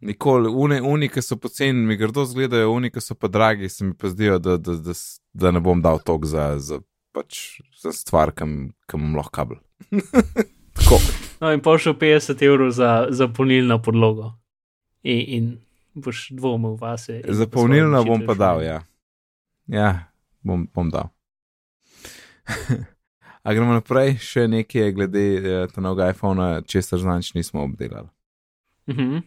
Nikoli, 0.00 0.48
une, 0.48 0.80
uni, 0.82 1.08
ki 1.08 1.22
so 1.22 1.36
poceni, 1.36 1.84
mi 1.86 1.96
grdo 1.96 2.24
zgledajo, 2.24 2.72
uni, 2.72 2.90
ki 2.90 3.00
so 3.00 3.14
pa 3.14 3.28
dragi, 3.28 3.68
se 3.68 3.84
mi 3.84 3.94
pa 3.94 4.08
zdijo, 4.08 4.38
da, 4.38 4.56
da, 4.56 4.74
da, 4.74 4.92
da 5.34 5.50
ne 5.50 5.60
bom 5.60 5.82
dal 5.82 5.98
tok 6.00 6.24
za, 6.24 6.58
za, 6.58 6.80
pač, 7.12 7.60
za 7.82 7.92
stvar, 7.92 8.32
kam, 8.32 8.72
kam 8.86 9.00
imam 9.00 9.16
lahko 9.20 9.30
kabel. 9.30 9.58
Tako. 10.78 10.98
No, 11.40 11.52
in 11.52 11.60
pošel 11.60 11.94
50 11.94 12.42
evrov 12.42 12.70
za, 12.70 13.06
za 13.10 13.28
polnilno 13.28 13.78
podlogo. 13.82 14.32
In, 15.02 15.20
in 15.28 15.44
boš 16.00 16.28
dvomil 16.30 16.76
vase. 16.80 17.20
Za 17.28 17.46
polnilno 17.46 18.04
bom 18.04 18.26
pa 18.26 18.34
dal, 18.34 18.62
ja. 18.62 18.82
Ja, 19.66 20.10
bom, 20.42 20.68
bom 20.74 20.90
dal. 20.90 21.10
A 23.44 23.54
gremo 23.54 23.72
naprej, 23.72 24.18
še 24.20 24.48
nekaj 24.50 24.92
glede 24.92 25.24
eh, 25.38 25.66
tega 25.70 25.84
novega 25.84 26.10
iPhona, 26.12 26.48
česar 26.68 27.00
znač 27.00 27.32
nismo 27.36 27.62
obdelali. 27.64 28.08
Mhm. 28.90 29.22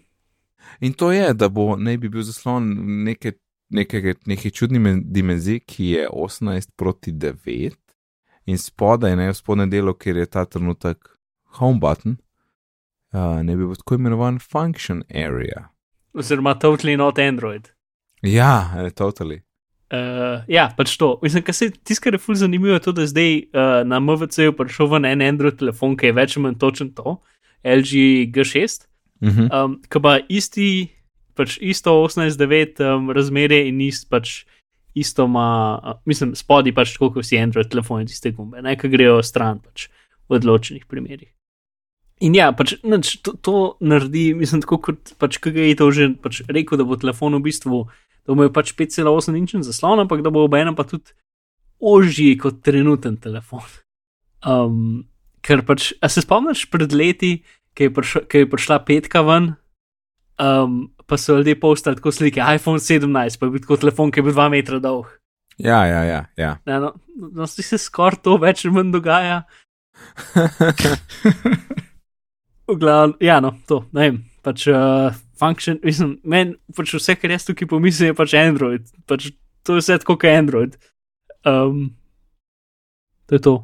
In 0.86 0.94
to 0.94 1.12
je, 1.12 1.34
da 1.34 1.50
bo 1.50 1.76
naj 1.78 1.98
bi 1.98 2.10
bil 2.10 2.22
zaslon 2.24 2.68
neke, 3.06 3.34
neke, 3.70 4.14
neke 4.26 4.52
čudne 4.54 4.80
men- 4.80 5.02
dimenzije, 5.10 5.60
ki 5.66 5.86
je 5.96 6.08
18 6.10 6.76
proti 6.78 7.12
9 7.12 7.78
in 8.46 8.58
spodaj, 8.58 9.16
ne 9.16 9.30
v 9.30 9.38
spodnjem 9.38 9.70
delu, 9.70 9.94
kjer 9.94 10.22
je 10.22 10.26
ta 10.26 10.46
trenutek 10.46 11.10
home 11.58 11.80
button, 11.80 12.18
uh, 13.14 13.42
ne 13.42 13.58
bi 13.58 13.66
bil 13.66 13.76
tako 13.76 13.98
imenovan 13.98 14.40
function 14.40 15.04
area. 15.10 15.71
Oziroma, 16.14 16.55
totally 16.59 16.97
not 16.97 17.20
Android. 17.20 17.72
Ja, 18.22 18.72
eh, 18.78 18.91
totally. 18.91 19.41
Uh, 19.91 20.43
ja, 20.47 20.70
pač 20.78 20.93
to. 20.97 21.18
Mislim, 21.24 21.43
kar 21.43 21.55
se 21.55 21.70
tisto, 21.72 22.03
kar 22.05 22.16
je 22.16 22.22
ful 22.24 22.36
zanimivo, 22.39 22.78
je 22.78 22.84
to, 22.86 22.93
da 22.95 23.07
zdaj 23.07 23.34
uh, 23.51 23.82
na 23.88 23.99
MVC-ju 23.99 24.53
prišel 24.55 24.88
ven 24.88 25.05
en 25.05 25.24
Android 25.26 25.57
telefon, 25.59 25.97
ki 25.99 26.12
je 26.12 26.16
več 26.16 26.38
ali 26.38 26.45
manj 26.45 26.55
točen 26.62 26.93
to, 26.95 27.18
LG 27.64 28.32
G6, 28.32 28.88
Uh 29.22 29.30
-huh. 29.30 29.66
um, 29.66 29.82
ki 29.89 29.99
pa 30.01 30.20
isti, 30.30 30.88
pač 31.36 31.57
isto 31.62 31.91
18.9 31.91 32.82
um, 32.82 33.12
razmerje 33.12 33.68
in 33.68 33.82
ist, 33.82 34.09
pač 34.09 34.45
isto 34.93 35.26
ima, 35.26 35.80
uh, 35.84 36.01
mislim, 36.05 36.36
spodaj 36.36 36.74
pač 36.74 36.93
tako 36.93 37.14
kot 37.14 37.24
vsi 37.24 37.38
Android 37.38 37.70
telefoni, 37.70 38.05
tiste 38.05 38.32
gumbe, 38.32 38.62
ne, 38.62 38.76
ki 38.76 38.89
grejo 38.89 39.22
stran 39.24 39.59
pač 39.59 39.89
v 40.30 40.36
odločenih 40.36 40.86
primerih. 40.86 41.30
In 42.22 42.38
ja, 42.38 42.52
pač, 42.54 42.76
nič, 42.86 43.16
to, 43.26 43.34
to 43.42 43.56
naredi, 43.82 44.32
mislim, 44.38 44.62
tako 44.62 44.78
kot 44.86 45.16
pač 45.18 45.40
KG 45.42 45.72
je 45.72 45.78
to 45.80 45.90
že 45.90 46.06
pač 46.22 46.44
rekel, 46.46 46.78
da 46.78 46.86
bo 46.86 47.00
telefon 47.00 47.40
v 47.40 47.48
bistvu, 47.50 47.88
da 48.22 48.34
bo 48.34 48.38
imel 48.38 48.52
pač 48.54 48.76
5,8 48.78 49.38
inčen 49.40 49.66
zaslon, 49.66 50.04
ampak 50.04 50.22
da 50.22 50.30
bo 50.30 50.46
obenem 50.46 50.78
pa 50.78 50.86
tudi 50.86 51.18
ožji 51.82 52.38
kot 52.38 52.62
trenuten 52.62 53.18
telefon. 53.18 53.66
Um, 54.46 55.10
ker 55.42 55.66
pač, 55.66 55.92
a 55.98 56.10
se 56.14 56.22
spomniš 56.22 56.68
pred 56.70 56.94
leti, 56.94 57.42
ki 57.74 57.90
je, 57.90 57.94
prišla, 57.98 58.22
ki 58.30 58.46
je 58.46 58.52
prišla 58.54 58.78
petka 58.86 59.26
ven, 59.26 59.58
um, 60.38 60.94
pa 61.10 61.18
so 61.18 61.42
ljudje 61.42 61.58
postali 61.58 61.98
tako 61.98 62.14
slike, 62.14 62.38
iPhone 62.38 62.78
17, 62.78 63.42
pa 63.42 63.50
je 63.50 63.56
bil 63.56 63.66
tako 63.66 63.82
telefon, 63.82 64.14
ki 64.14 64.22
je 64.22 64.30
bil 64.30 64.38
2 64.38 64.50
metra 64.54 64.78
dolg. 64.78 65.10
Ja, 65.58 65.86
ja, 65.90 66.06
ja. 66.06 66.22
ja. 66.38 66.56
Ne, 66.70 66.78
no, 66.86 66.94
no, 67.18 67.50
se 67.50 67.78
skoraj 67.82 68.22
to 68.22 68.38
več 68.42 68.62
ali 68.66 68.78
manj 68.78 68.94
dogaja. 68.94 69.42
V 72.72 72.78
glavnem, 72.80 73.18
ja, 73.20 73.42
no, 73.44 73.52
to, 73.68 73.82
ne 73.92 74.06
vem, 74.06 74.20
pač 74.46 74.64
uh, 74.72 75.12
function, 75.40 75.80
mislim, 75.84 76.16
meni 76.24 76.56
pač 76.76 76.94
vse, 76.96 77.18
kar 77.20 77.34
jaz 77.34 77.44
tukaj 77.48 77.68
pomislim, 77.68 78.12
je 78.12 78.18
pač 78.18 78.36
Android, 78.40 78.86
pač 79.10 79.32
to 79.68 79.76
je 79.76 79.84
vse 79.84 79.98
tako 80.02 80.16
kot 80.22 80.32
Android. 80.32 80.78
Um, 81.46 81.92
to 83.28 83.36
je 83.36 83.42
to. 83.42 83.56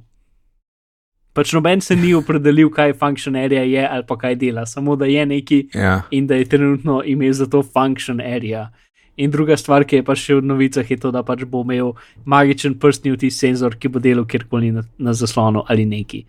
Pač 1.38 1.54
noben 1.54 1.82
se 1.86 1.96
ni 1.96 2.16
opredelil, 2.18 2.70
kaj 2.74 2.96
function 2.98 3.36
area 3.38 3.62
je 3.64 3.84
ali 3.86 4.06
pa 4.10 4.18
kaj 4.18 4.36
dela, 4.42 4.66
samo 4.66 4.96
da 4.98 5.06
je 5.06 5.26
neki 5.26 5.60
ja. 5.74 6.02
in 6.12 6.28
da 6.28 6.36
je 6.36 6.50
trenutno 6.50 7.04
ime 7.06 7.34
za 7.34 7.46
to 7.46 7.64
function 7.64 8.22
area. 8.22 8.72
In 9.18 9.32
druga 9.32 9.58
stvar, 9.58 9.86
ki 9.86 10.02
je 10.02 10.06
pa 10.06 10.14
še 10.18 10.36
v 10.38 10.46
novicah, 10.46 10.86
je 10.86 10.98
to, 11.02 11.12
da 11.14 11.24
pač 11.26 11.46
bo 11.50 11.64
imel 11.66 11.96
magičen 12.26 12.78
prstni 12.78 13.14
vtis 13.16 13.38
senzor, 13.40 13.78
ki 13.78 13.90
bo 13.90 14.02
delal 14.02 14.28
kjerkoli 14.30 14.72
na, 14.76 14.84
na 14.98 15.14
zaslonu 15.14 15.64
ali 15.70 15.86
neki. 15.90 16.26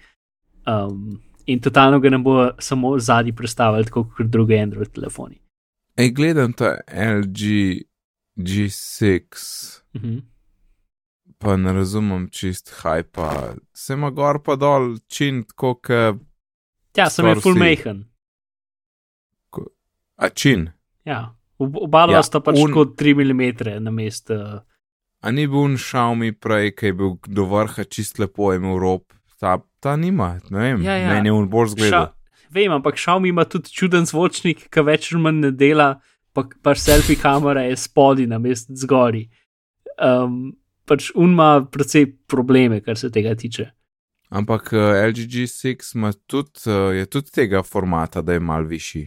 Um, 0.68 1.18
in 1.49 1.61
totalno 1.61 2.01
ga 2.01 2.11
ne 2.11 2.18
bo 2.18 2.34
samo 2.61 2.99
zadnji 3.01 3.32
predstavljal, 3.32 3.84
tako 3.84 4.05
kot 4.11 4.26
druge 4.28 4.59
Android 4.59 4.90
telefoni. 4.90 5.38
Ej, 5.96 6.11
gledam 6.11 6.53
ta 6.53 6.76
LG 6.88 7.42
G6, 8.36 9.22
Mhm. 9.94 10.18
pa 11.38 11.57
ne 11.57 11.72
razumem 11.72 12.28
čist 12.30 12.70
hajpa. 12.74 13.55
Se 13.74 13.92
ima 13.94 14.11
gor 14.11 14.38
pa 14.38 14.57
dol 14.57 14.99
čin, 15.09 15.44
tako 15.44 15.74
kot 15.74 16.20
Ja, 16.96 17.11
sem 17.11 17.26
je 17.26 17.34
full 17.36 17.55
majhen. 17.55 18.05
a 20.16 20.28
čin. 20.30 20.70
Ja, 21.05 21.34
Ob- 21.59 21.76
oba 21.76 22.07
dva 22.07 22.14
Ja, 22.14 22.22
sta 22.22 22.40
pač 22.40 22.57
un- 22.59 22.72
kot 22.72 22.96
3 22.96 23.14
mm 23.14 23.82
na 23.82 23.90
mestu. 23.90 24.34
Uh, 24.34 24.61
A 25.22 25.30
ni 25.30 25.46
bil 25.46 25.74
Xiaomi 25.76 26.32
prej, 26.32 26.70
ki 26.76 26.86
je 26.86 26.92
bil 26.92 27.18
do 27.26 27.44
vrha 27.44 27.84
čist 27.84 28.18
lepo 28.18 28.53
imel 28.55 28.78
rob. 28.78 29.03
Ta, 29.40 29.59
ta 29.81 29.97
nima, 29.97 30.39
ne 30.51 30.59
vem, 30.59 30.83
Ja, 30.83 30.97
ja. 30.97 31.09
meni 31.14 31.29
je 31.29 31.33
on 31.33 31.49
bolj 31.49 31.74
zgleda. 31.76 32.12
Vem, 32.51 32.72
ampak 32.72 32.97
Xiaomi 32.97 33.29
ima 33.29 33.45
tudi 33.45 33.68
čuden 33.70 34.07
zvočnik, 34.09 34.68
ki 34.72 34.85
več 34.87 35.11
ali 35.12 35.22
manj 35.22 35.41
ne 35.45 35.51
dela, 35.53 36.01
pa, 36.33 36.47
pa 36.62 36.74
selfie 36.74 37.16
kamera 37.20 37.66
je 37.68 37.76
spodaj 37.76 38.26
na 38.26 38.39
mestu 38.39 38.72
zgori. 38.76 39.26
Um, 40.01 40.57
pač 40.89 41.11
un 41.14 41.35
ima 41.37 41.61
precej 41.68 42.07
probleme, 42.26 42.81
kar 42.81 42.97
se 42.97 43.11
tega 43.12 43.35
tiče. 43.37 43.68
Ampak 44.31 44.72
uh, 44.72 44.93
LG 45.09 45.29
G6 45.29 45.95
ima 45.97 46.12
tudi, 46.26 46.64
uh, 46.66 46.93
je 46.97 47.07
tudi 47.07 47.31
tega 47.33 47.62
formata, 47.62 48.22
da 48.22 48.33
je 48.37 48.41
mal 48.41 48.64
višji. 48.68 49.07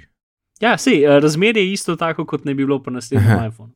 Ja, 0.61 0.75
sej, 0.77 1.01
eh, 1.05 1.19
razmerje 1.19 1.63
je 1.63 1.73
isto 1.73 1.95
tako, 1.95 2.25
kot 2.25 2.45
ne 2.45 2.53
bi 2.53 2.65
bilo 2.65 2.77
po 2.83 2.91
naslednjem 2.93 3.47
iPhonu. 3.49 3.73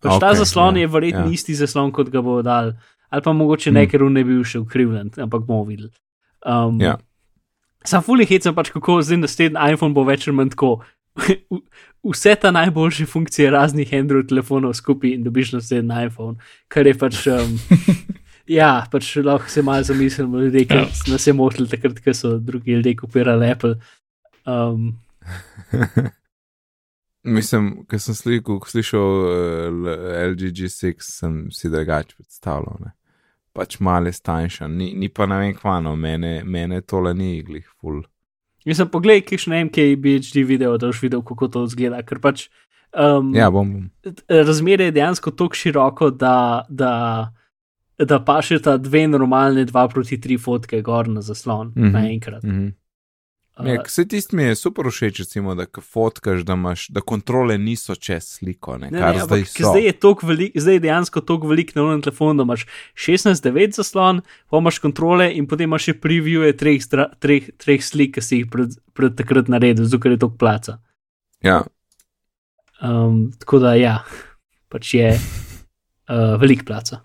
Pač 0.00 0.20
ta 0.20 0.30
Okej, 0.32 0.38
zaslon 0.40 0.76
ja, 0.76 0.84
je 0.84 0.88
verjetno 0.92 1.26
ja. 1.26 1.32
isti 1.32 1.54
zaslon, 1.56 1.92
kot 1.92 2.08
ga 2.12 2.20
bo 2.24 2.38
dal, 2.42 2.72
ali 3.08 3.22
pa 3.22 3.32
mogoče 3.32 3.70
Hmm. 3.70 3.74
ne, 3.80 3.86
ker 3.88 4.02
on 4.02 4.12
ne 4.12 4.24
bi 4.24 4.32
bil 4.32 4.44
še 4.44 4.58
ukrivljen, 4.60 5.10
ampak 5.20 5.44
bomo 5.44 5.64
videli. 5.68 5.92
Um, 6.44 6.80
Ja. 6.80 6.98
Sam 7.84 8.02
fully 8.02 8.24
hecam 8.28 8.54
pač, 8.56 8.70
kako 8.72 9.02
zdaj 9.02 9.18
naslednji 9.20 9.60
iPhone 9.74 9.92
bo 9.94 10.04
več 10.08 10.28
ali 10.28 10.36
manj 10.36 10.50
tako. 10.54 10.78
Vse 12.04 12.34
ta 12.40 12.50
najboljše 12.50 13.06
funkcije 13.06 13.50
raznih 13.50 13.92
Android 13.94 14.28
telefonov 14.28 14.72
skupaj 14.74 15.10
in 15.14 15.22
dobiš 15.24 15.52
naslednji 15.52 16.06
iPhone, 16.06 16.36
kar 16.68 16.86
je 16.86 16.94
pač. 16.98 17.26
Um, 17.28 17.58
ja, 18.58 18.86
pač 18.92 19.16
lahko 19.16 19.48
se 19.48 19.62
malo 19.62 19.82
zamislimo, 19.84 20.40
ljudje, 20.40 20.64
ki 20.64 20.74
Ja. 20.80 20.86
nas 21.12 21.26
je 21.26 21.32
motili 21.32 21.68
takrat, 21.68 22.00
ko 22.04 22.14
so 22.14 22.38
drugi 22.38 22.72
ljudje 22.72 22.96
kupirali 22.96 23.50
Apple. 23.50 23.76
Um, 24.46 24.98
Mislim, 27.24 27.84
ko 27.88 27.98
sem 27.98 28.14
sliku, 28.14 28.58
slišal 28.68 29.00
uh, 29.00 29.94
LG 30.32 30.50
G6, 30.52 30.94
sem 31.00 31.50
si 31.52 31.70
drugače 31.72 32.16
predstavljal. 32.18 32.76
Ne? 32.84 32.92
Pač 33.54 33.78
male 33.78 34.10
stanjša, 34.12 34.66
ni, 34.68 34.90
ni 34.98 35.08
pa 35.08 35.28
ne 35.30 35.38
vem 35.38 35.54
kvano, 35.54 35.94
mene, 35.96 36.40
mene 36.44 36.80
tole 36.82 37.14
ni 37.14 37.36
iglih 37.38 37.66
ful. 37.78 38.02
Mislim, 38.66 38.88
poglej, 38.90 39.22
kišne 39.28 39.64
MKBHD 39.68 40.42
video, 40.48 40.74
da 40.80 40.88
boš 40.90 41.02
videl, 41.04 41.22
kako 41.22 41.48
to 41.52 41.64
izgleda. 41.68 42.00
Ker 42.02 42.18
pač 42.24 42.48
um, 42.90 43.30
Ja, 43.36 43.50
bom. 43.54 43.70
bom. 43.76 44.14
razmere 44.28 44.88
je 44.88 44.96
dejansko 44.96 45.30
tako 45.36 45.60
široko, 45.60 46.10
da, 46.10 46.64
da, 46.68 46.94
da 47.98 48.18
pašeta 48.24 48.78
dve 48.82 49.04
normalne, 49.08 49.66
dva 49.68 49.86
proti 49.88 50.18
tri 50.20 50.38
fotke 50.38 50.82
gor 50.82 51.08
na 51.08 51.22
zaslon 51.22 51.72
mm. 51.76 51.82
-hmm. 51.82 51.92
naenkrat. 51.92 52.44
Mhm. 53.54 53.68
Uh, 53.70 53.84
vse 53.86 54.02
tisto 54.04 54.36
mi 54.36 54.42
je 54.42 54.54
super 54.54 54.84
všeč, 54.86 55.18
recimo, 55.20 55.54
da 55.54 55.66
fotkaš, 55.80 56.40
da, 56.42 56.52
imaš, 56.52 56.88
da 56.88 57.00
kontrole 57.00 57.54
niso 57.58 57.94
čez 57.94 58.24
sliko, 58.28 58.78
ne, 58.78 58.88
Ne, 58.90 58.98
ne, 58.98 59.20
zdaj 59.20 59.44
zdaj 59.44 59.82
je, 59.82 59.92
velik, 60.22 60.52
zdaj 60.56 60.74
je 60.74 60.80
dejansko 60.80 61.20
tako 61.20 61.46
velik 61.46 61.74
na 61.74 61.82
unem 61.82 62.02
telefonu, 62.02 62.34
da 62.34 62.42
imaš 62.42 62.66
16-9 62.96 63.70
zaslon, 63.72 64.20
pa 64.50 64.58
imaš 64.58 64.78
kontrole 64.78 65.28
in 65.32 65.46
potem 65.46 65.64
imaš 65.64 65.84
še 65.84 65.94
previewe 65.94 66.50
treh, 66.52 66.82
stra, 66.82 67.06
treh, 67.16 67.46
treh 67.56 67.78
slik, 67.80 68.14
ki 68.14 68.20
si 68.20 68.36
jih 68.36 68.50
pred, 68.50 68.74
pred 68.92 69.14
takrat 69.14 69.46
naredil, 69.48 69.84
zato 69.84 70.08
je 70.08 70.18
toliko 70.18 70.36
placa. 70.36 70.80
Ja, 71.40 71.62
Um, 72.82 73.30
tako 73.38 73.58
da 73.62 73.74
ja, 73.74 74.02
pač 74.68 74.94
je 74.94 75.12
uh, 75.14 76.34
velik 76.36 76.66
placa. 76.66 77.04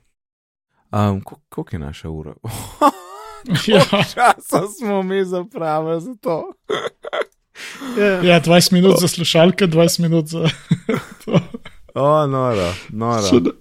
um, 0.92 1.22
kol- 1.22 1.40
koliko 1.50 1.76
je 1.76 1.80
naša 1.80 2.10
ura? 2.10 2.34
Ja, 3.68 3.82
Časa 4.04 4.68
smo 4.80 5.04
mi 5.04 5.26
zapravili 5.26 6.02
za 6.02 6.16
to. 6.22 6.54
ja, 8.24 8.42
20 8.42 8.74
minut 8.74 8.96
za 9.00 9.08
slušalke, 9.08 9.68
20 9.68 10.00
minut 10.00 10.26
za 10.26 10.50
to. 11.26 11.40
O, 11.96 12.28
noro, 12.28 12.74
noro. 12.90 13.30
Čudo. 13.30 13.52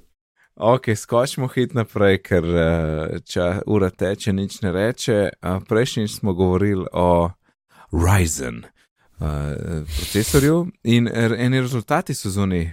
Ok, 0.57 0.85
skočimo 0.97 1.47
hit 1.49 1.75
naprej, 1.75 2.19
ker 2.23 2.45
eh, 2.45 3.19
če 3.25 3.61
ura 3.67 3.91
teče, 3.91 4.33
nič 4.33 4.61
ne 4.63 4.73
reče. 4.73 5.13
Eh, 5.43 5.59
Prejšnjič 5.69 6.11
smo 6.11 6.35
govorili 6.35 6.87
o 6.93 7.31
Ryzen 7.93 8.65
uh, 9.21 9.27
procesorju 9.97 10.67
in 10.85 11.09
eni 11.15 11.61
rezultati 11.61 12.15
so 12.15 12.31
zunaj. 12.31 12.71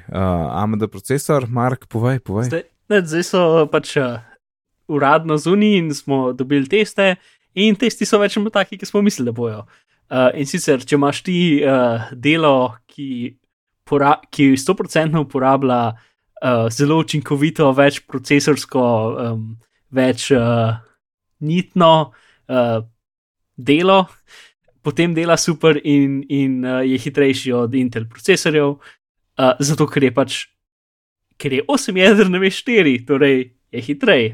AMD 0.51 0.87
procesor, 0.91 1.45
Mark, 1.47 1.85
povej, 1.87 2.19
povej. 2.19 2.49
Zdaj, 2.49 2.63
ne, 2.89 2.99
zdaj 3.05 3.23
so 3.23 3.43
pač 3.71 3.95
uradno 4.87 5.37
zunaj 5.37 5.77
in 5.77 5.93
smo 5.93 6.33
dobili 6.33 6.67
teste, 6.69 7.15
in 7.53 7.75
testi 7.75 8.05
so 8.05 8.19
več 8.19 8.35
ali 8.35 8.45
manj 8.45 8.55
taki, 8.55 8.77
ki 8.77 8.87
smo 8.89 9.01
mislili, 9.01 9.31
da 9.31 9.35
bojo. 9.35 9.65
Uh, 10.05 10.29
in 10.37 10.45
sicer, 10.45 10.83
če 10.85 10.97
imaš 10.99 11.21
ti 11.25 11.37
uh, 11.65 12.11
delo, 12.11 12.75
ki, 12.91 13.35
pora, 13.87 14.15
ki 14.31 14.51
100% 14.59 15.21
uporablja 15.23 15.79
uh, 15.95 16.67
zelo 16.73 16.99
učinkovito, 17.01 17.71
več 17.73 18.03
procesorsko, 18.05 18.83
um, 19.25 19.47
več 19.95 20.27
uh, 20.35 20.75
nitno 21.41 21.93
uh, 22.05 22.81
delo, 23.57 24.03
potem 24.85 25.15
dela 25.17 25.39
super 25.41 25.79
in, 25.81 26.19
in 26.29 26.59
uh, 26.61 26.83
je 26.85 26.99
hitrejši 27.01 27.55
od 27.57 27.73
Intel 27.73 28.05
procesorjev, 28.11 28.75
uh, 28.75 29.55
zato 29.57 29.89
ker 29.89 30.05
je 30.05 30.13
pač 30.13 30.43
ker 31.37 31.53
je 31.53 31.63
8 31.67 31.97
jeder, 31.97 32.29
ne 32.29 32.39
veš 32.39 32.61
4, 32.63 33.05
torej 33.07 33.49
je 33.75 33.85
hitrej. 33.85 34.33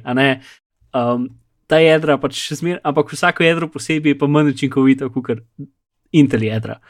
Um, 0.93 1.29
ta 1.71 1.79
jedra 1.79 2.17
pač 2.19 2.39
še 2.39 2.59
zmeraj, 2.59 2.81
ampak 2.87 3.13
vsako 3.13 3.45
jedro 3.45 3.69
posebej 3.71 4.15
je 4.15 4.19
pa 4.19 4.27
manj 4.27 4.51
učinkovito 4.55 5.07
kot 5.13 5.43
Intel 6.11 6.43
jedra, 6.43 6.81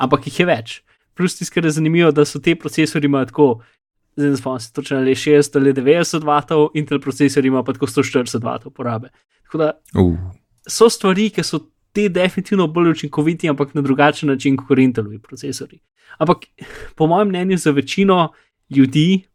ampak 0.00 0.24
jih 0.30 0.38
je 0.40 0.46
več. 0.48 0.76
Plus 1.12 1.36
tisto, 1.36 1.52
kar 1.52 1.66
je 1.68 1.74
zanimivo, 1.76 2.08
da 2.16 2.24
so 2.24 2.40
te 2.40 2.54
procesori 2.56 3.10
imajo 3.10 3.28
tako, 3.28 3.48
zdaj 4.16 4.30
ne 4.32 4.38
spomnim 4.40 4.62
se 4.64 4.72
točno 4.72 4.96
ali 5.02 5.12
je 5.12 5.20
60 5.36 5.58
ali 5.60 5.74
90 5.76 6.24
W, 6.24 6.68
Intel 6.80 7.00
procesori 7.00 7.52
ima 7.52 7.60
pa 7.64 7.74
tako 7.76 7.90
140 7.90 8.40
W 8.40 8.72
porabe. 8.72 9.12
Tako 9.44 9.58
da 9.58 9.72
Uh, 9.98 10.16
so 10.64 10.88
stvari, 10.88 11.28
ki 11.34 11.44
so 11.44 11.60
ti 11.92 12.08
definitivno 12.08 12.66
bolj 12.66 12.90
učinkoviti, 12.90 13.48
ampak 13.50 13.74
na 13.74 13.82
drugačen 13.82 14.28
način 14.28 14.56
kot 14.56 14.78
Intelovi 14.78 15.18
procesori. 15.18 15.80
Ampak 16.18 16.46
po 16.94 17.06
mojem 17.06 17.28
mnenju 17.28 17.58
za 17.58 17.70
večino 17.70 18.32
ljudi 18.70 19.26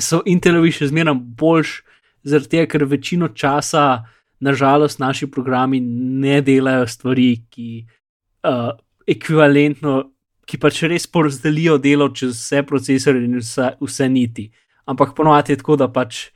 so 0.00 0.22
Intelovi 0.26 0.72
še 0.72 0.88
zmeraj 0.90 1.16
boljši, 1.38 1.82
zaradi 2.24 2.54
tega, 2.54 2.68
ker 2.70 2.84
večino 2.86 3.28
časa, 3.34 4.04
nažalost, 4.42 4.98
naši 5.02 5.28
programi 5.30 5.80
ne 5.80 6.40
delajo 6.42 6.86
stvari, 6.90 7.44
ki 7.50 7.84
uh, 8.46 8.72
ekvivalentno, 9.06 9.98
ki 10.46 10.58
pač 10.62 10.82
res 10.90 11.06
porazdelijo 11.06 11.78
delo 11.82 12.08
čez 12.14 12.34
vse 12.34 12.62
procesore 12.66 13.22
in 13.22 13.38
vse, 13.38 13.72
vse 13.80 14.08
niti. 14.10 14.48
Ampak 14.90 15.14
ponovadi 15.18 15.54
je 15.54 15.60
tako, 15.62 15.76
da 15.78 15.88
pač 15.88 16.28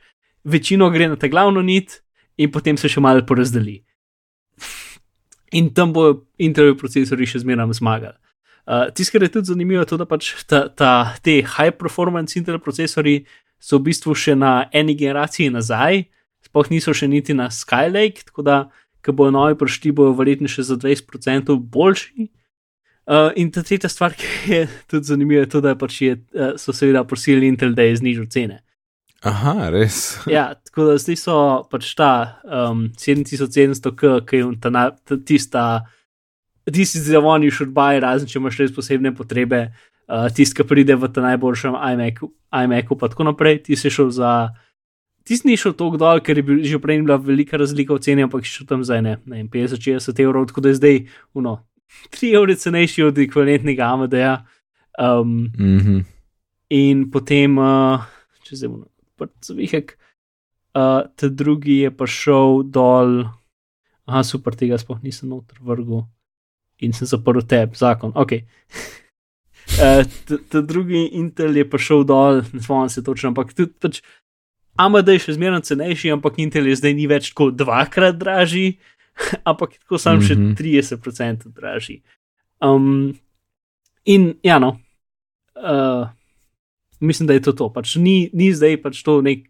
večino 0.47 0.89
gre 0.89 1.09
na 1.11 1.19
te 1.19 1.29
glavno 1.29 1.61
nit 1.61 1.99
in 2.39 2.51
potem 2.51 2.77
se 2.79 2.89
še 2.89 3.03
malo 3.03 3.25
porazdeli. 3.27 3.81
In 5.55 5.71
tam 5.75 5.91
bojo 5.95 6.21
Intelovi 6.43 6.77
procesori 6.79 7.27
še 7.27 7.43
zmeraj 7.43 7.79
zmagali. 7.79 8.17
Uh, 8.67 8.89
Tisto, 8.91 9.15
kar 9.15 9.23
je 9.23 9.31
tudi 9.31 9.47
zanimivo, 9.47 9.79
je 9.79 9.87
to, 9.87 9.97
da 9.99 10.03
pač 10.03 10.33
ta, 10.43 10.65
ta, 10.67 11.15
te 11.23 11.39
high 11.39 11.71
performance 11.71 12.35
Intel 12.35 12.59
procesori 12.59 13.21
so 13.59 13.79
v 13.79 13.89
bistvu 13.89 14.15
še 14.15 14.35
na 14.37 14.67
eni 14.75 14.95
generaciji 14.97 15.51
nazaj, 15.53 16.05
sploh 16.47 16.69
niso 16.71 16.93
še 16.95 17.09
niti 17.11 17.35
na 17.37 17.49
Skylake, 17.53 18.27
tako 18.29 18.45
da, 18.45 18.57
ko 19.03 19.15
bojo 19.15 19.33
novi 19.35 19.57
prišli, 19.59 19.93
bojo 19.95 20.15
verjetno 20.17 20.49
še 20.51 20.67
za 20.67 20.77
20% 20.79 21.55
boljši. 21.57 22.29
Uh, 23.07 23.31
in 23.39 23.53
ta 23.55 23.63
tretja 23.63 23.87
stvar, 23.87 24.15
ki 24.19 24.27
je 24.51 24.63
tudi 24.91 25.07
zanimiva, 25.07 25.45
je 25.45 25.51
to, 25.55 25.63
da 25.63 25.77
pač 25.79 26.01
je, 26.03 26.15
uh, 26.35 26.55
so 26.59 26.75
seveda 26.75 27.05
prosili 27.07 27.47
Intel, 27.47 27.71
da 27.75 27.87
je 27.87 27.99
znižal 28.01 28.27
cene. 28.31 28.61
Aha, 29.25 29.69
res. 29.73 30.17
Ja, 30.35 30.53
tako 30.67 30.91
da 30.91 30.97
zdaj 31.01 31.17
so 31.19 31.37
pač 31.71 31.93
ta 31.97 32.39
um, 32.43 32.89
7700, 32.99 33.93
ki 34.27 34.41
je 34.41 34.49
ta, 34.61 34.71
ta, 34.91 35.17
tista 35.17 35.63
this 36.67 36.95
is 36.95 37.07
the 37.07 37.21
one 37.21 37.43
you 37.43 37.51
should 37.51 37.73
buy, 37.73 37.97
razen 38.03 38.27
če 38.27 38.39
imaš 38.41 38.59
res 38.59 38.75
posebne 38.75 39.13
potrebe, 39.15 39.69
uh, 40.07 40.27
tisti, 40.33 40.55
ki 40.55 40.67
pride 40.67 40.95
v 40.95 41.09
ta 41.13 41.21
najboljšem 41.21 41.75
iMacu, 41.75 42.31
iMacu, 42.63 42.97
pa 42.99 43.11
tako 43.11 43.29
naprej, 43.31 43.61
ti 43.67 43.75
si 43.75 43.91
šel 43.93 44.09
za. 44.15 44.49
Ti 45.27 45.35
si 45.35 45.57
šel 45.59 45.75
tako 45.75 45.99
dol, 45.99 46.21
ker 46.23 46.39
je 46.39 46.43
bil 46.43 46.63
že 46.63 46.79
prej 46.79 47.03
bila 47.03 47.19
velika 47.19 47.59
razlika 47.59 47.93
v 47.93 47.99
ceni, 47.99 48.23
ampak 48.23 48.47
šel 48.47 48.67
tam 48.67 48.83
za 48.87 49.01
ne, 49.03 49.17
ne 49.27 49.43
50-60 49.43 50.23
evrov, 50.23 50.47
tako 50.47 50.63
da 50.63 50.71
je 50.71 50.79
zdaj, 50.79 50.99
no, 51.35 51.59
3 52.15 52.35
evre 52.39 52.55
cenejši 52.55 53.03
od 53.03 53.17
ekvivalentnega 53.19 53.91
AMD-ja. 53.93 54.45
Um, 54.97 55.51
Mm 55.59 55.79
-hmm. 55.79 56.05
in 56.69 57.11
potem, 57.11 57.57
uh, 57.57 58.01
če 58.43 58.55
se 58.55 58.67
mu 58.67 58.85
zavihek, 59.41 59.97
uh, 60.73 61.05
ta 61.15 61.27
drugi 61.29 61.77
je 61.77 61.91
pa 61.91 62.07
šel 62.07 62.63
dol, 62.63 63.25
aha, 64.05 64.23
super, 64.23 64.55
tega 64.55 64.77
sploh 64.77 65.03
nisem 65.03 65.29
noter 65.29 65.57
vrgel 65.61 66.05
in 66.79 66.93
sem 66.93 67.07
zaprl 67.07 67.41
teb, 67.41 67.75
zakon, 67.75 68.11
ok. 68.15 68.31
Uh, 69.77 70.05
ta 70.49 70.61
drugi 70.61 71.09
Intel 71.13 71.57
je 71.57 71.63
pa 71.69 71.77
šel 71.77 72.01
dol, 72.03 72.41
ne 72.53 72.61
spomnim 72.61 72.89
se 72.89 73.03
točno, 73.03 73.29
ampak 73.29 73.53
tudi 73.53 73.75
pač 73.77 73.99
AMD 74.77 75.11
je 75.13 75.21
še 75.21 75.35
zmeraj 75.37 75.67
cenejši, 75.69 76.11
ampak 76.15 76.39
Intel 76.41 76.69
je 76.69 76.77
zdaj 76.79 76.95
ni 76.97 77.05
več 77.09 77.29
tako 77.29 77.51
dvakrat 77.53 78.17
dražji, 78.17 78.79
ampak 79.49 79.77
tako 79.77 80.01
sam 80.01 80.17
mm 80.17 80.21
-hmm. 80.21 80.57
še 80.57 80.97
30% 80.97 81.53
dražji. 81.53 82.01
Um, 82.61 83.13
in 84.05 84.33
ja, 84.43 84.57
no, 84.59 84.79
uh, 85.61 86.09
mislim, 86.99 87.27
da 87.27 87.33
je 87.33 87.41
to 87.41 87.53
to. 87.53 87.69
Pač 87.73 87.95
ni, 87.95 88.29
ni 88.33 88.53
zdaj 88.53 88.81
pač 88.81 89.03
to 89.03 89.21
nek 89.21 89.45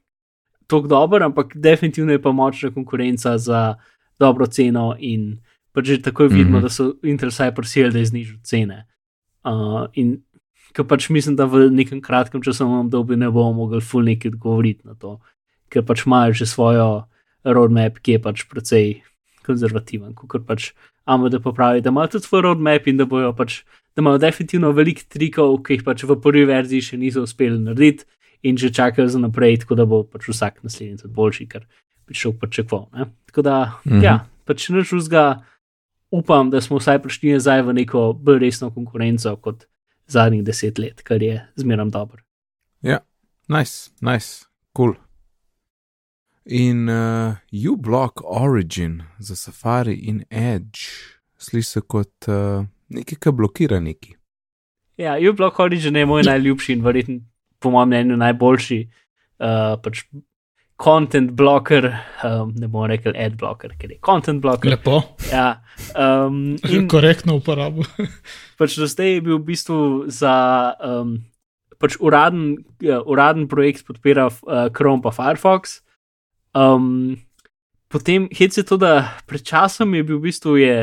tako 0.68 0.88
dober, 0.88 1.24
ampak 1.24 1.56
definitivno 1.56 2.12
je 2.12 2.22
pa 2.22 2.32
močna 2.32 2.72
konkurenca 2.72 3.38
za 3.38 3.76
dobro 4.20 4.48
ceno 4.48 4.96
in 5.00 5.40
pač 5.72 5.86
že 5.86 6.02
takoj 6.02 6.28
vidimo, 6.28 6.50
mm 6.50 6.56
-hmm. 6.60 6.62
da 6.62 6.70
so 6.70 6.94
Intel 7.04 7.30
vsaj 7.30 7.56
prosili, 7.56 7.92
da 7.92 8.00
je 8.00 8.06
znižal 8.06 8.38
cene. 8.44 8.86
Uh, 9.48 9.88
in 9.96 10.18
ker 10.76 10.86
pač 10.86 11.08
mislim, 11.14 11.38
da 11.40 11.48
v 11.48 11.70
nekem 11.74 12.02
kratkem 12.04 12.44
časovnem 12.44 12.86
obdobju 12.86 13.18
ne 13.18 13.30
bomo 13.32 13.64
mogli 13.64 13.82
ful 13.82 14.04
nekaj 14.06 14.36
odgovoriti 14.36 14.84
na 14.88 14.98
to, 15.00 15.18
ker 15.72 15.86
pač 15.88 16.06
imajo 16.06 16.36
že 16.38 16.50
svojo 16.50 17.08
roadmap, 17.48 18.02
ki 18.04 18.18
je 18.18 18.24
pač 18.24 18.44
precej 18.52 18.88
konzervativen, 19.48 20.14
kot 20.14 20.44
pač 20.46 20.74
AMD 21.08 21.40
popravi, 21.44 21.82
da 21.82 21.94
imajo 21.94 22.18
tudi 22.18 22.28
svoj 22.28 22.44
roadmap 22.50 22.88
in 22.88 23.00
da 23.00 23.08
bojo 23.08 23.32
pač, 23.34 23.64
da 23.96 24.04
imajo 24.04 24.20
definitivno 24.22 24.74
veliko 24.76 25.08
trikov, 25.08 25.56
ki 25.64 25.80
jih 25.80 25.88
pač 25.88 26.04
v 26.04 26.20
prvi 26.22 26.44
verziji 26.50 26.92
še 26.92 27.00
niso 27.00 27.24
uspeli 27.24 27.60
narediti 27.64 28.06
in 28.44 28.60
že 28.60 28.70
čakajo 28.76 29.08
za 29.08 29.20
naprej, 29.20 29.64
tako 29.64 29.80
da 29.80 29.88
bo 29.88 30.04
pač 30.04 30.28
vsak 30.30 30.62
naslednji 30.68 31.02
tudi 31.02 31.16
boljši, 31.16 31.48
ker 31.48 31.64
bi 32.08 32.16
šel 32.16 32.36
pričakoval. 32.38 33.08
Tako 33.32 33.42
da, 33.42 33.80
mm 33.84 33.92
-hmm. 33.92 34.04
ja, 34.04 34.28
pač 34.46 34.70
nič 34.70 34.92
vzga 34.94 35.44
upam, 36.12 36.50
da 36.50 36.62
smo 36.62 36.78
vsaj 36.78 37.02
prišli 37.02 37.34
nazaj 37.34 37.62
v 37.62 37.74
neko 37.74 38.14
bolj 38.14 38.40
resno 38.40 38.72
konkurenco 38.74 39.36
kot 39.36 39.66
zadnjih 40.08 40.44
deset 40.44 40.80
let, 40.80 41.02
kar 41.02 41.24
je 41.24 41.42
zmeraj 41.56 41.90
dobro. 41.92 42.24
Ja, 42.82 43.00
nice, 43.48 43.92
nice, 44.02 44.46
cool. 44.78 44.94
In 46.46 46.90
uh, 46.90 47.36
uBlock 47.72 48.22
Origin 48.24 49.04
za 49.20 49.36
Safari 49.36 49.94
in 49.94 50.24
Edge 50.30 50.80
sliši 51.38 51.70
se 51.70 51.82
kot 51.82 52.28
uh, 52.28 52.66
nekaj, 52.88 53.18
kar 53.20 53.34
blokira 53.34 53.80
neki. 53.80 54.16
Ja, 54.98 55.18
uBlock 55.30 55.60
Origin 55.60 55.96
je 55.96 56.06
moj 56.06 56.24
najljubši 56.24 56.74
in 56.74 56.86
verjetno, 56.86 57.20
po 57.60 57.72
mojem 57.72 57.90
mnenju, 57.90 58.18
najboljši. 58.18 58.80
Uh, 59.38 59.76
pač 59.84 60.06
content 60.78 61.32
blocker, 61.32 61.90
um, 62.24 62.54
ne 62.56 62.68
bomo 62.68 62.88
rekli 62.88 63.14
ad 63.18 63.38
blocker, 63.38 63.74
ker 63.80 63.92
je 63.92 63.98
content 64.06 64.42
blocker. 64.42 64.70
Lepo. 64.72 65.02
Ja, 65.32 65.62
um, 65.98 66.56
in 66.74 66.88
korektno 66.90 67.40
uporabo. 67.42 67.86
pač 68.60 68.78
do 68.78 68.90
zdaj 68.90 69.18
je 69.18 69.24
bil 69.26 69.40
v 69.40 69.46
bistvu 69.50 69.80
za 70.14 70.36
um, 70.78 71.18
pač 71.82 71.98
uraden, 71.98 72.60
uh, 72.86 73.02
uraden 73.10 73.50
projekt 73.50 73.88
podpira 73.90 74.30
uh, 74.30 74.68
Chrome 74.74 75.02
pa 75.02 75.14
Firefox. 75.14 75.82
Um, 76.54 77.18
potem 77.90 78.30
hec 78.34 78.58
je 78.58 78.66
to, 78.66 78.78
da 78.78 79.18
pred 79.30 79.42
časom 79.42 79.98
je 79.98 80.06
bil 80.06 80.22
v 80.22 80.30
bistvu 80.30 80.58
je, 80.62 80.78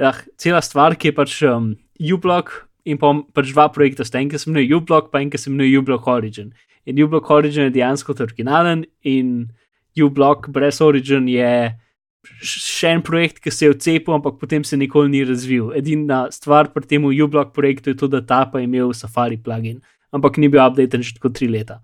uh, 0.00 0.22
cela 0.40 0.64
stvar, 0.64 0.96
ki 0.96 1.12
je 1.12 1.16
pač 1.16 1.40
um, 1.44 1.74
uBlock 2.00 2.64
in 2.86 3.00
pa 3.00 3.12
pač 3.34 3.50
dva 3.52 3.68
projekta, 3.74 4.06
sta 4.06 4.22
en, 4.22 4.30
ki 4.30 4.38
se 4.38 4.48
imenuje 4.48 4.78
uBlock, 4.78 5.10
pa 5.10 5.20
en, 5.20 5.28
ki 5.28 5.40
se 5.40 5.50
imenuje 5.50 5.80
uBlock 5.80 6.06
Origin. 6.08 6.54
In 6.86 7.02
uBlock 7.02 7.30
Origin 7.30 7.66
je 7.66 7.74
dejansko 7.74 8.14
originalen, 8.20 8.84
in 9.02 9.48
uBlock 9.98 10.48
brez 10.54 10.80
Origin 10.80 11.26
je 11.28 11.74
še 12.42 12.92
en 12.94 13.02
projekt, 13.06 13.40
ki 13.42 13.50
se 13.50 13.66
je 13.66 13.72
odcepil, 13.74 14.14
ampak 14.16 14.38
potem 14.40 14.64
se 14.64 14.78
nikoli 14.78 15.10
ni 15.12 15.24
razvil. 15.26 15.70
Edina 15.78 16.26
stvar 16.34 16.70
pri 16.74 16.86
tem 16.86 17.04
uBlock 17.06 17.54
projektu 17.54 17.92
je 17.92 17.98
to, 18.02 18.10
da 18.10 18.22
ta 18.22 18.44
pa 18.50 18.60
je 18.60 18.68
imel 18.68 18.92
Safari 18.94 19.38
plugin, 19.38 19.80
ampak 20.14 20.38
ni 20.38 20.50
bil 20.50 20.62
updated 20.62 21.02
že 21.02 21.18
tako 21.18 21.32
tri 21.34 21.48
leta. 21.50 21.80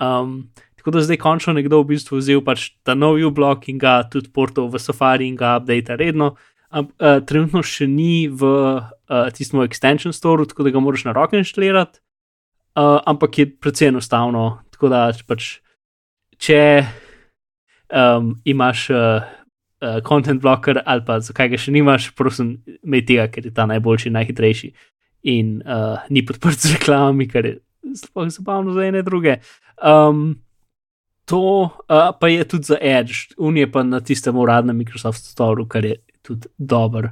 Um, 0.00 0.50
tako 0.76 0.96
da 0.96 1.04
zdaj 1.04 1.20
končno 1.20 1.56
nekdo 1.56 1.80
v 1.82 1.96
bistvu 1.96 2.20
vzel 2.20 2.42
pač 2.44 2.70
ta 2.84 2.94
nov 2.94 3.20
uBlock 3.20 3.68
in 3.72 3.80
ga 3.80 4.02
tudi 4.08 4.32
portal 4.32 4.68
v 4.68 4.80
Safari 4.80 5.28
in 5.28 5.36
ga 5.36 5.56
update 5.60 5.96
redno. 5.96 6.34
Um, 6.72 6.90
uh, 7.00 7.20
trenutno 7.24 7.62
še 7.64 7.88
ni 7.88 8.28
v 8.28 8.44
uh, 8.44 9.28
tistem 9.32 9.62
extension 9.64 10.12
store, 10.12 10.44
tako 10.44 10.66
da 10.66 10.74
ga 10.74 10.82
moraš 10.82 11.06
na 11.08 11.16
roke 11.16 11.38
inštalirati 11.38 12.04
uh, 12.76 13.00
ampak 13.06 13.38
je 13.38 13.50
precej 13.60 13.88
enostavno. 13.88 14.58
Tako 14.70 14.92
da, 14.92 15.08
pač, 15.28 15.56
če 16.38 16.60
um, 17.88 18.34
imaš 18.44 18.90
uh, 18.90 19.24
uh, 19.80 20.00
content 20.08 20.42
blocker 20.42 20.82
ali 20.84 21.04
pa 21.06 21.18
zakaj 21.20 21.52
ga 21.52 21.60
še 21.60 21.74
nimaš, 21.74 22.10
prosim, 22.18 22.58
imej 22.84 23.06
tega, 23.08 23.28
ker 23.32 23.48
je 23.48 23.54
ta 23.56 23.66
najboljši, 23.70 24.12
najhitrejši 24.14 24.72
in 25.32 25.60
uh, 25.64 26.02
ni 26.12 26.22
podprt 26.26 26.60
z 26.62 26.76
reklamami, 26.76 27.26
kar 27.30 27.48
je 27.48 27.58
sploh 27.96 28.28
zabavno 28.30 28.76
za 28.76 28.84
ene 28.86 29.02
druge. 29.02 29.40
Um, 29.82 30.42
to 31.26 31.42
uh, 31.66 32.12
pa 32.20 32.28
je 32.30 32.44
tudi 32.46 32.70
za 32.70 32.78
Edge, 32.80 33.34
unije 33.38 33.70
pa 33.72 33.82
na 33.82 34.00
tistem 34.00 34.36
uradnem 34.38 34.76
Microsoft 34.76 35.24
Store, 35.24 35.64
kar 35.68 35.84
je 35.84 35.96
tudi 36.22 36.46
dober, 36.58 37.10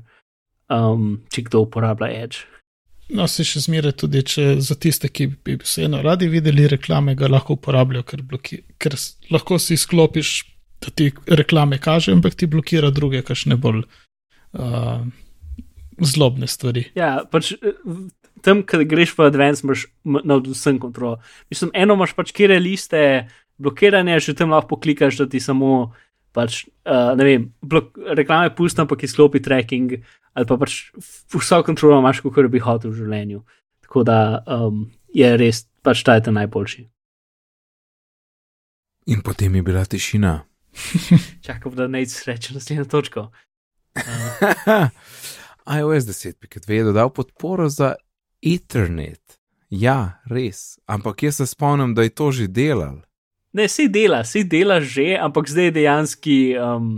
um, 0.70 1.24
če 1.32 1.48
kdo 1.48 1.64
uporablja 1.66 2.12
Edge. 2.22 2.46
No, 3.12 3.26
se 3.28 3.44
še 3.44 3.60
zmeraj 3.66 3.98
tudi, 4.00 4.22
če 4.24 4.44
za 4.64 4.76
tiste, 4.80 5.10
ki 5.12 5.26
bi 5.44 5.58
vseeno 5.60 6.00
radi 6.04 6.28
videli 6.32 6.64
reklame, 6.70 7.12
ga 7.18 7.28
lahko 7.28 7.58
uporabljajo, 7.58 8.06
ker, 8.08 8.22
bloki, 8.24 8.62
ker 8.80 8.96
lahko 9.34 9.58
si 9.60 9.76
sklopiš, 9.76 10.32
da 10.84 10.92
ti 10.92 11.10
reklame 11.28 11.78
kaže, 11.82 12.14
ampak 12.16 12.36
ti 12.38 12.48
blokira 12.50 12.90
druge, 12.94 13.20
kakšne 13.24 13.58
bolj 13.60 13.84
uh, 13.84 15.04
zlobne 16.00 16.48
stvari. 16.48 16.86
Ja, 16.96 17.18
pač 17.30 17.52
tam, 18.44 18.64
kad 18.68 18.86
greš 18.88 19.14
v 19.18 19.28
Advance, 19.28 19.64
imaš 19.64 19.86
nad 20.04 20.48
vsem 20.48 20.80
kontrol. 20.80 21.18
Mislim, 21.52 21.72
eno 21.76 21.96
imaš 21.98 22.16
pač 22.16 22.32
kire 22.36 22.56
liste 22.60 23.28
blokiranja, 23.60 24.20
že 24.20 24.36
tam 24.36 24.56
lahko 24.56 24.80
klikaš, 24.80 25.20
da 25.22 25.28
ti 25.28 25.40
samo. 25.40 25.92
Pač, 26.34 26.64
uh, 26.86 27.12
ne 27.14 27.26
vem, 27.26 27.44
blok, 27.62 27.92
reklame 28.18 28.50
pustim, 28.56 28.84
ampak 28.84 29.04
izklopi 29.06 29.42
tracking, 29.42 29.94
ali 30.34 30.48
pa 30.48 30.58
pač 30.58 30.80
vso 31.34 31.60
kontrolo 31.66 32.00
imaš, 32.02 32.24
kot 32.26 32.50
bi 32.50 32.62
hotel 32.62 32.90
v 32.90 32.98
življenju. 32.98 33.44
Tako 33.86 34.02
da 34.08 34.18
um, 34.50 34.88
je 35.14 35.30
res, 35.38 35.62
pač 35.86 36.02
ta 36.02 36.18
je 36.18 36.26
ta 36.26 36.34
najboljši. 36.34 36.82
In 39.14 39.22
potem 39.22 39.54
je 39.54 39.62
bila 39.62 39.84
tišina. 39.84 40.40
Čakam, 41.46 41.74
da 41.78 41.86
ne 41.86 42.02
izreče 42.02 42.54
naslednjo 42.56 42.84
točko. 42.90 43.28
iOS 45.78 46.04
10.2 46.04 46.72
je 46.72 46.84
dodal 46.84 47.12
podporo 47.14 47.68
za 47.68 47.94
Ethernet. 48.42 49.38
Ja, 49.70 50.20
res. 50.26 50.78
Ampak 50.86 51.22
jaz 51.22 51.36
se 51.36 51.46
spomnim, 51.46 51.94
da 51.94 52.02
je 52.02 52.10
to 52.10 52.32
že 52.32 52.48
delal. 52.48 53.02
Ne, 53.54 53.68
si 53.70 53.88
dela, 53.88 54.24
si 54.26 54.44
dela 54.44 54.80
že, 54.82 55.14
ampak 55.14 55.48
zdaj 55.48 55.70
je 55.70 55.74
dejansko, 55.78 56.38
um, 56.58 56.88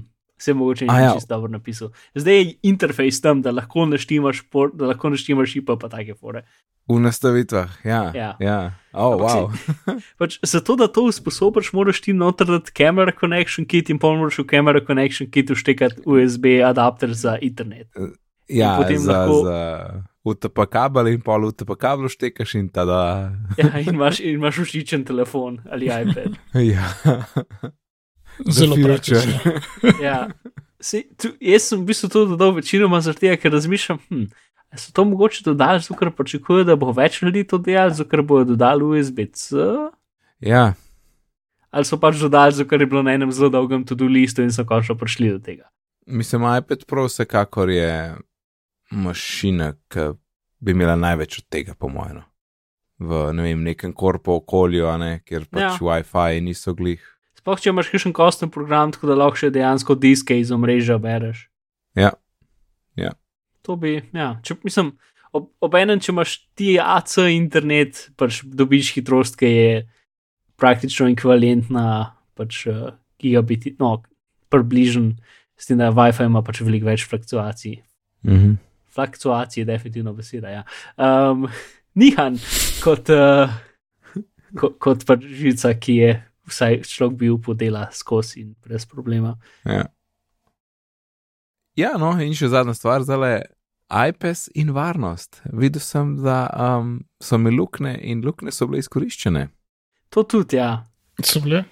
se 0.40 0.54
mogoče 0.54 0.86
ni 0.86 1.02
ja. 1.02 1.12
čisto 1.14 1.34
dobro 1.34 1.52
napisal. 1.52 1.90
Zdaj 2.14 2.38
je 2.38 2.54
interfejs 2.62 3.20
tam, 3.20 3.42
da 3.42 3.52
lahko 3.52 3.86
naštimaš, 3.86 4.42
por, 4.50 4.72
da 4.72 4.88
lahko 4.92 5.12
naštimaš 5.12 5.56
IP 5.56 5.76
pa 5.80 5.88
take 5.92 6.14
fore. 6.14 6.46
V 6.88 7.00
nastavitvah, 7.02 7.70
ja. 7.84 8.12
Ja. 8.14 8.36
ja. 8.40 8.72
Oh, 8.92 9.18
Ampak 9.18 9.30
wow. 9.30 9.50
Pač, 10.20 10.38
zato, 10.42 10.76
da 10.76 10.86
to 10.88 11.02
usposobiš, 11.10 11.72
moraš 11.74 12.00
ti 12.00 12.12
noter 12.14 12.46
dati 12.46 12.72
camera 12.72 13.12
connection 13.20 13.66
kit 13.66 13.90
in 13.90 13.98
pol 13.98 14.16
moraš 14.16 14.38
v 14.38 14.46
camera 14.46 14.80
connection 14.86 15.30
kit 15.30 15.50
uštekati 15.50 16.06
USB 16.06 16.62
adapter 16.64 17.12
za 17.12 17.36
internet. 17.42 17.90
Ja, 18.48 18.76
potem 18.78 18.98
za, 18.98 19.12
lahko- 19.12 19.44
za 19.44 19.58
UTP 20.26 20.58
kabel 20.70 21.06
in 21.08 21.20
pol 21.20 21.44
UTP 21.48 21.76
kabel 21.78 22.08
štekaš 22.08 22.54
in 22.58 22.68
tada. 22.68 23.32
Ja, 23.58 23.70
in 23.78 23.94
imaš, 23.94 24.20
in 24.20 24.34
imaš 24.40 24.58
ušičen 24.58 25.04
telefon 25.04 25.60
ali 25.70 25.86
iPad. 25.86 26.34
ja. 26.74 26.88
Zelo 28.56 28.76
praktično. 28.84 29.32
Ja. 30.02 30.28
Se, 30.80 31.02
tu, 31.16 31.28
jaz 31.40 31.62
sem 31.70 31.80
v 31.80 31.86
bistvu 31.88 32.08
to 32.12 32.24
dodal 32.28 32.52
večinoma 32.52 33.00
zaradi 33.00 33.20
tega, 33.26 33.36
ker 33.40 33.52
razmišljam, 33.56 33.98
hm, 34.10 34.26
so 34.76 34.92
to 34.92 35.04
mogoče 35.08 35.40
dodali, 35.46 35.80
zato 35.80 35.96
ker 35.96 36.10
pričakujejo, 36.12 36.66
da 36.68 36.76
bo 36.76 36.92
več 36.92 37.22
ljudi 37.24 37.46
to 37.48 37.56
delalo, 37.58 37.94
zato 37.96 38.10
ker 38.10 38.20
bodo 38.22 38.44
dodali 38.52 38.84
USB-C, 38.84 39.56
ja, 40.44 40.74
ali 41.72 41.88
so 41.88 41.96
pač 41.96 42.20
dodali, 42.20 42.52
zato 42.52 42.68
ker 42.68 42.84
je 42.84 42.90
bilo 42.92 43.02
na 43.02 43.14
enem 43.16 43.32
zelo 43.32 43.48
dolgem 43.50 43.86
tudi 43.88 44.04
listu 44.04 44.44
in 44.44 44.52
so 44.52 44.66
končno 44.68 44.94
prišli 45.00 45.32
do 45.32 45.38
tega. 45.40 45.64
mislim, 46.06 46.44
iPad 46.58 46.84
Pro 46.84 47.06
vsekakor 47.08 47.70
je 47.72 48.14
mašina, 48.90 49.72
ki 49.92 50.12
bi 50.60 50.72
imela 50.72 50.96
največ 50.96 51.38
od 51.38 51.48
tega, 51.50 51.74
po 51.74 51.88
mojem. 51.88 52.22
no. 52.22 52.24
V 52.98 53.32
ne 53.36 53.42
vem, 53.44 53.60
nekem 53.60 53.92
korpo 53.92 54.38
okolju, 54.40 54.88
ne, 54.98 55.20
kjer 55.24 55.44
pač 55.50 55.62
Ja. 55.62 55.72
WiFi 55.80 56.40
niso 56.40 56.72
glih. 56.74 57.02
Sploh 57.36 57.60
če 57.60 57.70
imaš 57.70 57.90
kakšen 57.92 58.12
kosten 58.16 58.50
program, 58.50 58.92
tako 58.92 59.06
da 59.06 59.14
lahko 59.14 59.36
še 59.36 59.50
dejansko 59.52 59.94
diske 59.94 60.38
iz 60.40 60.50
omrežja 60.50 60.96
bereš. 60.98 61.50
Ja. 61.94 62.16
Ja. 62.96 63.12
To 63.62 63.76
bi, 63.76 64.00
ja, 64.16 64.40
če 64.42 64.56
mislim, 64.64 64.94
ob, 65.32 65.50
ob 65.60 65.76
enem, 65.76 66.00
če 66.00 66.12
imaš 66.14 66.48
ti 66.56 66.78
AC 66.80 67.18
internet, 67.36 68.10
pač 68.16 68.40
dobiš 68.42 68.94
hitrost, 68.96 69.36
ki 69.36 69.46
je 69.46 69.88
praktično 70.56 71.10
ekvivalentna 71.12 72.16
pač 72.34 72.64
uh, 72.66 72.96
gigabiti, 73.20 73.76
no, 73.78 74.00
približen, 74.48 75.18
s 75.56 75.68
tem, 75.68 75.76
da 75.76 75.92
Wi-Fi 75.92 76.30
ima 76.30 76.40
pač 76.40 76.64
veliko 76.64 76.88
več 76.88 77.04
fluktuacij. 77.04 77.82
Mhm. 78.24 78.32
Fluktuacije 78.32 78.66
je 79.56 79.64
definitivno 79.64 80.12
beseda. 80.12 80.48
Ja. 80.48 80.62
Um, 80.96 81.48
nihan 82.00 82.38
kot, 82.84 83.10
uh, 83.10 83.52
kot, 84.56 84.78
kot 84.78 85.04
pač 85.06 85.24
žica, 85.24 85.74
ki 85.74 85.98
je 86.00 86.14
vsaj 86.46 86.82
človek 86.86 87.18
bi 87.18 87.30
upal 87.30 87.58
dela 87.58 87.88
skozi 87.92 88.40
in 88.40 88.54
brez 88.64 88.86
problema. 88.86 89.36
Ja. 89.64 89.86
ja, 91.76 91.92
no, 91.98 92.14
in 92.22 92.34
še 92.38 92.52
zadnja 92.52 92.76
stvar, 92.76 93.04
zdaj 93.06 93.46
iPad 93.86 94.48
in 94.58 94.72
varnost. 94.74 95.40
Videl 95.52 95.82
sem, 95.82 96.16
da 96.22 96.46
um, 96.54 96.98
so 97.22 97.38
mi 97.38 97.52
luknje 97.54 97.96
in 98.02 98.24
luknje 98.26 98.54
so 98.54 98.66
bile 98.66 98.82
izkoriščene. 98.82 99.46
To 100.14 100.22
tudi, 100.26 100.58
ja. 100.58 100.86
So 101.22 101.42
bile? 101.42 101.64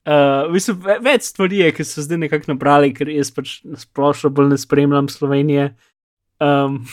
Uh, 0.00 0.48
mislim, 0.52 0.78
ve 0.80 0.96
več 1.04 1.26
stvari 1.28 1.60
je, 1.60 1.72
ki 1.76 1.84
so 1.84 2.02
zdaj 2.02 2.22
nekako 2.22 2.54
nabrali, 2.54 2.88
ker 2.96 3.10
jaz 3.12 3.28
pač 3.36 3.58
splošno 3.82 4.30
bolj 4.32 4.54
ne 4.54 4.58
spremljam 4.58 5.10
Slovenije. 5.12 5.70
Um, 6.40 6.84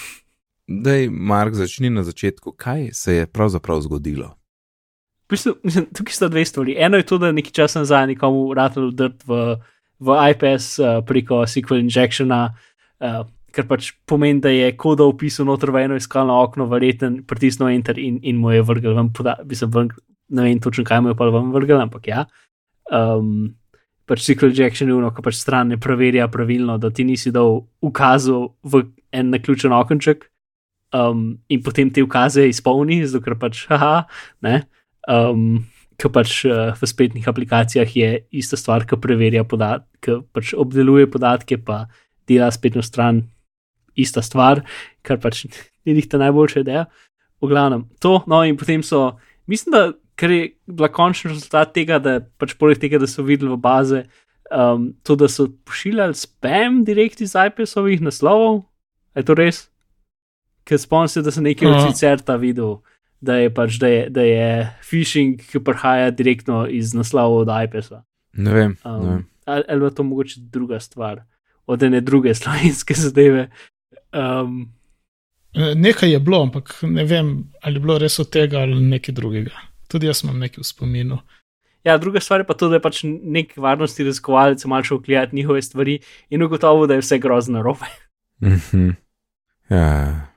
Dej, 0.67 1.07
Mark, 1.09 1.55
začni 1.55 1.89
na 1.89 2.03
začetku, 2.03 2.51
kaj 2.51 2.89
se 2.93 3.13
je 3.13 3.27
pravzaprav 3.27 3.81
zgodilo. 3.81 4.35
v 5.27 5.29
bistvu, 5.29 5.53
mislim, 5.63 5.85
tukaj 5.95 6.13
sta 6.13 6.27
dve 6.27 6.45
stvari. 6.45 6.75
Eno 6.77 6.97
je 6.97 7.05
to, 7.05 7.17
da 7.17 7.31
nekaj 7.31 7.51
časa 7.51 7.79
nazaj 7.79 8.07
nekomu 8.07 8.49
vratelj 8.49 8.91
drt 8.95 9.23
v, 9.27 9.57
v 9.99 10.17
IPS 10.31 10.79
uh, 10.79 10.99
preko 11.07 11.43
SQL 11.47 11.83
injectiona, 11.83 12.55
uh, 12.99 13.23
kar 13.51 13.67
pač 13.67 13.91
pomeni, 14.05 14.39
da 14.43 14.51
je 14.51 14.71
koda 14.79 15.07
upisal 15.07 15.47
noter 15.47 15.71
v 15.71 15.83
eno 15.87 15.95
iskalno 15.99 16.35
okno, 16.43 16.67
verjeten, 16.71 17.23
pritisnil 17.27 17.71
enter 17.71 17.99
in, 17.99 18.19
in 18.23 18.39
mu 18.39 18.51
je 18.51 18.63
vrgel 18.63 18.95
ven, 18.95 19.11
poda, 19.11 19.37
mislim, 19.47 19.71
ven, 19.71 19.91
ne 20.29 20.47
vem 20.47 20.59
točno, 20.63 20.83
kaj 20.87 21.01
mu 21.01 21.11
je 21.11 21.19
pa 21.19 21.31
ven 21.31 21.51
vrgel, 21.55 21.79
ampak 21.83 22.07
ja. 22.07 22.25
Um, 22.91 23.55
pač 24.07 24.23
SQL 24.23 24.51
injection 24.51 24.91
je 24.91 24.95
ono, 24.95 25.11
ko 25.11 25.23
pač 25.23 25.39
stran 25.39 25.75
ne 25.75 25.79
preverja 25.79 26.27
pravilno, 26.31 26.77
da 26.79 26.91
ti 26.91 27.03
nisi 27.07 27.31
dal 27.35 27.65
ukazov 27.83 28.53
v 28.63 28.85
en 29.11 29.31
naključen 29.33 29.75
okenček. 29.75 30.27
Um, 30.95 31.39
in 31.51 31.63
potem 31.63 31.89
te 31.91 32.03
ukaze 32.03 32.45
izpolni, 32.47 33.01
zato 33.05 33.25
ker 33.25 33.35
pač, 33.39 33.65
haha, 33.71 34.05
ne. 34.45 34.61
Um, 35.07 35.65
Ker 35.97 36.11
pač 36.13 36.43
uh, 36.45 36.75
v 36.77 36.85
spletnih 36.85 37.25
aplikacijah 37.25 37.89
je 37.89 38.09
ista 38.37 38.53
stvar, 38.53 38.83
ki 38.85 38.99
preverja 39.01 39.41
podatke, 39.49 39.87
ki 40.05 40.17
pač 40.29 40.51
obdeluje 40.53 41.07
podatke, 41.09 41.57
pa 41.57 41.87
dela 42.29 42.51
spletno 42.53 42.83
stran, 42.85 43.23
ista 43.97 44.21
stvar, 44.21 44.61
kar 45.01 45.17
pač 45.17 45.47
ni 45.87 45.95
njih 45.97 46.05
ta 46.05 46.19
najboljša 46.21 46.61
ideja. 46.61 46.85
V 47.41 47.49
glavnem, 47.49 47.87
to, 47.97 48.19
no 48.29 48.43
in 48.45 48.57
potem 48.57 48.83
so, 48.85 49.17
mislim, 49.49 49.73
da 49.73 49.81
ker 50.17 50.33
je 50.33 50.45
bila 50.65 50.89
končni 50.89 51.31
rezultat 51.31 51.73
tega, 51.75 51.99
da 52.01 52.19
pač 52.41 52.55
poleg 52.57 52.81
tega, 52.81 52.99
da 53.01 53.09
so 53.09 53.25
videli 53.25 53.53
v 53.53 53.59
baze, 53.61 54.03
um, 54.49 54.89
to, 55.05 55.17
da 55.19 55.29
so 55.29 55.47
pošiljali 55.67 56.17
spam 56.17 56.81
direkt 56.87 57.21
iz 57.21 57.35
IPS-ovih 57.37 58.01
naslovov, 58.05 58.63
je 59.17 59.25
to 59.27 59.35
res? 59.37 59.67
Ker 60.67 60.79
spomnim 60.79 61.07
se, 61.11 61.23
da 61.23 61.31
sem 61.31 61.43
nekaj 61.47 61.67
od 61.69 61.75
Aha. 61.75 61.91
Cicerta 61.91 62.35
videl, 62.35 62.77
da 63.21 63.37
je 63.41 63.49
pač, 63.53 63.79
da 63.81 63.87
je, 63.87 64.09
da 64.13 64.21
je 64.21 64.47
phishing, 64.83 65.41
ki 65.41 65.63
prihaja 65.63 66.11
direktno 66.11 66.65
iz 66.67 66.93
naslovov 66.93 67.45
od 67.45 67.53
IPS-a. 67.63 68.03
Ne 68.37 68.53
vem. 68.53 68.77
ne 68.85 68.91
Um, 68.91 69.05
vem. 69.09 69.25
ali, 69.45 69.63
ali 69.69 69.85
je 69.85 69.95
to 69.95 70.03
mogoče 70.03 70.39
druga 70.51 70.79
stvar, 70.79 71.23
od 71.65 71.83
ene 71.83 72.01
druge 72.01 72.35
slovenske 72.41 72.93
zadeve. 72.93 73.49
Um, 74.13 74.77
E, 75.57 75.75
Nekaj 75.75 76.11
je 76.11 76.19
bilo, 76.19 76.41
ampak 76.41 76.75
ne 76.81 77.03
vem, 77.03 77.43
ali 77.61 77.75
je 77.75 77.79
bilo 77.79 77.97
res 77.97 78.19
od 78.19 78.29
tega 78.29 78.59
ali 78.59 78.77
nekaj 78.81 79.15
drugega. 79.15 79.55
Tudi 79.87 80.05
jaz 80.09 80.23
imam 80.23 80.39
nekaj 80.39 80.61
v 80.61 80.67
spominu. 80.67 81.17
ja, 81.83 81.97
druga 81.97 82.19
stvar 82.19 82.39
je 82.39 82.45
pa 82.47 82.53
to, 82.53 82.69
da 82.69 82.75
je 82.75 82.81
pač 82.81 82.99
nek 83.07 83.53
varnostni 83.57 84.05
raziskovalec 84.05 84.65
mal 84.65 84.83
šel 84.83 84.99
gledati 84.99 85.35
njihove 85.35 85.61
stvari 85.61 85.99
in 86.29 86.43
ugotovil, 86.43 86.87
da 86.87 86.93
je 86.93 87.01
vse 87.01 87.17
grozno 87.17 87.57
narobe. 87.57 87.87
Mhm. 88.43 88.89
Ja. 89.71 90.27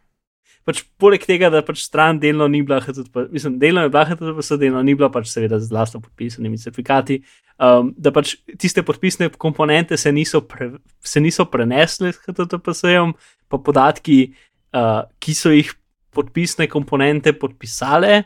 Pač 0.68 0.83
poleg 1.01 1.22
tega, 1.24 1.49
da 1.51 1.62
pač 1.64 1.81
stran 1.83 2.18
delno 2.20 2.47
ni 2.51 2.61
bila 2.62 2.81
HTTP, 2.85 3.31
mislim, 3.33 3.57
delno 3.62 3.87
je 3.87 3.93
bila 3.93 4.05
HTTP, 4.07 4.45
delno 4.61 4.83
ni 4.87 4.95
bila 4.95 5.09
pač 5.12 5.31
seveda 5.33 5.59
z 5.59 5.72
lastno 5.72 6.03
podpisanimi 6.05 6.61
certifikati, 6.61 7.20
um, 7.57 7.91
da 7.97 8.12
pač 8.14 8.37
tiste 8.61 8.85
podpisne 8.87 9.31
komponente 9.41 9.97
se 9.99 10.12
niso, 10.12 10.43
pre, 10.47 10.72
se 11.01 11.22
niso 11.22 11.47
prenesle 11.51 12.12
s 12.12 12.20
HTTP-jem, 12.26 13.14
pa 13.51 13.59
podatki, 13.59 14.20
uh, 14.76 15.07
ki 15.18 15.35
so 15.35 15.55
jih 15.55 15.72
podpisne 16.14 16.68
komponente 16.70 17.33
podpisale, 17.33 18.24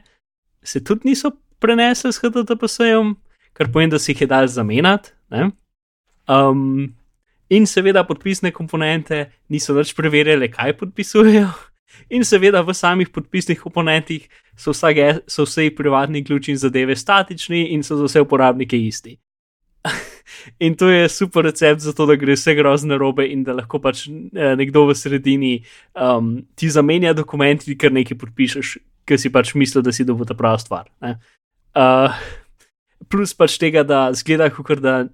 se 0.64 0.82
tudi 0.84 1.12
niso 1.12 1.30
prenesle 1.62 2.12
s 2.12 2.20
HTTP-jem, 2.24 3.14
kar 3.55 3.70
pomeni, 3.70 3.94
da 3.94 4.02
se 4.02 4.12
jih 4.12 4.26
je 4.26 4.30
dal 4.34 4.50
zamenjati. 4.50 5.14
In 7.55 7.66
seveda 7.66 8.05
podpisne 8.07 8.50
komponente 8.55 9.20
niso 9.52 9.74
več 9.76 9.94
preverjale, 9.96 10.50
kaj 10.52 10.74
podpisujejo. 10.80 11.52
In 12.11 12.24
seveda 12.26 12.64
v 12.66 12.74
samih 12.74 13.11
podpisnih 13.14 13.61
komponentih 13.62 14.26
so, 14.57 14.72
vsake, 14.74 15.20
so 15.30 15.46
vse 15.46 15.68
privatni 15.76 16.24
ključi 16.26 16.55
in 16.55 16.59
zadeve 16.59 16.96
statični 16.98 17.68
in 17.74 17.84
so 17.86 17.96
za 18.00 18.09
vse 18.09 18.24
uporabnike 18.24 18.78
isti. 18.78 19.14
in 20.66 20.74
to 20.74 20.88
je 20.88 21.09
super 21.09 21.44
recept 21.44 21.84
za 21.84 21.92
to, 21.92 22.07
da 22.07 22.16
gre 22.18 22.34
vse 22.34 22.55
grozne 22.59 22.98
robe 22.98 23.26
in 23.30 23.44
da 23.44 23.55
lahko 23.55 23.78
pač 23.78 24.07
eh, 24.09 24.55
nekdo 24.59 24.86
v 24.88 24.96
sredini 24.98 25.52
um, 25.94 26.38
ti 26.57 26.70
zamenja 26.70 27.14
dokumenti, 27.14 27.76
ker 27.78 27.92
nekaj 27.94 28.18
podpišeš, 28.18 28.76
ker 29.07 29.20
si 29.20 29.30
pač 29.30 29.55
mislil, 29.55 29.84
da 29.84 29.92
si 29.92 30.07
dobil 30.09 30.26
ta 30.26 30.34
prava 30.34 30.59
stvar. 30.59 30.88
ne. 31.05 31.18
Uh, 31.74 32.11
plus 33.11 33.34
pač 33.36 33.59
tega, 33.61 33.84
da 33.86 34.09
zgleda, 34.16 34.48
kot 34.50 34.80
da 34.82 35.05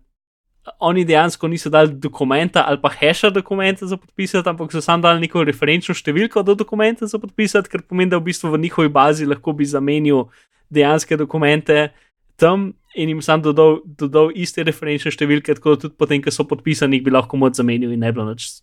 oni 0.79 1.05
dejansko 1.05 1.49
niso 1.49 1.71
dali 1.71 1.95
dokumenta 1.95 2.65
ali 2.69 2.81
pa 2.83 2.89
hasha 2.89 3.31
dokumenta 3.31 3.87
za 3.87 3.97
podpisati, 3.97 4.49
ampak 4.49 4.73
so 4.73 4.81
sam 4.81 5.01
dali 5.01 5.21
neko 5.21 5.45
referenčno 5.45 5.95
številko 5.95 6.43
do 6.45 6.55
dokumenta 6.55 7.07
za 7.07 7.19
podpisati, 7.19 7.69
kar 7.69 7.83
pomeni, 7.83 8.11
da 8.11 8.21
v 8.21 8.29
bistvu 8.29 8.53
v 8.53 8.61
njihovi 8.67 8.93
bazi 8.93 9.27
lahko 9.27 9.53
bi 9.57 9.65
zamenil 9.65 10.27
dejanske 10.71 11.17
dokumente 11.17 11.91
tam 12.37 12.73
in 12.95 13.09
jim 13.09 13.23
sam 13.23 13.43
dodal, 13.43 13.81
dodal 13.85 14.33
iste 14.35 14.65
referenčne 14.67 15.13
številke, 15.15 15.55
tako 15.57 15.75
da 15.75 15.85
tudi 15.85 15.97
potem, 16.01 16.23
ko 16.23 16.33
so 16.35 16.47
podpisani, 16.49 17.01
bi 17.05 17.13
lahko 17.13 17.39
moč 17.39 17.61
zamenil 17.61 17.93
in 17.95 18.03
ne 18.03 18.13
bilo 18.13 18.27
nič 18.33 18.61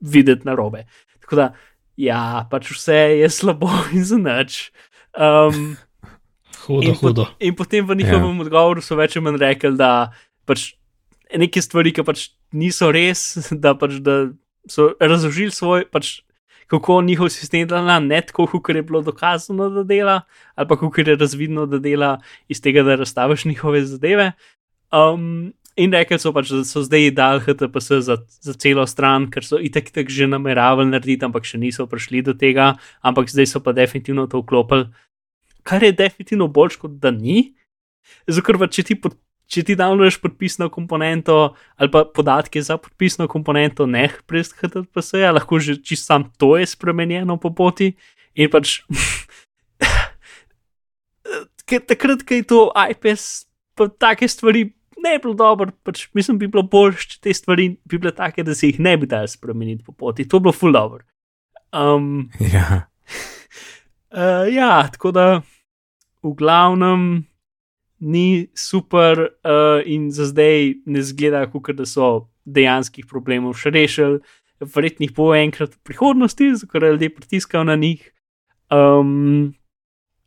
videti 0.00 0.48
na 0.48 0.56
robe. 0.58 0.84
Tako 1.22 1.38
da, 1.38 1.46
ja, 2.00 2.46
pač 2.50 2.72
vse 2.74 2.98
je 3.20 3.28
slabo 3.32 3.70
in 3.96 4.04
za 4.04 4.18
nič. 4.20 4.64
Um, 5.14 5.76
Hudo, 6.68 6.84
in, 6.84 6.96
hudo. 7.00 7.24
in 7.40 7.54
potem 7.56 7.86
v 7.86 7.96
njihovem 7.96 8.34
ja. 8.34 8.44
odgovoru 8.44 8.82
so 8.84 8.96
več 8.98 9.14
ali 9.16 9.24
manj 9.24 9.38
rekli, 9.40 9.72
da 9.78 10.10
pač 10.44 10.74
neke 11.36 11.62
stvari, 11.62 11.92
ki 11.92 12.04
pač 12.06 12.28
niso 12.52 12.92
res, 12.94 13.34
da, 13.64 13.74
pač, 13.78 13.98
da 14.04 14.30
so 14.68 14.92
razložili 15.00 15.52
svoj, 15.54 15.86
pač, 15.92 16.20
kako 16.68 17.00
njihov 17.02 17.30
sistem 17.32 17.68
dela, 17.68 17.96
ne 18.00 18.20
tako, 18.20 18.46
kot 18.60 18.76
je 18.76 18.82
bilo 18.84 19.00
dokazano, 19.02 19.70
da 19.72 19.84
dela, 19.88 20.20
ali 20.54 20.68
pa 20.68 20.76
kako 20.76 21.00
je 21.00 21.16
razvidno, 21.16 21.66
da 21.66 21.78
dela 21.80 22.18
iz 22.48 22.60
tega, 22.60 22.82
da 22.84 22.98
razstaviš 23.00 23.44
njihove 23.48 23.84
zadeve. 23.88 24.32
Um, 24.92 25.54
in 25.76 25.92
rekli 25.92 26.18
so 26.20 26.32
pač, 26.36 26.50
da 26.52 26.64
so 26.68 26.82
zdaj 26.84 27.10
dal 27.16 27.40
HTPS 27.40 28.02
za, 28.04 28.18
za 28.44 28.54
celo 28.60 28.84
stran, 28.86 29.30
ker 29.32 29.46
so 29.46 29.60
itek 29.62 29.90
tak 29.94 30.12
že 30.12 30.28
nameravali 30.28 30.90
narediti, 30.90 31.24
ampak 31.24 31.48
še 31.48 31.60
niso 31.60 31.86
prišli 31.88 32.24
do 32.26 32.34
tega, 32.36 32.74
ampak 33.00 33.30
zdaj 33.32 33.48
so 33.48 33.62
pa 33.64 33.72
definitivno 33.72 34.26
to 34.28 34.42
vklopili. 34.42 34.90
Kar 35.64 35.84
je 35.84 35.92
definitivno 35.92 36.48
bolj 36.48 36.80
kot 36.80 37.00
da 37.00 37.12
ni. 37.12 37.54
Zato, 38.28 38.44
ker 38.44 38.60
če 38.72 38.84
ti 38.88 38.96
pod, 38.96 39.16
če 39.48 39.64
ti 39.64 39.76
downloadiš 39.78 40.20
podpisno 40.20 40.68
komponento 40.68 41.54
ali 41.80 41.90
pa 41.90 42.04
podatke 42.04 42.62
za 42.62 42.76
podpisno 42.76 43.28
komponento, 43.28 43.86
ne 43.86 44.08
prez 44.26 44.52
HTTPS, 44.52 45.14
-ja, 45.16 45.32
lahko 45.32 45.58
že 45.58 45.80
čisto 45.82 46.06
sam 46.06 46.30
to 46.36 46.56
je 46.56 46.66
spremenjeno 46.66 47.36
po 47.36 47.50
poti. 47.50 47.92
In 48.34 48.50
pač, 48.50 48.84
takrat, 51.88 52.22
ko 52.22 52.34
je 52.34 52.42
to 52.42 52.72
IPS, 52.90 53.48
pa 53.74 53.88
take 53.88 54.28
stvari 54.28 54.78
ne 55.02 55.18
bi 55.18 55.22
bilo 55.22 55.34
dobro, 55.34 55.70
pač 55.82 56.08
mislim, 56.14 56.38
bi 56.38 56.48
bilo 56.50 56.62
bolj, 56.62 56.98
če 57.08 57.20
te 57.22 57.34
stvari 57.34 57.70
bi 57.84 57.98
bile 57.98 58.12
take, 58.14 58.42
da 58.42 58.54
se 58.54 58.70
jih 58.70 58.80
ne 58.80 58.96
bi 58.96 59.06
dal 59.06 59.28
spremeniti 59.30 59.84
po 59.84 59.92
poti. 59.92 60.26
To 60.28 60.38
bi 60.38 60.48
bilo 60.48 60.52
full 60.52 60.74
dobro. 60.74 61.04
Um, 61.72 62.30
Ja. 62.40 62.88
Uh, 64.10 64.48
ja, 64.58 64.88
tako 64.92 65.12
da 65.12 65.26
v 66.22 66.34
glavnem 66.34 67.26
ni 68.00 68.48
super, 68.54 69.20
uh, 69.44 69.82
in 69.86 70.10
za 70.10 70.26
zdaj 70.30 70.74
ne 70.86 71.02
zgleda, 71.02 71.46
kot 71.50 71.76
da 71.76 71.86
so 71.86 72.28
dejanskih 72.46 73.06
problemov 73.10 73.58
še 73.58 73.72
rešili. 73.74 74.20
Verjetno 74.58 75.06
jih 75.06 75.14
bo 75.14 75.30
enkrat 75.36 75.74
v 75.74 75.82
prihodnosti, 75.86 76.50
zato 76.58 76.82
ljudje 76.82 77.14
pritiskajo 77.14 77.64
na 77.64 77.76
njih. 77.76 78.02
Um, 78.70 79.54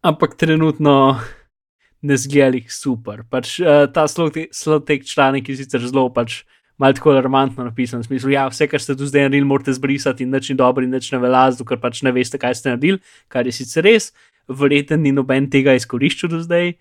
ampak 0.02 0.36
trenutno 0.36 1.20
ne 2.08 2.18
zgleda 2.18 2.60
jih 2.60 2.72
super. 2.72 3.24
Pač, 3.30 3.60
uh, 3.60 3.88
ta 3.94 4.08
slotek 4.08 5.06
članek 5.06 5.50
je 5.50 5.62
sicer 5.64 5.88
zelo 5.88 6.10
pač. 6.14 6.44
Malo 6.82 6.96
tako 6.98 7.12
alarmantno 7.12 7.62
napisan, 7.62 8.02
v 8.02 8.08
smislu, 8.08 8.32
da 8.32 8.34
ja, 8.34 8.44
vse, 8.50 8.66
kar 8.66 8.82
ste 8.82 8.96
do 8.98 9.06
zdaj 9.06 9.28
naredili, 9.28 9.46
morate 9.46 9.74
zbrisati 9.78 10.26
in 10.26 10.32
nič 10.34 10.48
ni 10.50 10.56
dobro, 10.58 10.82
in 10.82 10.90
nič 10.90 11.12
ne 11.14 11.20
velja, 11.22 11.52
ker 11.68 11.78
pač 11.78 12.00
ne 12.02 12.10
veste, 12.16 12.40
kaj 12.42 12.56
ste 12.58 12.72
naredili, 12.72 12.98
kar 13.30 13.46
je 13.46 13.54
sicer 13.54 13.86
res, 13.86 14.08
verjetno 14.50 14.98
ni 14.98 15.12
noben 15.14 15.46
tega 15.54 15.76
izkoriščal 15.78 16.32
do 16.34 16.40
zdaj. 16.42 16.74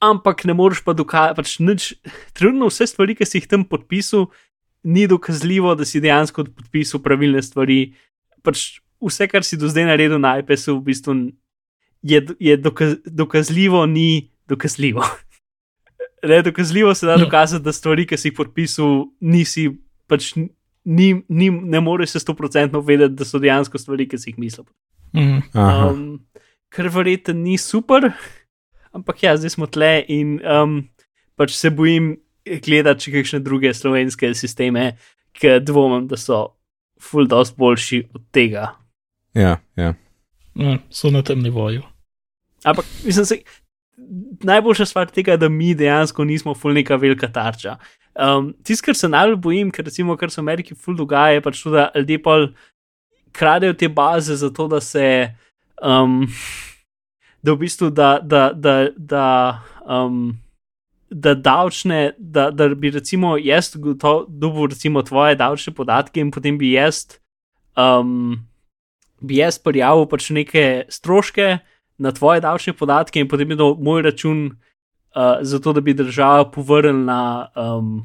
Ampak 0.00 0.44
ne 0.46 0.54
moreš 0.54 0.84
pa 0.86 0.94
dokazati, 0.94 1.36
pač 1.36 1.56
nič, 1.58 1.92
trenutno 2.36 2.68
vse 2.70 2.86
stvari, 2.86 3.16
ki 3.18 3.26
si 3.26 3.40
jih 3.40 3.48
tam 3.50 3.64
podpisal, 3.66 4.28
ni 4.86 5.08
dokazljivo, 5.10 5.74
da 5.74 5.86
si 5.88 6.00
dejansko 6.00 6.46
podpisal 6.54 7.02
pravilne 7.02 7.42
stvari. 7.42 7.96
Pač 8.46 8.78
vse, 9.02 9.26
kar 9.30 9.46
si 9.46 9.58
do 9.58 9.70
zdaj 9.70 9.88
naredil 9.90 10.22
na 10.22 10.36
iPasu, 10.38 10.78
v 10.78 10.92
bistvu 10.92 11.16
je, 12.02 12.22
je 12.38 12.56
dokaz, 12.56 12.94
dokazljivo, 13.04 13.86
ni 13.86 14.30
dokazljivo. 14.48 15.04
Ne, 16.18 16.42
dokazljivo 16.42 16.94
se 16.98 17.06
da 17.06 17.14
dokazati, 17.16 17.62
da 17.62 17.72
stvari, 17.72 18.02
ki 18.06 18.16
si 18.18 18.26
jih 18.28 18.34
podpisal, 18.34 19.04
nisi, 19.22 19.68
pač 20.10 20.32
ni, 20.34 21.12
ni, 21.28 21.46
ne 21.50 21.80
moreš 21.80 22.16
se 22.16 22.20
sto 22.24 22.34
procentno 22.34 22.80
vedeti, 22.80 23.14
da 23.14 23.24
so 23.24 23.38
dejansko 23.38 23.78
stvari, 23.78 24.08
ki 24.10 24.18
si 24.18 24.32
jih 24.32 24.40
mislil. 24.42 24.66
Mm. 25.14 25.44
Um, 25.54 26.00
kar 26.74 26.88
verjetno 26.90 27.36
ni 27.38 27.54
super, 27.58 28.10
ampak 28.98 29.22
ja, 29.22 29.36
zdaj 29.38 29.54
smo 29.56 29.68
tle 29.70 29.92
in 30.12 30.38
um, 30.42 30.80
pač 31.38 31.54
se 31.56 31.70
bojim 31.74 32.16
gledati 32.64 33.08
še 33.08 33.14
kakšne 33.18 33.40
druge 33.44 33.72
slovenske 33.74 34.32
sisteme, 34.34 34.92
ki 35.38 35.58
dvomim, 35.62 36.08
da 36.10 36.18
so 36.18 36.42
full 37.02 37.28
dost 37.30 37.56
boljši 37.58 38.02
od 38.14 38.24
tega. 38.34 38.72
Ja, 39.38 39.58
ja. 39.78 39.94
Ja, 40.58 40.78
so 40.90 41.12
na 41.14 41.22
tem 41.22 41.42
nivoju. 41.44 41.84
Ampak 42.66 42.86
mislim, 43.04 43.26
se, 43.28 43.38
najboljša 44.42 44.86
stvar 44.86 45.12
tega, 45.14 45.36
da 45.36 45.48
mi 45.48 45.74
dejansko 45.78 46.24
nismo 46.24 46.54
full 46.58 46.74
neka 46.74 46.96
velika 46.98 47.28
tarča. 47.32 47.76
Um, 48.18 48.50
Tisto, 48.66 48.88
kar 48.88 48.98
se 48.98 49.08
najbolj 49.08 49.36
bojim, 49.36 49.70
ker 49.70 49.86
recimo, 49.86 50.16
kar 50.18 50.30
se 50.30 50.40
v 50.40 50.46
Ameriki 50.46 50.74
full 50.74 50.98
dogaja, 50.98 51.36
je 51.38 51.44
pač 51.44 51.62
to, 51.62 51.70
da 51.70 51.90
ljudje 51.94 52.18
pa 52.22 52.38
kradejo 53.32 53.76
te 53.78 53.88
baze 53.88 54.36
zato, 54.36 54.66
da 54.68 54.80
se. 54.80 55.06
Um, 55.78 56.24
da 57.42 57.52
v 57.52 57.58
bistvu, 57.58 57.90
da, 57.90 58.18
da, 58.22 58.50
da, 58.52 58.88
da, 58.96 59.62
um, 59.86 60.36
da 61.10 61.34
davčne, 61.34 62.12
da, 62.18 62.50
da 62.50 62.68
bi 62.74 62.90
recimo 62.90 63.36
jaz 63.36 63.72
dobil 64.28 64.66
recimo 64.68 65.02
tvoje 65.02 65.36
davčne 65.38 65.74
podatke 65.74 66.20
in 66.20 66.30
potem 66.30 66.58
bi 66.58 66.72
jaz, 66.72 67.06
um, 67.76 68.38
bi 69.20 69.38
jaz 69.38 69.58
prijavil 69.58 70.06
pač 70.10 70.30
neke 70.30 70.84
stroške 70.88 71.58
na 71.98 72.12
tvoje 72.12 72.40
davčne 72.40 72.72
podatke 72.72 73.20
in 73.20 73.28
potem 73.28 73.48
bi 73.48 73.58
dal 73.58 73.76
moj 73.78 74.02
račun, 74.02 74.44
uh, 75.14 75.38
zato 75.42 75.72
da 75.72 75.80
bi 75.80 75.94
država 75.94 76.50
povrnila, 76.50 77.50
um, 77.56 78.02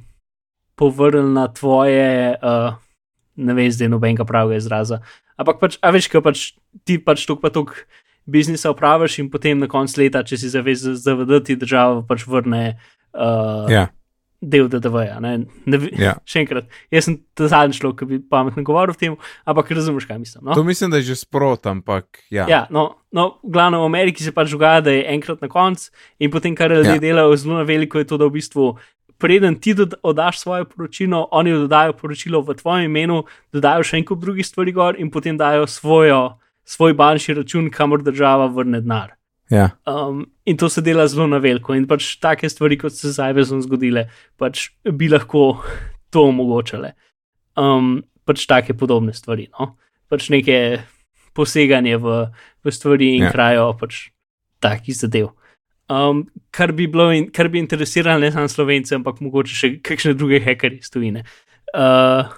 povrnila 0.76 1.48
tvoje, 1.54 2.38
uh, 2.38 2.74
ne 3.36 3.54
vem, 3.54 3.72
zdaj 3.72 3.90
nobenega 3.90 4.26
pravega 4.26 4.62
izraza. 4.62 5.02
Ampak 5.38 5.60
pač, 5.60 5.78
a 5.82 5.90
veš, 5.90 6.08
kaj 6.14 6.22
pač 6.22 6.48
ti 6.86 7.00
pač 7.02 7.26
tok 7.26 7.42
pa 7.42 7.50
tok 7.50 7.74
biznisa 8.26 8.72
upraviš 8.72 9.20
in 9.20 9.30
potem 9.32 9.60
na 9.60 9.68
koncu 9.68 10.02
leta, 10.02 10.24
če 10.24 10.38
si 10.38 10.50
zavezan 10.54 10.96
za 10.96 11.16
VD, 11.18 11.44
ti 11.46 11.56
država 11.60 12.04
pač 12.08 12.26
vrne. 12.28 12.78
Uh, 13.14 13.70
ja. 13.72 13.90
Del 14.44 14.68
DDV-ja. 14.68 15.22
Ne, 15.24 15.38
Ja. 15.96 16.18
Še 16.28 16.42
enkrat, 16.44 16.68
jaz 16.92 17.08
sem 17.08 17.22
ta 17.38 17.48
zadnji 17.48 17.78
človek, 17.80 18.02
ki 18.02 18.08
bi 18.10 18.18
pametno 18.20 18.64
govoril 18.68 18.92
o 18.92 19.00
tem, 19.00 19.16
ampak 19.48 19.72
razumeš, 19.72 20.08
kaj 20.10 20.20
mislim. 20.20 20.50
No? 20.50 20.58
To 20.58 20.66
mislim, 20.68 20.92
da 20.92 21.00
je 21.00 21.14
že 21.14 21.22
sprot, 21.22 21.64
ampak 21.72 22.20
ja. 22.28 22.44
Ja, 22.52 22.66
no, 22.68 23.00
no, 23.16 23.38
glavno 23.44 23.80
v 23.86 23.88
Ameriki 23.88 24.24
se 24.24 24.34
pač 24.36 24.52
dogaja, 24.52 24.82
da 24.84 24.92
je 24.92 25.06
enkrat 25.14 25.40
na 25.40 25.48
koncu 25.48 25.94
in 26.20 26.32
potem, 26.34 26.58
kar 26.60 26.76
ljudje 26.76 26.92
Ja. 26.92 27.00
ja. 27.00 27.06
delajo 27.06 27.40
zelo 27.40 27.62
na 27.62 27.64
veliko, 27.64 28.04
je 28.04 28.10
to, 28.10 28.20
da 28.20 28.28
v 28.28 28.36
bistvu, 28.36 28.74
preden 29.24 29.56
ti 29.56 29.76
oddaš 30.04 30.40
svoje 30.44 30.66
poročilo, 30.68 31.28
oni 31.32 31.56
dodajo 31.56 31.94
poročilo 31.96 32.42
v 32.44 32.60
tvojem 32.60 32.92
imenu, 32.92 33.24
dodajo 33.56 33.84
še 33.88 34.02
en 34.02 34.06
kup 34.06 34.20
drugih 34.20 34.44
stvari 34.44 34.76
gor 34.76 35.00
in 35.00 35.08
potem 35.08 35.40
dajo 35.40 35.68
svojo, 35.72 36.36
svoj 36.66 36.94
bančni 36.94 37.36
račun, 37.36 37.70
kamor 37.72 38.04
država 38.04 38.48
vrne 38.54 38.82
denar. 38.82 39.14
Ja. 39.52 39.70
Um, 39.86 40.26
in 40.46 40.58
to 40.58 40.70
se 40.70 40.82
dela 40.82 41.08
zelo 41.08 41.28
na 41.28 41.38
veliko, 41.38 41.76
in 41.76 41.86
pač 41.88 42.16
take 42.22 42.50
stvari, 42.50 42.78
kot 42.80 42.96
se 42.96 43.12
z 43.12 43.30
Ivezom 43.34 43.62
zgodile, 43.62 44.08
pač 44.40 44.70
bi 44.84 45.10
lahko 45.12 45.64
to 46.14 46.28
omogočale. 46.32 46.94
Um, 47.60 48.02
pač 48.26 48.48
take 48.50 48.74
podobne 48.74 49.14
stvari. 49.14 49.50
No? 49.60 49.76
Pač 50.10 50.30
neke 50.34 50.58
poseganje 51.34 51.98
v, 52.02 52.18
v 52.64 52.72
stvari 52.74 53.16
in 53.18 53.26
Ja. 53.26 53.30
ja. 53.30 53.32
krajo, 53.36 53.72
pač 53.80 54.08
takih 54.64 54.96
zadev. 54.96 55.34
Um, 55.92 56.24
kar, 56.56 56.72
bi 56.72 56.88
bilo 56.88 57.10
in, 57.12 57.28
kar 57.30 57.50
bi 57.52 57.60
interesiralo 57.60 58.24
ne 58.24 58.32
samo 58.32 58.48
slovence, 58.48 58.96
ampak 58.96 59.20
mogoče 59.22 59.54
še 59.54 59.70
kakšne 59.84 60.14
druge 60.18 60.40
hekerje 60.42 60.80
iz 60.86 60.90
tujine. 60.94 61.26
Uh, 61.74 62.32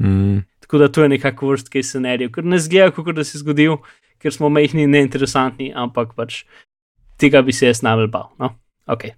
Mm. 0.00 0.44
Tako 0.70 0.78
da 0.78 0.88
to 0.88 1.02
je 1.02 1.08
nekako 1.08 1.48
vrst 1.48 1.66
case 1.72 1.88
scenarij, 1.88 2.28
ker 2.30 2.44
ne 2.44 2.58
zgleda, 2.58 2.92
kot 2.94 3.16
da 3.16 3.24
se 3.24 3.34
je 3.34 3.40
zgodil, 3.40 3.72
ker 4.22 4.30
smo 4.32 4.48
majhni 4.48 4.84
in 4.86 4.92
neinteresantni, 4.94 5.72
ampak 5.74 6.12
pač 6.14 6.44
tega 7.18 7.42
bi 7.42 7.52
se 7.52 7.66
jaz 7.66 7.80
najbolj 7.82 8.06
bal. 8.06 8.28
No? 8.38 8.52
Okay. 8.86 9.10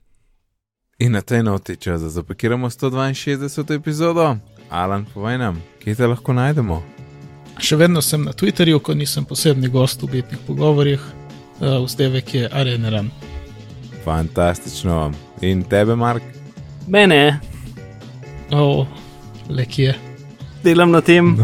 In 0.98 1.12
na 1.12 1.20
tej 1.20 1.42
noti 1.42 1.76
čas, 1.76 2.00
da 2.00 2.08
zapakiramo 2.08 2.70
162. 2.70 3.76
epizodo. 3.76 4.36
Alan, 4.70 5.04
povej 5.14 5.36
nam, 5.38 5.58
kje 5.82 5.94
te 5.94 6.08
lahko 6.08 6.32
najdemo? 6.32 6.78
Še 7.60 7.76
vedno 7.76 8.00
sem 8.00 8.24
na 8.24 8.32
Twitterju, 8.32 8.80
ko 8.80 8.94
nisem 8.96 9.26
posebni 9.28 9.68
gost 9.68 10.00
v 10.02 10.08
bitnih 10.14 10.40
pogovorjih, 10.46 11.04
uh, 11.04 11.82
vzdevek 11.84 12.34
je 12.34 12.48
Areneran. 12.48 13.10
Fantastično. 14.06 15.12
In 15.44 15.66
tebe, 15.68 15.98
Mark? 16.00 16.24
Mene, 16.88 17.40
O, 18.56 18.86
le 19.52 19.68
kje. 19.68 20.11
Delam 20.62 20.90
na 20.90 21.00
tem. 21.00 21.36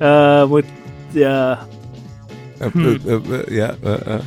uh, 0.00 0.46
moj, 0.50 0.62
ja, 1.14 1.58
Hmm. 2.62 2.98
Ja, 3.50 3.74
uh, 3.82 3.90
uh. 3.90 4.20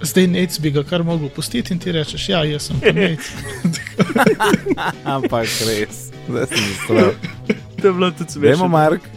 Zdaj 0.00 0.26
nec 0.26 0.56
bi 0.60 0.70
ga 0.72 0.82
kar 0.84 1.02
mogel 1.04 1.28
pustiti 1.28 1.72
in 1.72 1.80
ti 1.80 1.92
rečeš, 1.92 2.28
ja, 2.28 2.40
jaz 2.44 2.70
sem 2.70 2.80
nec. 2.96 3.20
ampak 5.16 5.48
res, 5.68 6.08
zdaj 6.28 6.48
sem 6.48 6.64
zastrel. 6.70 7.12
to 7.80 7.86
je 7.88 7.92
bilo 7.92 8.10
tudi 8.10 8.40
Vemo, 8.40 8.64
smešno. 8.64 8.68
Mark. 8.68 9.08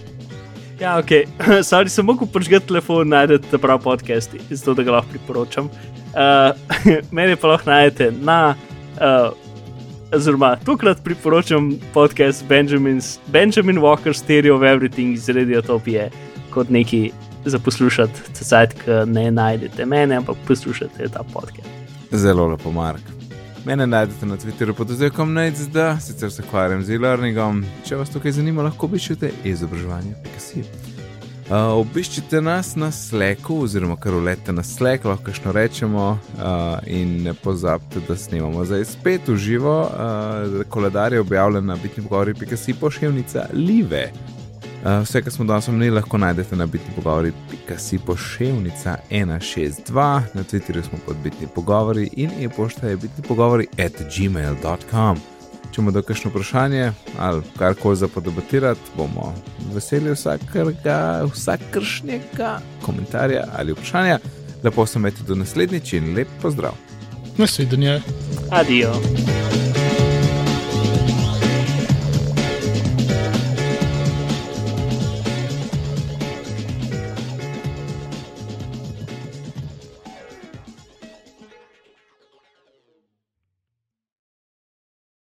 Ja, 0.80 0.98
ok. 1.00 1.12
Sorry, 1.70 1.90
sem 1.90 2.06
mogel 2.06 2.28
počgati 2.28 2.68
telefon, 2.68 3.08
najdete 3.10 3.48
ta 3.52 3.58
pravi 3.58 3.84
podcast, 3.84 4.36
zato 4.50 4.76
da 4.78 4.84
ga 4.84 4.98
lahko 5.00 5.16
priporočam. 5.16 5.72
Uh, 6.18 6.52
mene 7.16 7.36
pa 7.36 7.56
lahko 7.56 7.72
najdete 7.72 8.12
na, 8.20 8.56
uh, 9.00 9.32
oziroma 10.16 10.56
tokrat 10.66 11.04
priporočam 11.04 11.74
podcast 11.94 12.46
Benjamin's, 12.50 13.20
Benjamin 13.28 13.78
Walker 13.78 14.14
Stereo 14.14 14.56
of 14.56 14.64
Everything 14.64 15.14
iz 15.14 15.30
Radiotopije 15.30 16.10
kot 16.50 16.70
neki 16.70 17.12
za 17.46 17.60
poslušati, 17.60 18.22
ki 18.34 18.90
ne 19.06 19.32
najdete 19.32 19.86
mene, 19.86 20.16
ampak 20.16 20.36
poslušate 20.48 21.08
ta 21.08 21.24
podcast. 21.34 21.70
Zelo 22.12 22.48
lepo, 22.48 22.72
Mark. 22.72 23.02
Mene 23.66 23.88
najdete 23.88 24.26
na 24.26 24.38
Twitterju 24.38 24.74
pod 24.74 24.92
oznakom 24.92 25.34
NEDZD, 25.34 25.78
sicer 26.02 26.32
se 26.32 26.44
ukvarjam 26.48 26.84
z 26.84 26.96
e-learningom. 26.96 27.66
Če 27.86 27.96
vas 27.96 28.10
tukaj 28.10 28.32
zanima, 28.32 28.64
lahko 28.64 28.86
obiščete 28.86 29.32
izobraževanje.si. 29.44 30.97
Uh, 31.48 31.56
obiščite 31.80 32.42
nas 32.44 32.74
na 32.76 32.90
Slacku, 32.92 33.62
oziroma 33.64 33.96
kar 33.96 34.12
ulete 34.18 34.52
na 34.52 34.66
Slack, 34.68 35.06
lahko 35.08 35.32
še 35.32 35.54
rečemo. 35.56 36.08
Uh, 36.36 36.82
in 36.92 37.22
ne 37.24 37.32
pozabite, 37.32 38.02
da 38.04 38.18
snemamo 38.20 38.66
zdaj 38.68 38.84
spet 38.90 39.30
v 39.32 39.38
živo. 39.40 39.78
Uh, 39.88 40.58
koledar 40.68 41.16
je 41.16 41.22
objavljen 41.24 41.72
na 41.72 41.78
bitni 41.80 42.04
pogovori.si 42.04 42.76
pošiljnica 42.76 43.46
Live. 43.54 44.10
Uh, 44.12 45.00
vse, 45.06 45.24
kar 45.24 45.32
smo 45.32 45.48
danes 45.48 45.72
omenili, 45.72 45.96
lahko 45.96 46.20
najdete 46.20 46.60
na 46.60 46.68
bitni 46.68 46.92
pogovori.si 47.00 48.02
pošiljnica 48.04 48.98
162, 49.08 50.20
na 50.34 50.44
Twitterju 50.44 50.84
smo 50.84 51.00
pod 51.08 51.24
bitni 51.24 51.48
pogovori 51.56 52.10
in 52.20 52.36
e-pošta 52.44 52.92
je 52.92 53.00
bitni 53.08 53.24
pogovori 53.24 53.72
at 53.80 54.04
gmail.com. 54.12 55.37
Če 55.78 55.84
imate 55.84 56.02
kakšno 56.02 56.32
vprašanje 56.32 56.86
ali 57.22 57.42
karkoli 57.54 58.00
za 58.02 58.08
podebatirati, 58.10 58.96
bomo 58.98 59.28
veseli 59.76 60.10
vsakega, 60.10 60.96
vsakršnega 61.30 62.56
komentarja 62.82 63.44
ali 63.54 63.78
vprašanja. 63.78 64.18
Lepo 64.64 64.86
se 64.90 64.98
imejte 64.98 65.28
do 65.28 65.38
naslednjič 65.38 65.94
in 65.94 66.16
lep 66.18 66.34
pozdrav. 66.42 66.74
Nasvidenje. 67.38 68.02
Adijo. 68.50 68.96